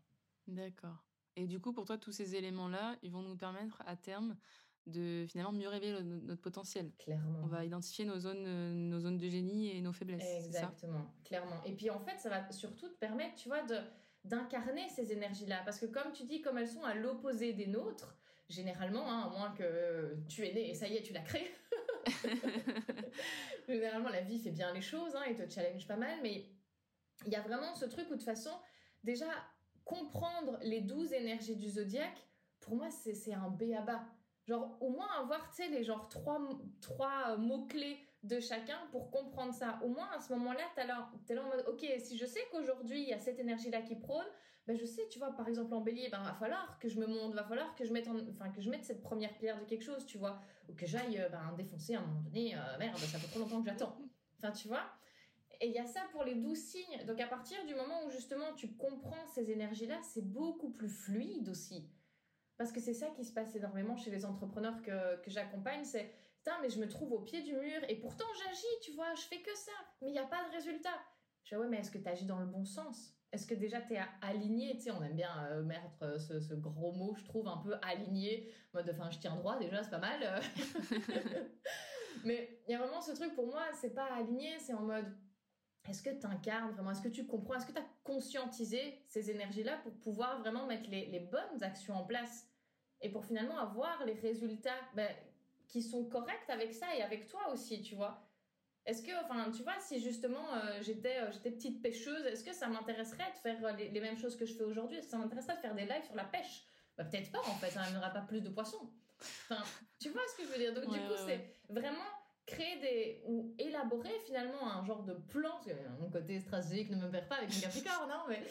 D'accord. 0.48 1.06
Et 1.36 1.48
du 1.48 1.60
coup, 1.60 1.72
pour 1.72 1.86
toi, 1.86 1.98
tous 1.98 2.12
ces 2.12 2.36
éléments-là, 2.36 2.98
ils 3.02 3.12
vont 3.12 3.22
nous 3.22 3.38
permettre 3.38 3.82
à 3.86 3.96
terme 3.96 4.36
de 4.86 5.26
finalement 5.28 5.52
mieux 5.52 5.68
révéler 5.68 6.04
notre 6.04 6.42
potentiel. 6.42 6.92
Clairement. 7.00 7.42
On 7.44 7.48
va 7.48 7.66
identifier 7.66 8.06
nos 8.06 8.20
zones, 8.20 8.46
euh, 8.46 8.74
nos 8.74 9.00
zones 9.00 9.18
de 9.18 9.30
génie 9.30 9.76
et 9.76 9.82
nos 9.82 9.94
faiblesses. 9.94 10.46
Exactement, 10.46 11.14
clairement. 11.24 11.64
Et 11.66 11.74
puis 11.74 11.90
en 11.90 12.00
fait, 12.00 12.18
ça 12.20 12.30
va 12.30 12.52
surtout 12.52 12.88
te 12.88 12.98
permettre, 12.98 13.36
tu 13.36 13.50
vois, 13.50 13.64
de 13.64 13.78
d'incarner 14.26 14.90
ces 14.90 15.14
énergies-là. 15.14 15.62
Parce 15.64 15.80
que 15.80 15.86
comme 15.86 16.12
tu 16.12 16.26
dis, 16.26 16.42
comme 16.42 16.58
elles 16.58 16.68
sont 16.68 16.84
à 16.84 16.94
l'opposé 16.94 17.54
des 17.54 17.68
nôtres, 17.68 18.18
généralement, 18.50 19.10
hein, 19.10 19.24
à 19.28 19.30
moins 19.30 19.52
que 19.52 20.18
tu 20.28 20.46
es 20.46 20.54
né 20.54 20.70
et 20.70 20.74
ça 20.74 20.88
y 20.88 20.98
est, 20.98 21.02
tu 21.02 21.14
l'as 21.14 21.22
créé. 21.22 21.50
généralement, 23.68 24.10
la 24.10 24.22
vie 24.22 24.40
fait 24.40 24.52
bien 24.52 24.74
les 24.74 24.82
choses 24.82 25.16
hein, 25.16 25.24
et 25.24 25.36
te 25.36 25.50
challenge 25.50 25.88
pas 25.88 25.96
mal, 25.96 26.20
mais 26.22 26.50
il 27.26 27.32
y 27.32 27.36
a 27.36 27.42
vraiment 27.42 27.76
ce 27.76 27.86
truc 27.86 28.08
où 28.08 28.12
de 28.12 28.16
toute 28.16 28.24
façon, 28.24 28.52
déjà, 29.04 29.28
comprendre 29.86 30.58
les 30.62 30.82
douze 30.82 31.14
énergies 31.14 31.56
du 31.56 31.70
zodiaque, 31.70 32.28
pour 32.60 32.76
moi, 32.76 32.90
c'est 32.92 33.34
un 33.34 33.50
B 33.50 33.74
à 33.78 33.82
bas 33.82 34.06
genre 34.50 34.78
au 34.82 34.90
moins 34.90 35.08
avoir 35.20 35.50
tu 35.52 35.64
sais 35.64 35.70
les 35.70 35.84
genre 35.84 36.10
trois 36.10 36.40
trois 36.82 37.38
mots 37.38 37.66
clés 37.68 37.98
de 38.24 38.40
chacun 38.40 38.78
pour 38.92 39.12
comprendre 39.12 39.54
ça. 39.54 39.80
Au 39.84 39.88
moins 39.88 40.10
à 40.16 40.20
ce 40.20 40.34
moment-là 40.34 40.64
tu 40.76 40.88
là 40.88 41.10
es 41.30 41.36
là 41.36 41.44
en 41.44 41.50
mode 41.50 41.66
ok 41.68 41.86
si 42.00 42.18
je 42.18 42.26
sais 42.26 42.42
qu'aujourd'hui 42.52 43.02
il 43.04 43.10
y 43.10 43.14
a 43.14 43.20
cette 43.20 43.40
énergie 43.40 43.70
là 43.70 43.82
qui 43.82 43.96
prône 43.96 44.26
ben 44.68 44.76
je 44.78 44.86
sais 44.86 45.08
tu 45.10 45.20
vois 45.20 45.32
par 45.36 45.48
exemple 45.48 45.74
en 45.74 45.82
bélier 45.82 46.10
ben 46.12 46.22
va 46.22 46.34
falloir 46.34 46.78
que 46.80 46.90
je 46.90 47.00
me 47.00 47.08
monte 47.08 47.34
va 47.34 47.44
falloir 47.44 47.76
que 47.76 47.86
je 47.86 47.94
mette 47.94 48.08
enfin 48.08 48.50
que 48.50 48.62
je 48.62 48.70
mette 48.70 48.84
cette 48.84 49.02
première 49.02 49.38
pierre 49.38 49.60
de 49.60 49.66
quelque 49.66 49.84
chose 49.84 50.06
tu 50.06 50.18
vois. 50.18 50.42
Ou 50.68 50.74
que 50.74 50.86
j'aille 50.86 51.20
euh, 51.20 51.30
ben, 51.30 51.54
défoncer 51.56 51.96
à 51.96 52.00
un 52.00 52.06
moment 52.06 52.22
donné 52.22 52.56
euh, 52.56 52.78
merde 52.80 52.98
ça 52.98 53.20
fait 53.20 53.28
trop 53.28 53.40
longtemps 53.40 53.62
que 53.62 53.70
j'attends. 53.70 53.98
Enfin 54.38 54.52
tu 54.52 54.68
vois. 54.68 54.86
Et 55.62 55.68
il 55.68 55.74
y 55.74 55.80
a 55.80 55.86
ça 55.86 56.02
pour 56.14 56.24
les 56.24 56.36
douze 56.36 56.58
signes. 56.58 57.04
Donc 57.06 57.20
à 57.20 57.28
partir 57.28 57.66
du 57.66 57.76
moment 57.76 58.06
où 58.06 58.10
justement 58.10 58.54
tu 58.56 58.74
comprends 58.76 59.28
ces 59.28 59.52
énergies 59.52 59.88
là 59.88 60.00
c'est 60.02 60.26
beaucoup 60.26 60.72
plus 60.72 60.90
fluide 60.90 61.50
aussi 61.50 61.90
parce 62.60 62.74
que 62.74 62.82
c'est 62.82 62.94
ça 62.94 63.08
qui 63.16 63.24
se 63.24 63.32
passe 63.32 63.56
énormément 63.56 63.96
chez 63.96 64.12
les 64.12 64.26
entrepreneurs 64.26 64.82
que, 64.84 65.16
que 65.22 65.32
j'accompagne, 65.32 65.86
c'est 65.86 66.12
putain, 66.38 66.60
mais 66.62 66.70
je 66.70 66.78
me 66.80 66.90
trouve 66.90 67.14
au 67.14 67.22
pied 67.22 67.42
du 67.42 67.54
mur 67.54 67.82
et 67.88 67.96
pourtant 67.96 68.26
j'agis, 68.38 68.80
tu 68.84 68.92
vois, 68.92 69.16
je 69.16 69.22
fais 69.22 69.42
que 69.42 69.56
ça, 69.56 69.72
mais 70.02 70.10
il 70.10 70.12
n'y 70.12 70.20
a 70.20 70.26
pas 70.26 70.44
de 70.50 70.54
résultat. 70.54 70.94
Je 71.46 71.56
dis 71.56 71.62
ouais, 71.62 71.70
mais 71.70 71.78
est-ce 71.78 71.90
que 71.90 71.98
tu 71.98 72.08
agis 72.08 72.26
dans 72.26 72.40
le 72.40 72.46
bon 72.46 72.66
sens? 72.66 73.16
Est-ce 73.32 73.48
que 73.48 73.54
déjà 73.54 73.80
tu 73.82 73.94
es 73.94 74.02
aligné? 74.22 74.76
Tu 74.76 74.82
sais, 74.82 74.92
on 74.92 75.02
aime 75.02 75.16
bien 75.16 75.32
euh, 75.46 75.64
mettre 75.64 76.04
euh, 76.04 76.20
ce, 76.20 76.42
ce, 76.42 76.54
gros 76.54 76.92
mot, 76.92 77.16
je 77.16 77.24
trouve, 77.24 77.48
un 77.48 77.58
peu 77.58 77.76
aligné, 77.82 78.52
mode 78.74 78.90
enfin, 78.90 79.10
je 79.10 79.20
tiens 79.20 79.38
droit 79.38 79.58
déjà, 79.58 79.82
c'est 79.82 79.92
pas 79.92 80.00
mal. 80.00 80.20
mais 82.26 82.62
il 82.68 82.72
y 82.72 82.76
a 82.76 82.80
vraiment 82.80 83.00
ce 83.00 83.14
truc 83.14 83.34
pour 83.36 83.48
moi, 83.48 83.64
c'est 83.80 83.94
pas 83.94 84.14
aligné, 84.16 84.60
c'est 84.60 84.74
en 84.74 84.84
mode 84.84 85.06
est-ce 85.88 86.04
que 86.04 86.10
tu 86.10 86.26
incarnes 86.26 86.72
vraiment? 86.72 86.92
Est-ce 86.92 87.02
que 87.02 87.08
tu 87.08 87.26
comprends? 87.26 87.56
Est-ce 87.56 87.66
que 87.66 87.72
tu 87.72 87.80
as 87.80 87.88
conscientisé 88.04 89.02
ces 89.08 89.32
énergies-là 89.32 89.78
pour 89.84 89.94
pouvoir 90.00 90.40
vraiment 90.40 90.66
mettre 90.66 90.90
les, 90.90 91.08
les, 91.08 91.20
bonnes 91.20 91.62
actions 91.62 91.96
en 91.96 92.04
place? 92.04 92.49
Et 93.02 93.10
pour 93.10 93.26
finalement 93.26 93.58
avoir 93.58 94.06
les 94.06 94.14
résultats 94.14 94.80
ben, 94.96 95.10
qui 95.68 95.82
sont 95.82 96.06
corrects 96.06 96.50
avec 96.50 96.74
ça 96.74 96.88
et 96.96 97.02
avec 97.02 97.28
toi 97.28 97.52
aussi, 97.54 97.82
tu 97.82 97.96
vois. 97.96 98.26
Est-ce 98.86 99.04
que, 99.04 99.12
enfin, 99.24 99.52
tu 99.52 99.62
vois, 99.62 99.80
si 99.80 100.02
justement 100.02 100.54
euh, 100.54 100.80
j'étais 100.82 101.20
euh, 101.20 101.32
j'étais 101.32 101.52
petite 101.52 101.82
pêcheuse, 101.82 102.26
est-ce 102.26 102.44
que 102.44 102.54
ça 102.54 102.68
m'intéresserait 102.68 103.32
de 103.32 103.38
faire 103.38 103.64
euh, 103.64 103.74
les, 103.74 104.02
mêmes 104.02 104.18
choses 104.18 104.36
que 104.36 104.46
je 104.46 104.56
fais 104.56 104.64
aujourd'hui? 104.64 104.98
Est-ce 104.98 105.08
que 105.08 105.12
ça 105.12 105.18
m'intéresserait 105.18 105.58
de 105.58 105.62
faire 105.62 105.76
des 105.76 105.86
lives 105.86 106.06
sur 106.06 106.16
la 106.16 106.24
pêche? 106.24 106.66
Bah, 106.98 107.04
Peut-être 107.04 107.32
pas, 107.32 107.40
en 107.40 107.56
fait, 107.56 107.70
ça 107.70 107.82
n'amènera 107.82 108.10
pas 108.10 108.22
plus 108.22 108.42
de 108.42 108.50
poissons. 108.50 108.92
Enfin, 109.20 109.64
tu 110.00 110.10
vois 110.10 110.22
ce 110.32 110.42
que 110.42 110.48
je 110.48 110.52
veux 110.52 110.58
dire? 110.58 110.74
Donc, 110.74 110.92
du 110.92 111.00
coup, 111.00 111.14
c'est 111.26 111.58
vraiment 111.70 112.06
créer 112.50 112.80
des 112.80 113.22
ou 113.26 113.56
élaborer 113.58 114.18
finalement 114.26 114.66
un 114.72 114.84
genre 114.84 115.04
de 115.04 115.14
plan 115.14 115.52
parce 115.52 115.68
que 115.68 116.02
mon 116.02 116.10
côté 116.10 116.40
stratégique 116.40 116.90
ne 116.90 116.98
me 116.98 117.10
perd 117.10 117.28
pas 117.28 117.36
avec 117.36 117.54
une 117.54 117.62
capricorne 117.62 118.10
non 118.10 118.24
mais 118.28 118.42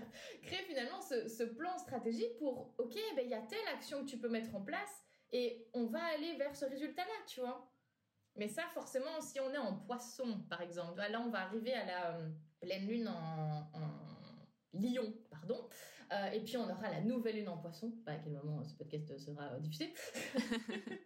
créer 0.42 0.62
finalement 0.62 1.00
ce, 1.00 1.44
plan 1.44 1.76
stratégique 1.78 2.36
pour 2.38 2.74
ok 2.78 2.94
ben 3.16 3.24
il 3.24 3.30
y 3.30 3.34
a 3.34 3.42
telle 3.42 3.66
action 3.74 4.04
que 4.04 4.10
tu 4.10 4.18
peux 4.18 4.28
mettre 4.28 4.54
en 4.54 4.60
place 4.60 5.04
et 5.32 5.66
on 5.72 5.86
va 5.86 6.02
aller 6.14 6.36
vers 6.36 6.54
ce 6.54 6.66
résultat 6.66 7.02
là 7.02 7.24
tu 7.26 7.40
vois. 7.40 7.72
Mais 8.36 8.48
ça 8.48 8.62
forcément 8.74 9.20
si 9.20 9.40
on 9.40 9.52
est 9.52 9.58
en 9.58 9.74
poisson 9.74 10.44
par 10.50 10.60
exemple 10.60 10.98
là 10.98 11.20
on 11.20 11.30
va 11.30 11.40
arriver 11.40 11.72
à 11.72 11.86
la 11.86 12.16
euh, 12.16 12.28
pleine 12.60 12.86
lune 12.86 13.08
en, 13.08 13.70
en 13.72 14.06
lion 14.74 15.14
pardon 15.30 15.68
euh, 16.12 16.30
et 16.30 16.40
puis 16.40 16.56
on 16.56 16.64
aura 16.64 16.90
la 16.90 17.00
nouvelle 17.00 17.36
lune 17.36 17.48
en 17.48 17.56
poisson. 17.56 17.90
Pas 18.04 18.12
à 18.12 18.16
quel 18.16 18.32
moment 18.32 18.62
ce 18.62 18.74
podcast 18.74 19.18
sera 19.18 19.58
diffusé 19.58 19.92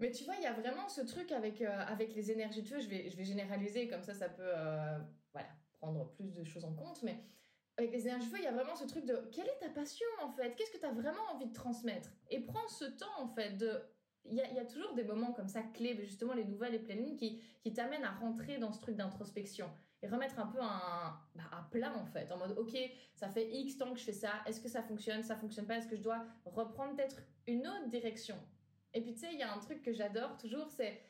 Mais 0.00 0.10
tu 0.10 0.24
vois, 0.24 0.34
il 0.36 0.42
y 0.42 0.46
a 0.46 0.52
vraiment 0.52 0.88
ce 0.88 1.02
truc 1.02 1.30
avec, 1.30 1.60
euh, 1.60 1.84
avec 1.86 2.14
les 2.14 2.30
énergies 2.30 2.62
de 2.62 2.68
feu. 2.68 2.80
Je 2.80 2.88
vais, 2.88 3.10
je 3.10 3.16
vais 3.16 3.24
généraliser, 3.24 3.86
comme 3.86 4.02
ça, 4.02 4.14
ça 4.14 4.28
peut 4.28 4.42
euh, 4.42 4.98
voilà, 5.32 5.48
prendre 5.78 6.10
plus 6.12 6.32
de 6.32 6.42
choses 6.42 6.64
en 6.64 6.72
compte. 6.72 7.02
Mais 7.02 7.18
avec 7.76 7.92
les 7.92 8.06
énergies 8.06 8.26
de 8.26 8.30
feu, 8.30 8.38
il 8.38 8.44
y 8.44 8.48
a 8.48 8.52
vraiment 8.52 8.74
ce 8.74 8.84
truc 8.84 9.04
de 9.04 9.16
quelle 9.30 9.46
est 9.46 9.58
ta 9.60 9.68
passion 9.68 10.06
en 10.22 10.30
fait? 10.30 10.54
Qu'est-ce 10.56 10.70
que 10.70 10.78
tu 10.78 10.86
as 10.86 10.92
vraiment 10.92 11.22
envie 11.34 11.46
de 11.46 11.52
transmettre? 11.52 12.10
Et 12.30 12.40
prends 12.40 12.68
ce 12.68 12.86
temps 12.86 13.18
en 13.18 13.28
fait 13.28 13.56
de. 13.56 13.80
Il 14.26 14.34
y 14.34 14.42
a, 14.42 14.52
y 14.52 14.58
a, 14.58 14.66
toujours 14.66 14.94
des 14.94 15.02
moments 15.02 15.32
comme 15.32 15.48
ça 15.48 15.62
clés, 15.62 15.96
justement 16.04 16.34
les 16.34 16.44
nouvelles 16.44 16.74
et 16.74 16.78
pleines 16.78 17.16
qui, 17.16 17.40
qui 17.62 17.72
t'amènent 17.72 18.04
à 18.04 18.10
rentrer 18.10 18.58
dans 18.58 18.70
ce 18.70 18.78
truc 18.78 18.94
d'introspection 18.94 19.66
et 20.02 20.08
remettre 20.08 20.38
un 20.38 20.46
peu 20.46 20.60
un, 20.60 21.18
bah, 21.34 21.44
à 21.50 21.66
plat 21.70 21.96
en 21.96 22.04
fait, 22.04 22.30
en 22.30 22.36
mode 22.36 22.56
ok, 22.58 22.76
ça 23.14 23.30
fait 23.30 23.50
X 23.50 23.78
temps 23.78 23.92
que 23.94 23.98
je 23.98 24.04
fais 24.04 24.12
ça, 24.12 24.42
est-ce 24.46 24.60
que 24.60 24.68
ça 24.68 24.82
fonctionne, 24.82 25.22
ça 25.22 25.36
fonctionne 25.36 25.66
pas, 25.66 25.76
est-ce 25.76 25.88
que 25.88 25.96
je 25.96 26.02
dois 26.02 26.26
reprendre 26.44 26.94
peut-être 26.96 27.16
une 27.46 27.66
autre 27.66 27.88
direction? 27.88 28.36
Et 28.94 29.02
puis 29.02 29.14
tu 29.14 29.20
sais, 29.20 29.32
il 29.32 29.38
y 29.38 29.42
a 29.42 29.52
un 29.52 29.58
truc 29.58 29.82
que 29.82 29.92
j'adore 29.92 30.36
toujours, 30.36 30.70
c'est 30.70 31.00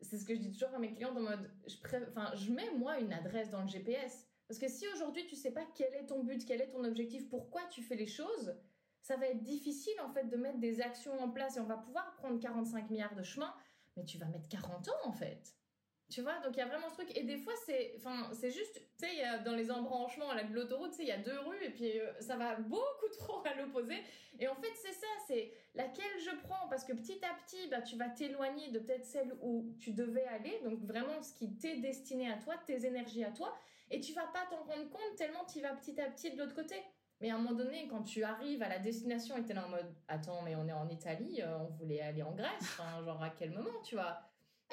c'est 0.00 0.18
ce 0.18 0.24
que 0.24 0.34
je 0.34 0.40
dis 0.40 0.52
toujours 0.52 0.74
à 0.74 0.78
mes 0.78 0.92
clients 0.92 1.16
en 1.16 1.20
mode 1.20 1.50
je 1.66 1.76
enfin 2.08 2.34
je 2.34 2.52
mets 2.52 2.70
moi 2.72 2.98
une 2.98 3.12
adresse 3.12 3.50
dans 3.50 3.62
le 3.62 3.68
GPS 3.68 4.26
parce 4.48 4.58
que 4.58 4.68
si 4.68 4.86
aujourd'hui 4.88 5.24
tu 5.26 5.36
sais 5.36 5.52
pas 5.52 5.64
quel 5.74 5.94
est 5.94 6.06
ton 6.06 6.22
but, 6.22 6.44
quel 6.44 6.60
est 6.60 6.68
ton 6.68 6.84
objectif, 6.84 7.28
pourquoi 7.28 7.62
tu 7.70 7.82
fais 7.82 7.96
les 7.96 8.06
choses, 8.06 8.54
ça 9.00 9.16
va 9.16 9.28
être 9.28 9.42
difficile 9.42 9.98
en 10.02 10.10
fait 10.10 10.24
de 10.24 10.36
mettre 10.36 10.58
des 10.58 10.80
actions 10.80 11.18
en 11.20 11.30
place 11.30 11.56
et 11.56 11.60
on 11.60 11.66
va 11.66 11.78
pouvoir 11.78 12.14
prendre 12.16 12.38
45 12.38 12.90
milliards 12.90 13.14
de 13.14 13.22
chemins, 13.22 13.54
mais 13.96 14.04
tu 14.04 14.18
vas 14.18 14.26
mettre 14.26 14.48
40 14.48 14.88
ans 14.88 14.92
en 15.04 15.12
fait. 15.12 15.54
Tu 16.10 16.20
vois, 16.20 16.38
donc 16.40 16.52
il 16.54 16.58
y 16.58 16.62
a 16.62 16.66
vraiment 16.66 16.88
ce 16.90 16.94
truc. 16.94 17.16
Et 17.16 17.22
des 17.24 17.38
fois, 17.38 17.54
c'est, 17.64 17.94
enfin, 17.96 18.30
c'est 18.32 18.50
juste, 18.50 18.80
tu 18.98 19.06
sais, 19.06 19.22
dans 19.44 19.54
les 19.54 19.70
embranchements 19.70 20.30
à 20.30 20.42
l'autoroute, 20.42 20.90
tu 20.90 20.98
sais, 20.98 21.02
il 21.04 21.08
y 21.08 21.12
a 21.12 21.18
deux 21.18 21.38
rues 21.40 21.64
et 21.64 21.70
puis 21.70 21.98
euh, 21.98 22.12
ça 22.20 22.36
va 22.36 22.56
beaucoup 22.56 23.08
trop 23.18 23.42
à 23.44 23.54
l'opposé. 23.54 23.96
Et 24.38 24.46
en 24.46 24.54
fait, 24.54 24.72
c'est 24.74 24.92
ça, 24.92 25.06
c'est 25.26 25.52
laquelle 25.74 26.20
je 26.24 26.36
prends? 26.42 26.68
Parce 26.68 26.84
que 26.84 26.92
petit 26.92 27.20
à 27.24 27.34
petit, 27.44 27.68
bah, 27.68 27.80
tu 27.82 27.96
vas 27.96 28.08
t'éloigner 28.08 28.68
de 28.70 28.78
peut-être 28.78 29.04
celle 29.04 29.32
où 29.42 29.74
tu 29.80 29.92
devais 29.92 30.24
aller, 30.26 30.60
donc 30.62 30.80
vraiment 30.80 31.22
ce 31.22 31.32
qui 31.34 31.56
t'est 31.56 31.76
destiné 31.76 32.30
à 32.30 32.36
toi, 32.36 32.54
tes 32.66 32.84
énergies 32.86 33.24
à 33.24 33.30
toi, 33.30 33.56
et 33.90 34.00
tu 34.00 34.12
vas 34.12 34.26
pas 34.26 34.44
t'en 34.50 34.62
rendre 34.64 34.90
compte 34.90 35.16
tellement 35.16 35.44
tu 35.44 35.60
vas 35.60 35.74
petit 35.74 36.00
à 36.00 36.10
petit 36.10 36.30
de 36.30 36.38
l'autre 36.38 36.54
côté. 36.54 36.76
Mais 37.20 37.30
à 37.30 37.36
un 37.36 37.38
moment 37.38 37.54
donné, 37.54 37.86
quand 37.88 38.02
tu 38.02 38.24
arrives 38.24 38.62
à 38.62 38.68
la 38.68 38.78
destination 38.78 39.36
et 39.36 39.44
t'es 39.44 39.54
là 39.54 39.66
en 39.66 39.70
mode, 39.70 39.94
attends, 40.08 40.42
mais 40.42 40.56
on 40.56 40.66
est 40.66 40.72
en 40.72 40.88
Italie, 40.88 41.40
euh, 41.42 41.58
on 41.58 41.68
voulait 41.68 42.00
aller 42.00 42.22
en 42.22 42.32
Grèce, 42.32 42.76
genre 43.04 43.22
à 43.22 43.30
quel 43.30 43.50
moment, 43.50 43.80
tu 43.84 43.94
vois? 43.94 44.20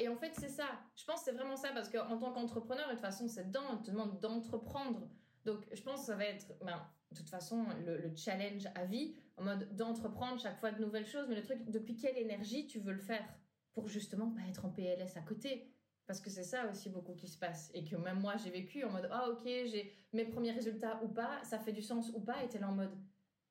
Et 0.01 0.07
en 0.07 0.15
fait, 0.15 0.33
c'est 0.33 0.49
ça. 0.49 0.65
Je 0.95 1.05
pense 1.05 1.19
que 1.19 1.25
c'est 1.25 1.31
vraiment 1.31 1.55
ça 1.55 1.69
parce 1.73 1.87
qu'en 1.87 2.17
tant 2.17 2.33
qu'entrepreneur, 2.33 2.87
de 2.87 2.93
toute 2.93 3.01
façon, 3.01 3.27
c'est 3.27 3.45
dedans, 3.45 3.61
on 3.71 3.77
te 3.77 3.91
demande 3.91 4.19
d'entreprendre. 4.19 5.07
Donc, 5.45 5.67
je 5.71 5.81
pense 5.83 5.99
que 5.99 6.05
ça 6.07 6.15
va 6.15 6.25
être, 6.25 6.47
ben, 6.65 6.81
de 7.11 7.17
toute 7.17 7.29
façon, 7.29 7.67
le, 7.85 8.11
challenge 8.15 8.67
à 8.73 8.85
vie, 8.85 9.13
en 9.37 9.43
mode 9.43 9.75
d'entreprendre 9.75 10.41
chaque 10.41 10.59
fois 10.59 10.71
de 10.71 10.81
nouvelles 10.81 11.05
choses. 11.05 11.27
Mais 11.29 11.35
le 11.35 11.43
truc, 11.43 11.69
depuis 11.69 11.97
quelle 11.97 12.17
énergie 12.17 12.65
tu 12.65 12.79
veux 12.79 12.93
le 12.93 12.99
faire 12.99 13.23
pour 13.73 13.87
justement 13.87 14.31
pas 14.31 14.41
être 14.49 14.65
en 14.65 14.69
PLS 14.69 15.17
à 15.17 15.21
côté? 15.21 15.71
Parce 16.07 16.19
que 16.19 16.31
c'est 16.31 16.43
ça 16.43 16.67
aussi 16.67 16.89
beaucoup 16.89 17.13
qui 17.13 17.27
se 17.27 17.37
passe. 17.37 17.69
Et 17.75 17.83
que 17.83 17.95
même 17.95 18.19
moi, 18.19 18.37
j'ai 18.37 18.49
vécu 18.49 18.83
en 18.83 18.89
mode, 18.89 19.07
ah 19.11 19.29
ok, 19.29 19.43
j'ai 19.45 19.93
mes 20.13 20.25
premiers 20.25 20.51
résultats 20.51 20.99
ou 21.03 21.09
pas, 21.09 21.43
ça 21.43 21.59
fait 21.59 21.73
du 21.73 21.83
sens 21.83 22.11
ou 22.15 22.21
pas, 22.21 22.43
et 22.43 22.49
t'es 22.49 22.57
là 22.57 22.69
en 22.69 22.75
mode, 22.75 22.97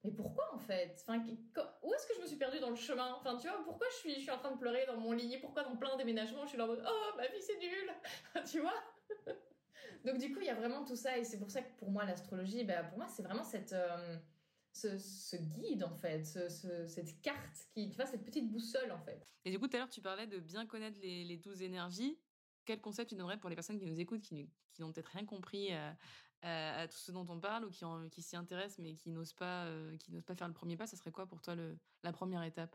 mais 0.04 0.10
pourquoi 0.12 0.54
en 0.54 0.58
fait? 0.58 1.04
Où 1.08 1.94
est-ce 1.94 2.06
que 2.06 2.14
je 2.16 2.20
me 2.20 2.26
suis 2.26 2.36
perdue 2.36 2.58
dans 2.58 2.70
le 2.70 2.76
chemin? 2.76 3.14
Enfin, 3.14 3.36
tu 3.36 3.48
vois, 3.48 3.62
pourquoi 3.64 3.86
je 3.90 3.96
suis, 3.96 4.14
je 4.14 4.20
suis 4.20 4.30
en 4.30 4.38
train 4.38 4.52
de 4.52 4.58
pleurer 4.58 4.86
dans 4.86 4.96
mon 4.96 5.12
lit? 5.12 5.38
Pourquoi 5.38 5.62
dans 5.62 5.76
plein 5.76 5.96
déménagements, 5.96 6.44
je 6.44 6.50
suis 6.50 6.58
là 6.58 6.64
en 6.64 6.68
mode, 6.68 6.84
oh, 6.86 7.16
ma 7.16 7.26
vie 7.26 7.40
c'est 7.40 7.58
nul 7.58 7.92
Tu 8.50 8.60
vois? 8.60 8.82
Donc 10.04 10.18
du 10.18 10.32
coup, 10.32 10.40
il 10.40 10.46
y 10.46 10.50
a 10.50 10.54
vraiment 10.54 10.84
tout 10.84 10.96
ça, 10.96 11.18
et 11.18 11.24
c'est 11.24 11.38
pour 11.38 11.50
ça 11.50 11.60
que 11.62 11.78
pour 11.78 11.90
moi, 11.90 12.04
l'astrologie, 12.04 12.64
bah, 12.64 12.82
pour 12.84 12.98
moi, 12.98 13.08
c'est 13.08 13.22
vraiment 13.22 13.44
cette... 13.44 13.72
Euh, 13.72 14.16
ce, 14.72 15.36
guide 15.36 15.82
en 15.82 15.94
fait, 15.96 16.24
cette 16.24 17.20
carte 17.22 17.68
qui, 17.72 17.90
tu 17.90 17.96
vois, 17.96 18.06
cette 18.06 18.24
petite 18.24 18.50
boussole 18.50 18.92
en 18.92 19.00
fait. 19.00 19.26
Et 19.44 19.50
du 19.50 19.58
coup, 19.58 19.66
tout 19.66 19.76
à 19.76 19.80
l'heure, 19.80 19.90
tu 19.90 20.00
parlais 20.00 20.26
de 20.26 20.38
bien 20.38 20.64
connaître 20.64 20.98
les, 21.00 21.24
les 21.24 21.36
douze 21.36 21.62
énergies. 21.62 22.18
Quel 22.64 22.80
concept 22.80 23.10
tu 23.10 23.16
donnerais 23.16 23.38
pour 23.38 23.50
les 23.50 23.56
personnes 23.56 23.78
qui 23.78 23.86
nous 23.86 23.98
écoutent, 24.00 24.22
qui, 24.22 24.48
n'ont 24.78 24.92
peut-être 24.92 25.08
rien 25.08 25.26
compris 25.26 25.70
à, 26.42 26.88
tout 26.88 26.96
ce 26.96 27.12
dont 27.12 27.26
on 27.28 27.38
parle 27.38 27.64
ou 27.64 27.70
qui, 28.08 28.22
s'y 28.22 28.36
intéressent 28.36 28.78
mais 28.78 28.94
qui 28.94 29.10
n'osent 29.10 29.32
pas, 29.32 29.64
euh, 29.66 29.96
pas 30.26 30.34
faire 30.34 30.48
le 30.48 30.54
premier 30.54 30.76
pas 30.76 30.86
Ça 30.86 30.96
serait 30.96 31.12
quoi 31.12 31.26
pour 31.26 31.40
toi 31.40 31.54
le, 31.54 31.78
la 32.02 32.12
première 32.12 32.42
étape? 32.42 32.74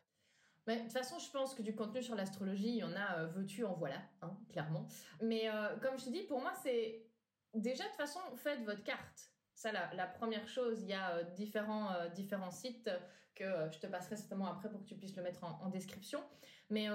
De 0.68 0.74
toute 0.74 0.92
façon, 0.92 1.20
je 1.20 1.30
pense 1.30 1.54
que 1.54 1.62
du 1.62 1.76
contenu 1.76 2.02
sur 2.02 2.16
l'astrologie, 2.16 2.70
il 2.70 2.78
y 2.78 2.84
en 2.84 2.96
a, 2.96 3.20
euh, 3.20 3.28
veux-tu, 3.28 3.64
en 3.64 3.74
voilà, 3.74 4.02
hein, 4.24 4.36
clairement. 4.50 4.88
Mais 5.22 5.48
euh, 5.48 5.78
comme 5.78 5.98
je 6.00 6.06
te 6.06 6.10
dis, 6.10 6.24
pour 6.24 6.42
moi, 6.42 6.54
c'est 6.64 7.06
déjà 7.54 7.84
de 7.84 7.90
toute 7.90 7.98
façon, 7.98 8.20
faites 8.36 8.64
votre 8.64 8.84
carte. 8.84 9.32
Ça, 9.54 9.72
la, 9.72 10.08
première 10.08 10.48
chose, 10.48 10.82
il 10.82 10.90
y 10.90 10.94
a 10.94 11.24
différents, 11.24 11.92
différents 12.14 12.52
sites 12.52 12.90
que 13.36 13.46
je 13.72 13.80
te 13.80 13.88
passerai 13.88 14.18
certainement 14.18 14.48
après 14.48 14.70
pour 14.70 14.82
que 14.82 14.86
tu 14.86 14.96
puisses 14.96 15.16
le 15.16 15.24
mettre 15.24 15.46
en, 15.46 15.62
en 15.62 15.70
description. 15.70 16.22
Mais 16.70 16.90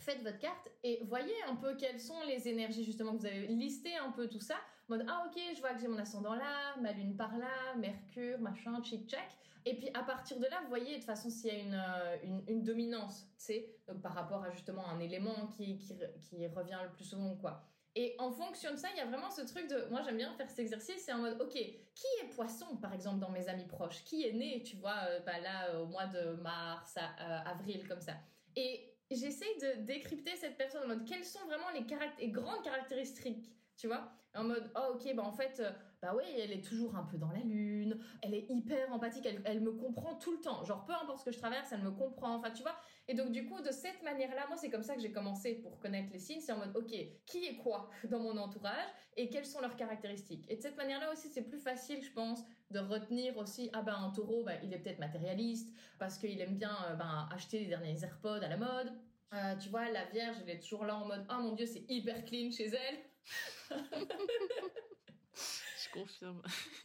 faites 0.00 0.22
votre 0.22 0.38
carte 0.38 0.70
et 0.82 1.02
voyez 1.04 1.34
un 1.48 1.56
peu 1.56 1.76
quelles 1.76 2.00
sont 2.00 2.20
les 2.24 2.48
énergies 2.48 2.84
justement 2.84 3.12
que 3.12 3.18
vous 3.18 3.26
avez 3.26 3.46
listé 3.46 3.96
un 3.96 4.10
peu 4.10 4.28
tout 4.28 4.40
ça. 4.40 4.56
En 4.88 4.96
mode 4.96 5.06
ah 5.08 5.26
ok 5.26 5.40
je 5.54 5.60
vois 5.60 5.74
que 5.74 5.80
j'ai 5.80 5.88
mon 5.88 5.98
ascendant 5.98 6.34
là, 6.34 6.76
ma 6.80 6.92
lune 6.92 7.16
par 7.16 7.36
là, 7.36 7.74
Mercure 7.76 8.38
machin, 8.38 8.82
chic 8.82 9.08
tchac. 9.08 9.36
Et 9.64 9.74
puis 9.74 9.88
à 9.94 10.04
partir 10.04 10.38
de 10.38 10.44
là, 10.44 10.60
vous 10.62 10.68
voyez 10.68 10.92
de 10.92 10.96
toute 10.96 11.04
façon 11.04 11.28
s'il 11.28 11.52
y 11.52 11.56
a 11.56 11.58
une, 11.58 11.74
euh, 11.74 12.40
une, 12.46 12.62
dominance, 12.62 13.26
tu 13.36 13.46
sais, 13.46 13.76
par 14.00 14.14
rapport 14.14 14.44
à 14.44 14.50
justement 14.50 14.86
un 14.88 15.00
élément 15.00 15.48
qui, 15.56 15.76
qui, 15.78 15.94
qui 16.20 16.46
revient 16.46 16.78
le 16.84 16.92
plus 16.92 17.04
souvent 17.04 17.34
quoi. 17.34 17.66
Et 17.98 18.14
en 18.18 18.30
fonction 18.30 18.72
de 18.72 18.76
ça, 18.76 18.88
il 18.92 18.98
y 18.98 19.00
a 19.00 19.06
vraiment 19.06 19.30
ce 19.30 19.40
truc 19.40 19.68
de. 19.68 19.86
Moi, 19.90 20.02
j'aime 20.02 20.18
bien 20.18 20.30
faire 20.34 20.50
cet 20.50 20.58
exercice. 20.58 21.02
C'est 21.02 21.14
en 21.14 21.18
mode, 21.18 21.40
OK, 21.40 21.52
qui 21.54 22.06
est 22.22 22.28
poisson, 22.34 22.76
par 22.76 22.92
exemple, 22.92 23.20
dans 23.20 23.30
mes 23.30 23.48
amis 23.48 23.64
proches? 23.64 24.04
Qui 24.04 24.26
est 24.26 24.34
né, 24.34 24.62
tu 24.62 24.76
vois, 24.76 24.98
euh, 25.08 25.20
bah, 25.20 25.40
là, 25.40 25.80
au 25.80 25.86
mois 25.86 26.04
de 26.04 26.36
mars, 26.42 26.98
euh, 26.98 27.38
avril, 27.46 27.88
comme 27.88 28.02
ça? 28.02 28.12
Et 28.54 28.94
j'essaye 29.10 29.56
de 29.62 29.80
décrypter 29.84 30.36
cette 30.36 30.58
personne 30.58 30.84
en 30.84 30.88
mode 30.88 31.06
quelles 31.06 31.24
sont 31.24 31.44
vraiment 31.46 31.70
les, 31.70 31.86
les 32.18 32.30
grandes 32.30 32.62
caractéristiques, 32.62 33.50
tu 33.78 33.86
vois? 33.86 34.12
En 34.36 34.44
mode, 34.44 34.70
oh 34.76 34.94
ok, 34.94 35.14
bah 35.14 35.22
en 35.24 35.32
fait, 35.32 35.60
euh, 35.60 35.70
bah 36.02 36.14
oui, 36.16 36.24
elle 36.38 36.52
est 36.52 36.64
toujours 36.64 36.96
un 36.96 37.04
peu 37.04 37.16
dans 37.16 37.30
la 37.30 37.40
lune, 37.40 37.98
elle 38.22 38.34
est 38.34 38.46
hyper 38.48 38.92
empathique, 38.92 39.26
elle, 39.44 39.60
me 39.60 39.72
comprend 39.72 40.14
tout 40.16 40.32
le 40.32 40.40
temps. 40.40 40.64
Genre, 40.64 40.84
peu 40.84 40.92
importe 40.92 41.20
ce 41.20 41.24
que 41.24 41.32
je 41.32 41.38
traverse, 41.38 41.72
elle 41.72 41.82
me 41.82 41.90
comprend, 41.90 42.34
enfin, 42.34 42.50
tu 42.50 42.62
vois. 42.62 42.76
Et 43.08 43.14
donc, 43.14 43.32
du 43.32 43.46
coup, 43.46 43.60
de 43.62 43.70
cette 43.70 44.02
manière-là, 44.02 44.46
moi, 44.48 44.56
c'est 44.56 44.70
comme 44.70 44.82
ça 44.82 44.94
que 44.94 45.00
j'ai 45.00 45.12
commencé 45.12 45.54
pour 45.54 45.78
connaître 45.78 46.12
les 46.12 46.18
signes, 46.18 46.40
c'est 46.40 46.52
en 46.52 46.58
mode, 46.58 46.76
ok, 46.76 46.94
qui 47.24 47.44
est 47.44 47.56
quoi 47.56 47.90
dans 48.10 48.20
mon 48.20 48.36
entourage 48.36 48.88
et 49.16 49.30
quelles 49.30 49.46
sont 49.46 49.60
leurs 49.60 49.76
caractéristiques. 49.76 50.44
Et 50.48 50.56
de 50.56 50.62
cette 50.62 50.76
manière-là 50.76 51.12
aussi, 51.12 51.28
c'est 51.28 51.42
plus 51.42 51.58
facile, 51.58 52.02
je 52.02 52.12
pense, 52.12 52.44
de 52.70 52.80
retenir 52.80 53.36
aussi 53.38 53.70
ah 53.72 53.82
ben 53.82 53.94
un 53.94 54.10
taureau 54.10 54.42
ben, 54.44 54.58
il 54.62 54.72
est 54.72 54.78
peut-être 54.78 54.98
matérialiste 54.98 55.72
parce 55.98 56.18
qu'il 56.18 56.40
aime 56.40 56.56
bien 56.56 56.76
euh, 56.88 56.94
ben, 56.94 57.28
acheter 57.32 57.60
les 57.60 57.66
derniers 57.66 58.02
AirPods 58.02 58.42
à 58.42 58.48
la 58.48 58.56
mode. 58.56 58.92
Euh, 59.34 59.56
tu 59.56 59.68
vois 59.68 59.90
la 59.90 60.04
Vierge 60.06 60.36
elle 60.42 60.50
est 60.50 60.60
toujours 60.60 60.84
là 60.84 60.96
en 60.96 61.06
mode 61.06 61.26
oh 61.30 61.42
mon 61.42 61.52
dieu 61.52 61.66
c'est 61.66 61.84
hyper 61.88 62.24
clean 62.24 62.50
chez 62.52 62.66
elle 62.66 62.96
je 65.34 65.92
confirme. 65.92 66.42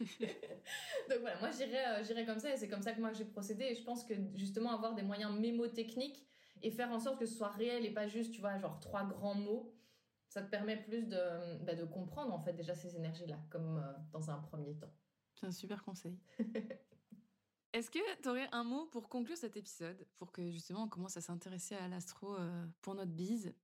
Donc 1.08 1.18
voilà 1.20 1.38
moi 1.40 1.50
j'irais 1.50 1.86
euh, 1.88 2.04
j'irais 2.04 2.24
comme 2.26 2.38
ça 2.38 2.52
et 2.52 2.56
c'est 2.56 2.68
comme 2.68 2.82
ça 2.82 2.92
que 2.92 3.00
moi 3.00 3.12
j'ai 3.12 3.24
procédé. 3.24 3.64
Et 3.64 3.74
je 3.74 3.82
pense 3.82 4.04
que 4.04 4.14
justement 4.34 4.72
avoir 4.72 4.94
des 4.94 5.02
moyens 5.02 5.32
mémotechniques 5.38 6.26
et 6.62 6.70
faire 6.70 6.90
en 6.90 6.98
sorte 6.98 7.18
que 7.18 7.26
ce 7.26 7.34
soit 7.34 7.50
réel 7.50 7.84
et 7.84 7.90
pas 7.90 8.06
juste 8.06 8.32
tu 8.32 8.40
vois 8.40 8.58
genre 8.58 8.78
trois 8.80 9.04
grands 9.04 9.34
mots 9.34 9.74
ça 10.28 10.40
te 10.42 10.48
permet 10.48 10.82
plus 10.82 11.08
de, 11.08 11.58
bah, 11.64 11.74
de 11.74 11.84
comprendre 11.84 12.32
en 12.32 12.40
fait 12.40 12.54
déjà 12.54 12.74
ces 12.74 12.96
énergies 12.96 13.26
là 13.26 13.38
comme 13.50 13.82
dans 14.12 14.30
un 14.30 14.38
premier 14.38 14.74
temps. 14.76 14.92
C'est 15.34 15.46
un 15.46 15.52
super 15.52 15.82
conseil. 15.84 16.18
Est-ce 17.72 17.90
que 17.90 17.98
tu 18.20 18.28
aurais 18.28 18.48
un 18.52 18.64
mot 18.64 18.86
pour 18.86 19.08
conclure 19.08 19.36
cet 19.36 19.56
épisode, 19.56 20.06
pour 20.18 20.30
que 20.30 20.50
justement 20.50 20.82
on 20.84 20.88
commence 20.88 21.16
à 21.16 21.22
s'intéresser 21.22 21.74
à 21.74 21.88
l'astro 21.88 22.36
euh, 22.36 22.66
pour 22.82 22.94
notre 22.94 23.12
bise? 23.12 23.54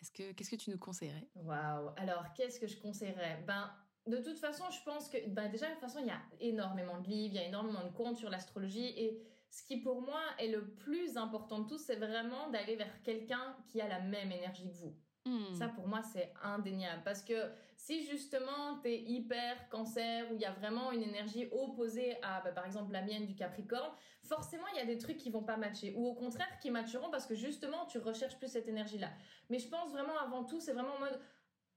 Est-ce 0.00 0.10
que 0.12 0.32
qu'est-ce 0.32 0.50
que 0.50 0.56
tu 0.56 0.70
nous 0.70 0.78
conseillerais? 0.78 1.28
Waouh 1.34 1.90
Alors 1.96 2.24
qu'est-ce 2.34 2.60
que 2.60 2.66
je 2.66 2.80
conseillerais? 2.80 3.42
Ben 3.46 3.70
de 4.06 4.16
toute 4.18 4.38
façon, 4.38 4.64
je 4.70 4.82
pense 4.84 5.10
que 5.10 5.18
ben, 5.28 5.50
déjà 5.50 5.66
de 5.66 5.72
toute 5.72 5.80
façon 5.80 5.98
il 6.00 6.06
y 6.06 6.10
a 6.10 6.22
énormément 6.40 6.98
de 7.00 7.08
livres, 7.08 7.34
il 7.34 7.40
y 7.40 7.44
a 7.44 7.46
énormément 7.46 7.84
de 7.84 7.90
comptes 7.90 8.16
sur 8.16 8.30
l'astrologie 8.30 8.88
et 8.96 9.22
ce 9.50 9.62
qui 9.62 9.78
pour 9.78 10.00
moi 10.02 10.20
est 10.38 10.48
le 10.48 10.74
plus 10.74 11.16
important 11.16 11.60
de 11.60 11.68
tout, 11.68 11.78
c'est 11.78 11.96
vraiment 11.96 12.50
d'aller 12.50 12.76
vers 12.76 13.02
quelqu'un 13.02 13.56
qui 13.66 13.80
a 13.80 13.88
la 13.88 14.00
même 14.00 14.30
énergie 14.32 14.68
que 14.70 14.74
vous. 14.74 14.96
Ça, 15.58 15.66
hmm. 15.66 15.74
pour 15.74 15.88
moi, 15.88 16.02
c'est 16.02 16.32
indéniable. 16.42 17.02
Parce 17.04 17.22
que 17.22 17.34
si 17.78 18.04
justement, 18.04 18.80
tu 18.82 18.88
es 18.88 19.00
hyper 19.00 19.68
cancer, 19.68 20.30
où 20.30 20.34
il 20.34 20.40
y 20.40 20.44
a 20.44 20.50
vraiment 20.50 20.90
une 20.90 21.02
énergie 21.02 21.48
opposée 21.52 22.18
à, 22.22 22.40
bah, 22.40 22.50
par 22.50 22.66
exemple, 22.66 22.92
la 22.92 23.02
mienne 23.02 23.24
du 23.24 23.36
Capricorne, 23.36 23.92
forcément, 24.24 24.66
il 24.74 24.78
y 24.78 24.80
a 24.80 24.84
des 24.84 24.98
trucs 24.98 25.16
qui 25.16 25.30
vont 25.30 25.44
pas 25.44 25.56
matcher. 25.56 25.94
Ou 25.96 26.08
au 26.08 26.14
contraire, 26.14 26.58
qui 26.60 26.72
matcheront 26.72 27.08
parce 27.08 27.24
que 27.24 27.36
justement, 27.36 27.86
tu 27.86 27.98
recherches 27.98 28.36
plus 28.36 28.48
cette 28.48 28.66
énergie-là. 28.66 29.10
Mais 29.48 29.60
je 29.60 29.68
pense 29.68 29.92
vraiment, 29.92 30.18
avant 30.18 30.44
tout, 30.44 30.60
c'est 30.60 30.72
vraiment 30.72 30.96
en 30.96 31.00
mode... 31.00 31.20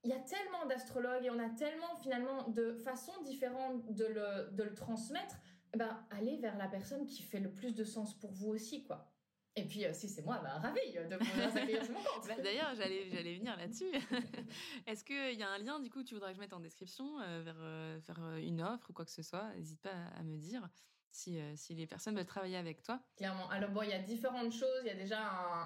Il 0.02 0.10
y 0.10 0.14
a 0.14 0.18
tellement 0.18 0.66
d'astrologues 0.66 1.24
et 1.24 1.30
on 1.30 1.38
a 1.38 1.48
tellement 1.50 1.94
finalement 2.02 2.48
de 2.48 2.74
façons 2.74 3.22
différentes 3.22 3.94
de 3.94 4.04
le, 4.04 4.50
de 4.50 4.64
le 4.64 4.74
transmettre. 4.74 5.36
Ben, 5.76 6.04
allez 6.10 6.36
vers 6.38 6.58
la 6.58 6.66
personne 6.66 7.06
qui 7.06 7.22
fait 7.22 7.38
le 7.38 7.54
plus 7.54 7.76
de 7.76 7.84
sens 7.84 8.18
pour 8.18 8.32
vous 8.32 8.48
aussi, 8.48 8.82
quoi. 8.82 9.11
Et 9.54 9.64
puis, 9.64 9.84
euh, 9.84 9.92
si 9.92 10.08
c'est 10.08 10.22
moi, 10.22 10.40
bah, 10.42 10.58
ravi 10.58 10.80
de 10.92 11.16
pouvoir 11.16 11.54
accueillir 11.54 11.84
sur 11.84 11.92
mon 11.92 12.00
compte. 12.04 12.26
Bah, 12.26 12.42
d'ailleurs, 12.42 12.74
j'allais, 12.74 13.08
j'allais 13.10 13.36
venir 13.36 13.56
là-dessus. 13.56 13.84
Est-ce 14.86 15.04
qu'il 15.04 15.38
y 15.38 15.42
a 15.42 15.50
un 15.50 15.58
lien, 15.58 15.78
du 15.78 15.90
coup, 15.90 16.02
tu 16.02 16.14
voudrais 16.14 16.30
que 16.30 16.36
je 16.36 16.40
mette 16.40 16.54
en 16.54 16.60
description 16.60 17.20
euh, 17.20 17.42
vers 17.44 17.58
euh, 17.58 18.00
faire 18.00 18.18
une 18.36 18.62
offre 18.62 18.88
ou 18.88 18.92
quoi 18.94 19.04
que 19.04 19.10
ce 19.10 19.22
soit? 19.22 19.54
N'hésite 19.56 19.80
pas 19.82 19.90
à 20.18 20.22
me 20.22 20.38
dire 20.38 20.66
si, 21.10 21.38
si 21.56 21.74
les 21.74 21.86
personnes 21.86 22.16
veulent 22.16 22.24
travailler 22.24 22.56
avec 22.56 22.82
toi. 22.82 22.98
Clairement. 23.16 23.46
Alors, 23.50 23.70
bon, 23.70 23.82
il 23.82 23.90
y 23.90 23.92
a 23.92 23.98
différentes 23.98 24.52
choses. 24.52 24.80
Il 24.82 24.86
y 24.86 24.90
a 24.90 24.94
déjà 24.94 25.20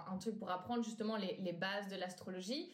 un, 0.08 0.18
truc 0.18 0.36
pour 0.36 0.50
apprendre 0.50 0.82
justement 0.82 1.16
les, 1.16 1.36
les 1.36 1.52
bases 1.52 1.88
de 1.88 1.94
l'astrologie. 1.94 2.72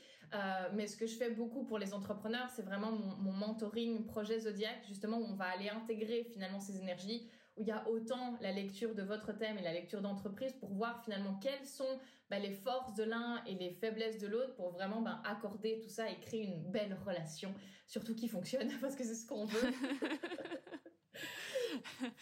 mais 0.73 0.87
ce 0.87 0.97
que 0.97 1.07
je 1.07 1.15
fais 1.15 1.31
beaucoup 1.31 1.67
pour 1.67 1.79
les 1.79 1.93
entrepreneurs, 1.93 2.49
c'est 2.49 2.63
vraiment 2.63 2.91
mon, 2.91 3.17
mon 3.17 3.33
mentoring 3.33 4.07
projet 4.07 4.41
Zodiac, 4.41 4.87
justement, 4.89 5.19
où 5.19 5.25
on 5.25 5.35
va 5.35 5.51
aller 5.51 5.69
intégrer 5.69 6.25
finalement 6.25 6.61
ces 6.61 6.79
énergies 6.79 7.29
où 7.57 7.63
il 7.63 7.69
y 7.69 7.73
a 7.73 7.87
autant 7.89 8.39
la 8.41 8.53
lecture 8.53 8.95
de 8.95 9.03
votre 9.03 9.33
thème 9.33 9.59
et 9.59 9.63
la 9.63 9.73
lecture 9.73 10.01
d'entreprise 10.01 10.53
pour 10.55 10.73
voir 10.73 11.03
finalement 11.05 11.39
quelles 11.39 11.67
sont 11.67 12.01
bah, 12.31 12.39
les 12.39 12.53
forces 12.53 12.95
de 12.95 13.05
l'un 13.05 13.43
et 13.45 13.55
les 13.55 13.71
faiblesses 13.71 14.19
de 14.19 14.27
l'autre 14.27 14.55
pour 14.55 14.71
vraiment 14.71 15.03
bah, 15.03 15.21
accorder 15.25 15.81
tout 15.81 15.91
ça 15.91 16.11
et 16.11 16.19
créer 16.21 16.45
une 16.45 16.63
belle 16.71 16.97
relation, 17.05 17.55
surtout 17.87 18.15
qui 18.15 18.29
fonctionne 18.29 18.71
parce 18.81 18.97
que 18.97 19.05
c'est 19.05 19.15
ce 19.15 19.27
qu'on 19.27 19.45
veut. 19.45 19.61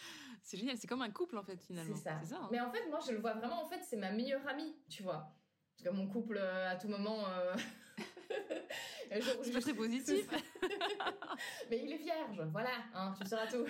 c'est 0.42 0.56
génial, 0.56 0.76
c'est 0.78 0.88
comme 0.88 1.02
un 1.02 1.10
couple 1.10 1.38
en 1.38 1.44
fait 1.44 1.62
finalement. 1.62 1.94
C'est 1.94 2.02
ça. 2.02 2.20
Hein. 2.36 2.48
Mais 2.50 2.60
en 2.60 2.70
fait, 2.70 2.88
moi 2.88 2.98
je 3.06 3.12
le 3.12 3.18
vois 3.18 3.34
vraiment, 3.34 3.62
en 3.62 3.66
fait, 3.66 3.80
c'est 3.84 3.96
ma 3.96 4.10
meilleure 4.10 4.46
amie, 4.48 4.74
tu 4.88 5.04
vois. 5.04 5.32
Parce 5.76 5.88
que 5.88 5.90
mon 5.90 6.08
couple, 6.08 6.38
euh, 6.38 6.70
à 6.70 6.76
tout 6.76 6.88
moment. 6.88 7.28
Euh... 7.28 7.54
c'est 9.42 9.52
pas 9.52 9.60
très 9.60 9.74
positif. 9.74 10.28
Mais 11.70 11.82
il 11.84 11.92
est 11.92 11.98
vierge, 11.98 12.42
voilà, 12.50 12.72
hein, 12.94 13.14
tu 13.20 13.28
sauras 13.28 13.46
tout. 13.46 13.64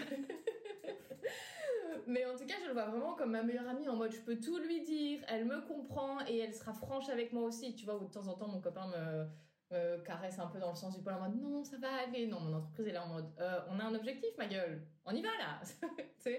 Mais 2.07 2.25
en 2.25 2.37
tout 2.37 2.47
cas, 2.47 2.55
je 2.63 2.67
le 2.67 2.73
vois 2.73 2.87
vraiment 2.87 3.15
comme 3.15 3.33
ma 3.33 3.43
meilleure 3.43 3.69
amie 3.69 3.89
en 3.89 3.97
mode 3.97 4.13
je 4.13 4.21
peux 4.21 4.39
tout 4.39 4.59
lui 4.59 4.83
dire, 4.83 5.21
elle 5.29 5.45
me 5.45 5.61
comprend 5.63 6.19
et 6.27 6.39
elle 6.39 6.55
sera 6.55 6.73
franche 6.73 7.09
avec 7.09 7.33
moi 7.33 7.45
aussi. 7.45 7.75
Tu 7.75 7.85
vois, 7.85 7.97
où 7.97 8.07
de 8.07 8.13
temps 8.13 8.27
en 8.29 8.35
temps 8.35 8.49
mon 8.49 8.61
copain 8.61 8.87
me, 8.89 9.27
caresse 10.05 10.39
un 10.39 10.49
peu 10.49 10.59
dans 10.59 10.71
le 10.71 10.77
sens 10.77 10.97
du 10.97 11.03
poil 11.03 11.15
en 11.15 11.29
mode 11.29 11.41
non, 11.41 11.65
ça 11.65 11.77
va 11.79 11.89
aller. 12.07 12.27
Non, 12.27 12.41
mon 12.41 12.57
entreprise 12.57 12.89
est 12.89 12.93
là 12.93 13.05
en 13.05 13.09
mode 13.09 13.31
euh, 13.39 13.61
on 13.69 13.79
a 13.79 13.85
un 13.85 13.95
objectif, 13.95 14.31
ma 14.37 14.47
gueule, 14.47 14.83
on 15.05 15.13
y 15.13 15.23
va 15.23 15.29
là. 15.39 15.61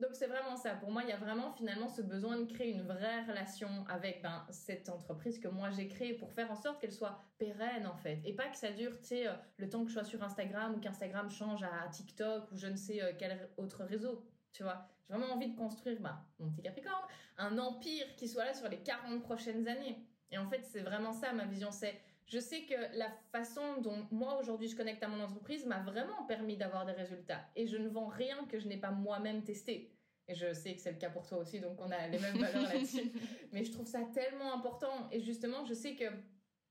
Donc 0.00 0.10
c'est 0.14 0.26
vraiment 0.26 0.56
ça. 0.56 0.74
Pour 0.74 0.90
moi, 0.90 1.02
il 1.02 1.10
y 1.10 1.12
a 1.12 1.16
vraiment 1.16 1.52
finalement 1.52 1.88
ce 1.88 2.02
besoin 2.02 2.38
de 2.38 2.50
créer 2.50 2.70
une 2.70 2.82
vraie 2.82 3.24
relation 3.24 3.68
avec 3.88 4.22
ben, 4.22 4.44
cette 4.50 4.88
entreprise 4.88 5.38
que 5.38 5.48
moi 5.48 5.70
j'ai 5.70 5.88
créée 5.88 6.14
pour 6.14 6.32
faire 6.32 6.50
en 6.50 6.56
sorte 6.56 6.80
qu'elle 6.80 6.92
soit 6.92 7.18
pérenne 7.38 7.86
en 7.86 7.96
fait. 7.96 8.20
Et 8.24 8.34
pas 8.34 8.48
que 8.48 8.56
ça 8.56 8.70
dure, 8.70 8.98
tu 8.98 9.08
sais, 9.08 9.26
euh, 9.26 9.32
le 9.58 9.68
temps 9.68 9.82
que 9.82 9.88
je 9.88 9.94
sois 9.94 10.04
sur 10.04 10.22
Instagram 10.22 10.74
ou 10.74 10.80
qu'Instagram 10.80 11.30
change 11.30 11.62
à 11.62 11.88
TikTok 11.88 12.50
ou 12.52 12.56
je 12.56 12.66
ne 12.66 12.76
sais 12.76 13.02
euh, 13.02 13.12
quel 13.18 13.48
autre 13.56 13.84
réseau. 13.84 14.24
Tu 14.52 14.62
vois, 14.62 14.86
j'ai 15.08 15.14
vraiment 15.14 15.32
envie 15.34 15.48
de 15.48 15.56
construire, 15.56 16.00
bah, 16.00 16.24
mon 16.38 16.50
petit 16.50 16.62
Capricorne, 16.62 17.04
un 17.38 17.58
empire 17.58 18.06
qui 18.16 18.28
soit 18.28 18.44
là 18.44 18.54
sur 18.54 18.68
les 18.68 18.78
40 18.78 19.22
prochaines 19.22 19.66
années. 19.68 20.06
Et 20.30 20.38
en 20.38 20.48
fait, 20.48 20.62
c'est 20.64 20.80
vraiment 20.80 21.12
ça 21.12 21.32
ma 21.32 21.44
vision. 21.44 21.70
C'est, 21.70 21.98
je 22.26 22.38
sais 22.38 22.62
que 22.62 22.74
la 22.96 23.10
façon 23.30 23.80
dont 23.80 24.06
moi 24.10 24.38
aujourd'hui 24.40 24.68
je 24.68 24.76
connecte 24.76 25.02
à 25.02 25.08
mon 25.08 25.22
entreprise 25.22 25.66
m'a 25.66 25.80
vraiment 25.80 26.24
permis 26.24 26.56
d'avoir 26.56 26.86
des 26.86 26.92
résultats. 26.92 27.44
Et 27.56 27.66
je 27.66 27.76
ne 27.76 27.88
vends 27.88 28.08
rien 28.08 28.44
que 28.46 28.58
je 28.58 28.68
n'ai 28.68 28.78
pas 28.78 28.90
moi-même 28.90 29.42
testé. 29.42 29.92
Et 30.28 30.34
je 30.34 30.52
sais 30.52 30.74
que 30.74 30.80
c'est 30.80 30.92
le 30.92 30.98
cas 30.98 31.10
pour 31.10 31.26
toi 31.26 31.38
aussi, 31.38 31.60
donc 31.60 31.78
on 31.80 31.90
a 31.90 32.06
les 32.08 32.18
mêmes 32.18 32.36
valeurs 32.38 32.62
là-dessus. 32.62 33.12
Mais 33.52 33.64
je 33.64 33.72
trouve 33.72 33.86
ça 33.86 34.00
tellement 34.14 34.54
important. 34.54 35.08
Et 35.10 35.20
justement, 35.20 35.64
je 35.64 35.74
sais 35.74 35.94
que 35.94 36.04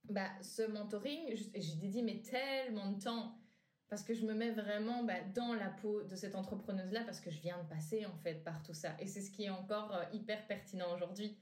bah, 0.06 0.30
ce 0.42 0.64
mentoring, 0.64 1.36
j'ai 1.54 1.76
dédié 1.76 2.02
mais 2.02 2.22
tellement 2.22 2.92
de 2.92 3.02
temps 3.02 3.38
parce 3.92 4.04
que 4.04 4.14
je 4.14 4.26
me 4.26 4.34
mets 4.34 4.52
vraiment 4.52 5.04
bah, 5.04 5.20
dans 5.36 5.54
la 5.54 5.68
peau 5.68 6.02
de 6.04 6.16
cette 6.16 6.36
entrepreneuse-là 6.36 7.02
parce 7.04 7.20
que 7.20 7.30
je 7.30 7.42
viens 7.42 7.62
de 7.62 7.68
passer 7.68 8.06
en 8.06 8.16
fait 8.24 8.36
par 8.36 8.64
tout 8.64 8.74
ça. 8.74 8.96
Et 9.00 9.06
c'est 9.06 9.20
ce 9.20 9.30
qui 9.30 9.44
est 9.44 9.50
encore 9.50 9.94
euh, 9.94 10.06
hyper 10.14 10.48
pertinent 10.48 10.96
aujourd'hui. 10.96 11.38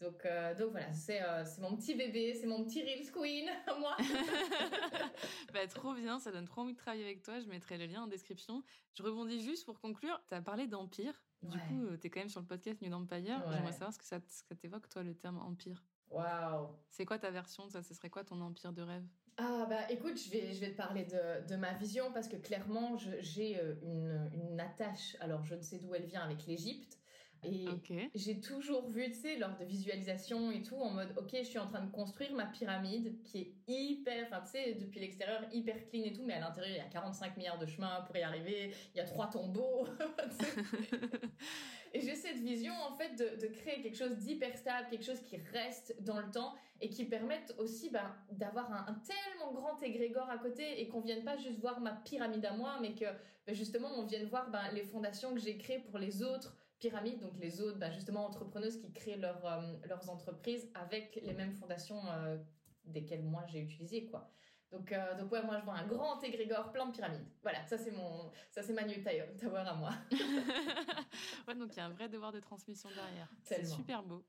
Donc, 0.00 0.26
euh, 0.26 0.52
donc 0.56 0.72
voilà, 0.72 0.88
euh, 0.88 1.44
c'est 1.44 1.60
mon 1.60 1.76
petit 1.76 1.94
bébé, 1.94 2.34
c'est 2.34 2.48
mon 2.48 2.64
petit 2.64 2.82
Reels 2.82 3.12
Queen, 3.12 3.48
moi. 3.78 3.96
bah, 5.54 5.64
trop 5.68 5.94
bien, 5.94 6.18
ça 6.18 6.32
donne 6.32 6.44
trop 6.44 6.62
envie 6.62 6.72
de 6.72 6.78
travailler 6.78 7.04
avec 7.04 7.22
toi. 7.22 7.38
Je 7.38 7.46
mettrai 7.46 7.78
le 7.78 7.86
lien 7.86 8.02
en 8.02 8.08
description. 8.08 8.64
Je 8.94 9.04
rebondis 9.04 9.40
juste 9.40 9.64
pour 9.64 9.78
conclure. 9.78 10.20
Tu 10.26 10.34
as 10.34 10.42
parlé 10.42 10.66
d'empire. 10.66 11.14
Du 11.42 11.56
coup, 11.56 11.86
tu 12.00 12.06
es 12.06 12.10
quand 12.10 12.20
même 12.20 12.28
sur 12.28 12.40
le 12.40 12.46
podcast 12.46 12.82
New 12.82 12.92
Empire. 12.92 13.44
J'aimerais 13.48 13.72
savoir 13.72 13.92
ce 13.92 13.98
que 13.98 14.04
ça, 14.04 14.20
t'évoque, 14.60 14.88
toi, 14.88 15.04
le 15.04 15.14
terme 15.14 15.38
empire. 15.38 15.84
Waouh 16.10 16.68
C'est 16.90 17.04
quoi 17.04 17.18
ta 17.18 17.30
version 17.30 17.68
ça? 17.68 17.82
Ce 17.82 17.94
serait 17.94 18.10
quoi 18.10 18.24
ton 18.24 18.40
empire 18.40 18.72
de 18.72 18.82
rêve? 18.82 19.06
Ah 19.38 19.66
bah 19.68 19.90
écoute, 19.90 20.18
je 20.18 20.30
vais, 20.30 20.52
je 20.52 20.60
vais 20.60 20.70
te 20.70 20.76
parler 20.76 21.04
de, 21.04 21.46
de 21.48 21.56
ma 21.56 21.72
vision 21.74 22.12
parce 22.12 22.28
que 22.28 22.36
clairement 22.36 22.96
j'ai 23.20 23.58
euh, 23.58 23.74
une, 23.82 24.30
une 24.34 24.60
attache, 24.60 25.16
alors 25.20 25.44
je 25.44 25.54
ne 25.54 25.62
sais 25.62 25.78
d'où 25.78 25.94
elle 25.94 26.04
vient 26.06 26.22
avec 26.22 26.46
l'Égypte, 26.46 26.98
et 27.44 27.66
j'ai 28.14 28.40
toujours 28.40 28.86
vu, 28.88 29.10
tu 29.10 29.14
sais, 29.14 29.36
lors 29.36 29.56
de 29.56 29.64
visualisation 29.64 30.52
et 30.52 30.62
tout, 30.62 30.76
en 30.76 30.90
mode, 30.90 31.12
ok, 31.16 31.30
je 31.32 31.42
suis 31.42 31.58
en 31.58 31.66
train 31.66 31.84
de 31.84 31.90
construire 31.90 32.32
ma 32.34 32.46
pyramide 32.46 33.20
qui 33.24 33.38
est 33.38 33.54
hyper, 33.66 34.26
enfin, 34.26 34.42
tu 34.42 34.52
sais, 34.52 34.74
depuis 34.74 35.00
l'extérieur, 35.00 35.42
hyper 35.52 35.84
clean 35.88 36.04
et 36.04 36.12
tout, 36.12 36.22
mais 36.24 36.34
à 36.34 36.40
l'intérieur, 36.40 36.76
il 36.76 36.78
y 36.78 36.80
a 36.80 36.88
45 36.88 37.36
milliards 37.36 37.58
de 37.58 37.66
chemins 37.66 38.02
pour 38.06 38.16
y 38.16 38.22
arriver, 38.22 38.72
il 38.94 38.98
y 38.98 39.00
a 39.00 39.04
trois 39.04 39.28
tombeaux. 39.28 39.88
et 41.94 42.00
j'ai 42.00 42.14
cette 42.14 42.38
vision, 42.38 42.72
en 42.88 42.96
fait, 42.96 43.14
de, 43.16 43.46
créer 43.46 43.82
quelque 43.82 43.96
chose 43.96 44.16
d'hyper 44.16 44.56
stable, 44.56 44.88
quelque 44.90 45.04
chose 45.04 45.20
qui 45.20 45.36
reste 45.36 45.94
dans 46.00 46.18
le 46.18 46.30
temps 46.30 46.54
et 46.80 46.88
qui 46.88 47.04
permette 47.04 47.54
aussi 47.58 47.90
ben, 47.90 48.14
d'avoir 48.30 48.72
un, 48.72 48.94
tellement 48.94 49.52
grand 49.52 49.80
égrégore 49.82 50.28
à 50.30 50.38
côté 50.38 50.80
et 50.80 50.88
qu'on 50.88 51.00
vienne 51.00 51.22
pas 51.22 51.36
juste 51.36 51.60
voir 51.60 51.80
ma 51.80 51.92
pyramide 51.92 52.44
à 52.46 52.54
moi, 52.54 52.78
mais 52.80 52.94
que 52.94 53.04
ben, 53.46 53.54
justement, 53.54 53.88
on 53.98 54.04
vienne 54.04 54.26
voir 54.26 54.50
ben, 54.50 54.70
les 54.72 54.84
fondations 54.84 55.34
que 55.34 55.40
j'ai 55.40 55.58
créées 55.58 55.80
pour 55.80 55.98
les 55.98 56.22
autres 56.22 56.56
pyramides, 56.78 57.20
donc 57.20 57.38
les 57.38 57.60
autres, 57.60 57.78
bah, 57.78 57.90
justement, 57.90 58.26
entrepreneuses 58.26 58.78
qui 58.78 58.92
créent 58.92 59.22
euh, 59.22 59.76
leurs 59.88 60.10
entreprises 60.10 60.68
avec 60.74 61.20
les 61.22 61.34
mêmes 61.34 61.52
fondations 61.52 62.00
euh, 62.10 62.38
desquelles 62.86 63.22
moi 63.22 63.44
j'ai 63.48 63.60
utilisé, 63.60 64.06
quoi. 64.06 64.30
Donc, 64.72 64.90
euh, 64.90 65.18
donc 65.18 65.30
ouais, 65.30 65.42
moi 65.42 65.58
je 65.58 65.64
vois 65.64 65.74
un 65.74 65.86
grand 65.86 66.20
égrégore 66.22 66.72
plein 66.72 66.86
de 66.86 66.92
pyramides. 66.92 67.26
Voilà, 67.42 67.64
ça 67.66 67.76
c'est 67.76 67.90
mon, 67.90 68.30
ça 68.50 68.62
c'est 68.62 68.72
ma 68.72 68.84
new 68.84 69.02
tower 69.38 69.58
à 69.58 69.74
moi. 69.74 69.90
ouais, 71.46 71.54
donc 71.54 71.68
il 71.72 71.76
y 71.76 71.80
a 71.80 71.86
un 71.86 71.90
vrai 71.90 72.08
devoir 72.08 72.32
de 72.32 72.40
transmission 72.40 72.88
derrière. 72.94 73.28
C'est 73.44 73.66
super 73.66 74.02
beau. 74.02 74.24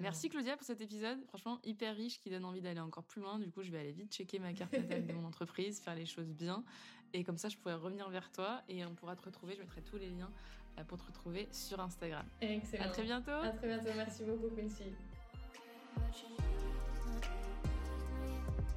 Merci 0.00 0.28
Claudia 0.28 0.56
pour 0.56 0.66
cet 0.66 0.80
épisode, 0.80 1.24
franchement 1.26 1.60
hyper 1.62 1.94
riche 1.94 2.18
qui 2.18 2.30
donne 2.30 2.44
envie 2.44 2.60
d'aller 2.60 2.80
encore 2.80 3.04
plus 3.04 3.20
loin. 3.20 3.38
Du 3.38 3.50
coup, 3.50 3.62
je 3.62 3.70
vais 3.70 3.78
aller 3.78 3.92
vite 3.92 4.12
checker 4.12 4.38
ma 4.38 4.52
carte 4.52 4.72
natale 4.72 5.06
de 5.06 5.12
mon 5.12 5.24
entreprise, 5.26 5.80
faire 5.80 5.94
les 5.94 6.06
choses 6.06 6.32
bien. 6.32 6.64
Et 7.12 7.24
comme 7.24 7.38
ça, 7.38 7.48
je 7.48 7.56
pourrais 7.56 7.74
revenir 7.74 8.08
vers 8.10 8.30
toi 8.32 8.62
et 8.68 8.84
on 8.84 8.94
pourra 8.94 9.16
te 9.16 9.22
retrouver. 9.22 9.54
Je 9.54 9.60
mettrai 9.60 9.82
tous 9.82 9.96
les 9.96 10.10
liens 10.10 10.30
euh, 10.78 10.84
pour 10.84 10.98
te 10.98 11.04
retrouver 11.04 11.48
sur 11.52 11.80
Instagram. 11.80 12.26
Excellent. 12.40 12.84
À 12.84 12.88
très 12.88 13.02
bientôt. 13.04 13.30
À 13.30 13.50
très 13.50 13.68
bientôt. 13.68 13.90
Merci 13.94 14.24
beaucoup, 14.24 14.54
Quincy. 14.54 14.94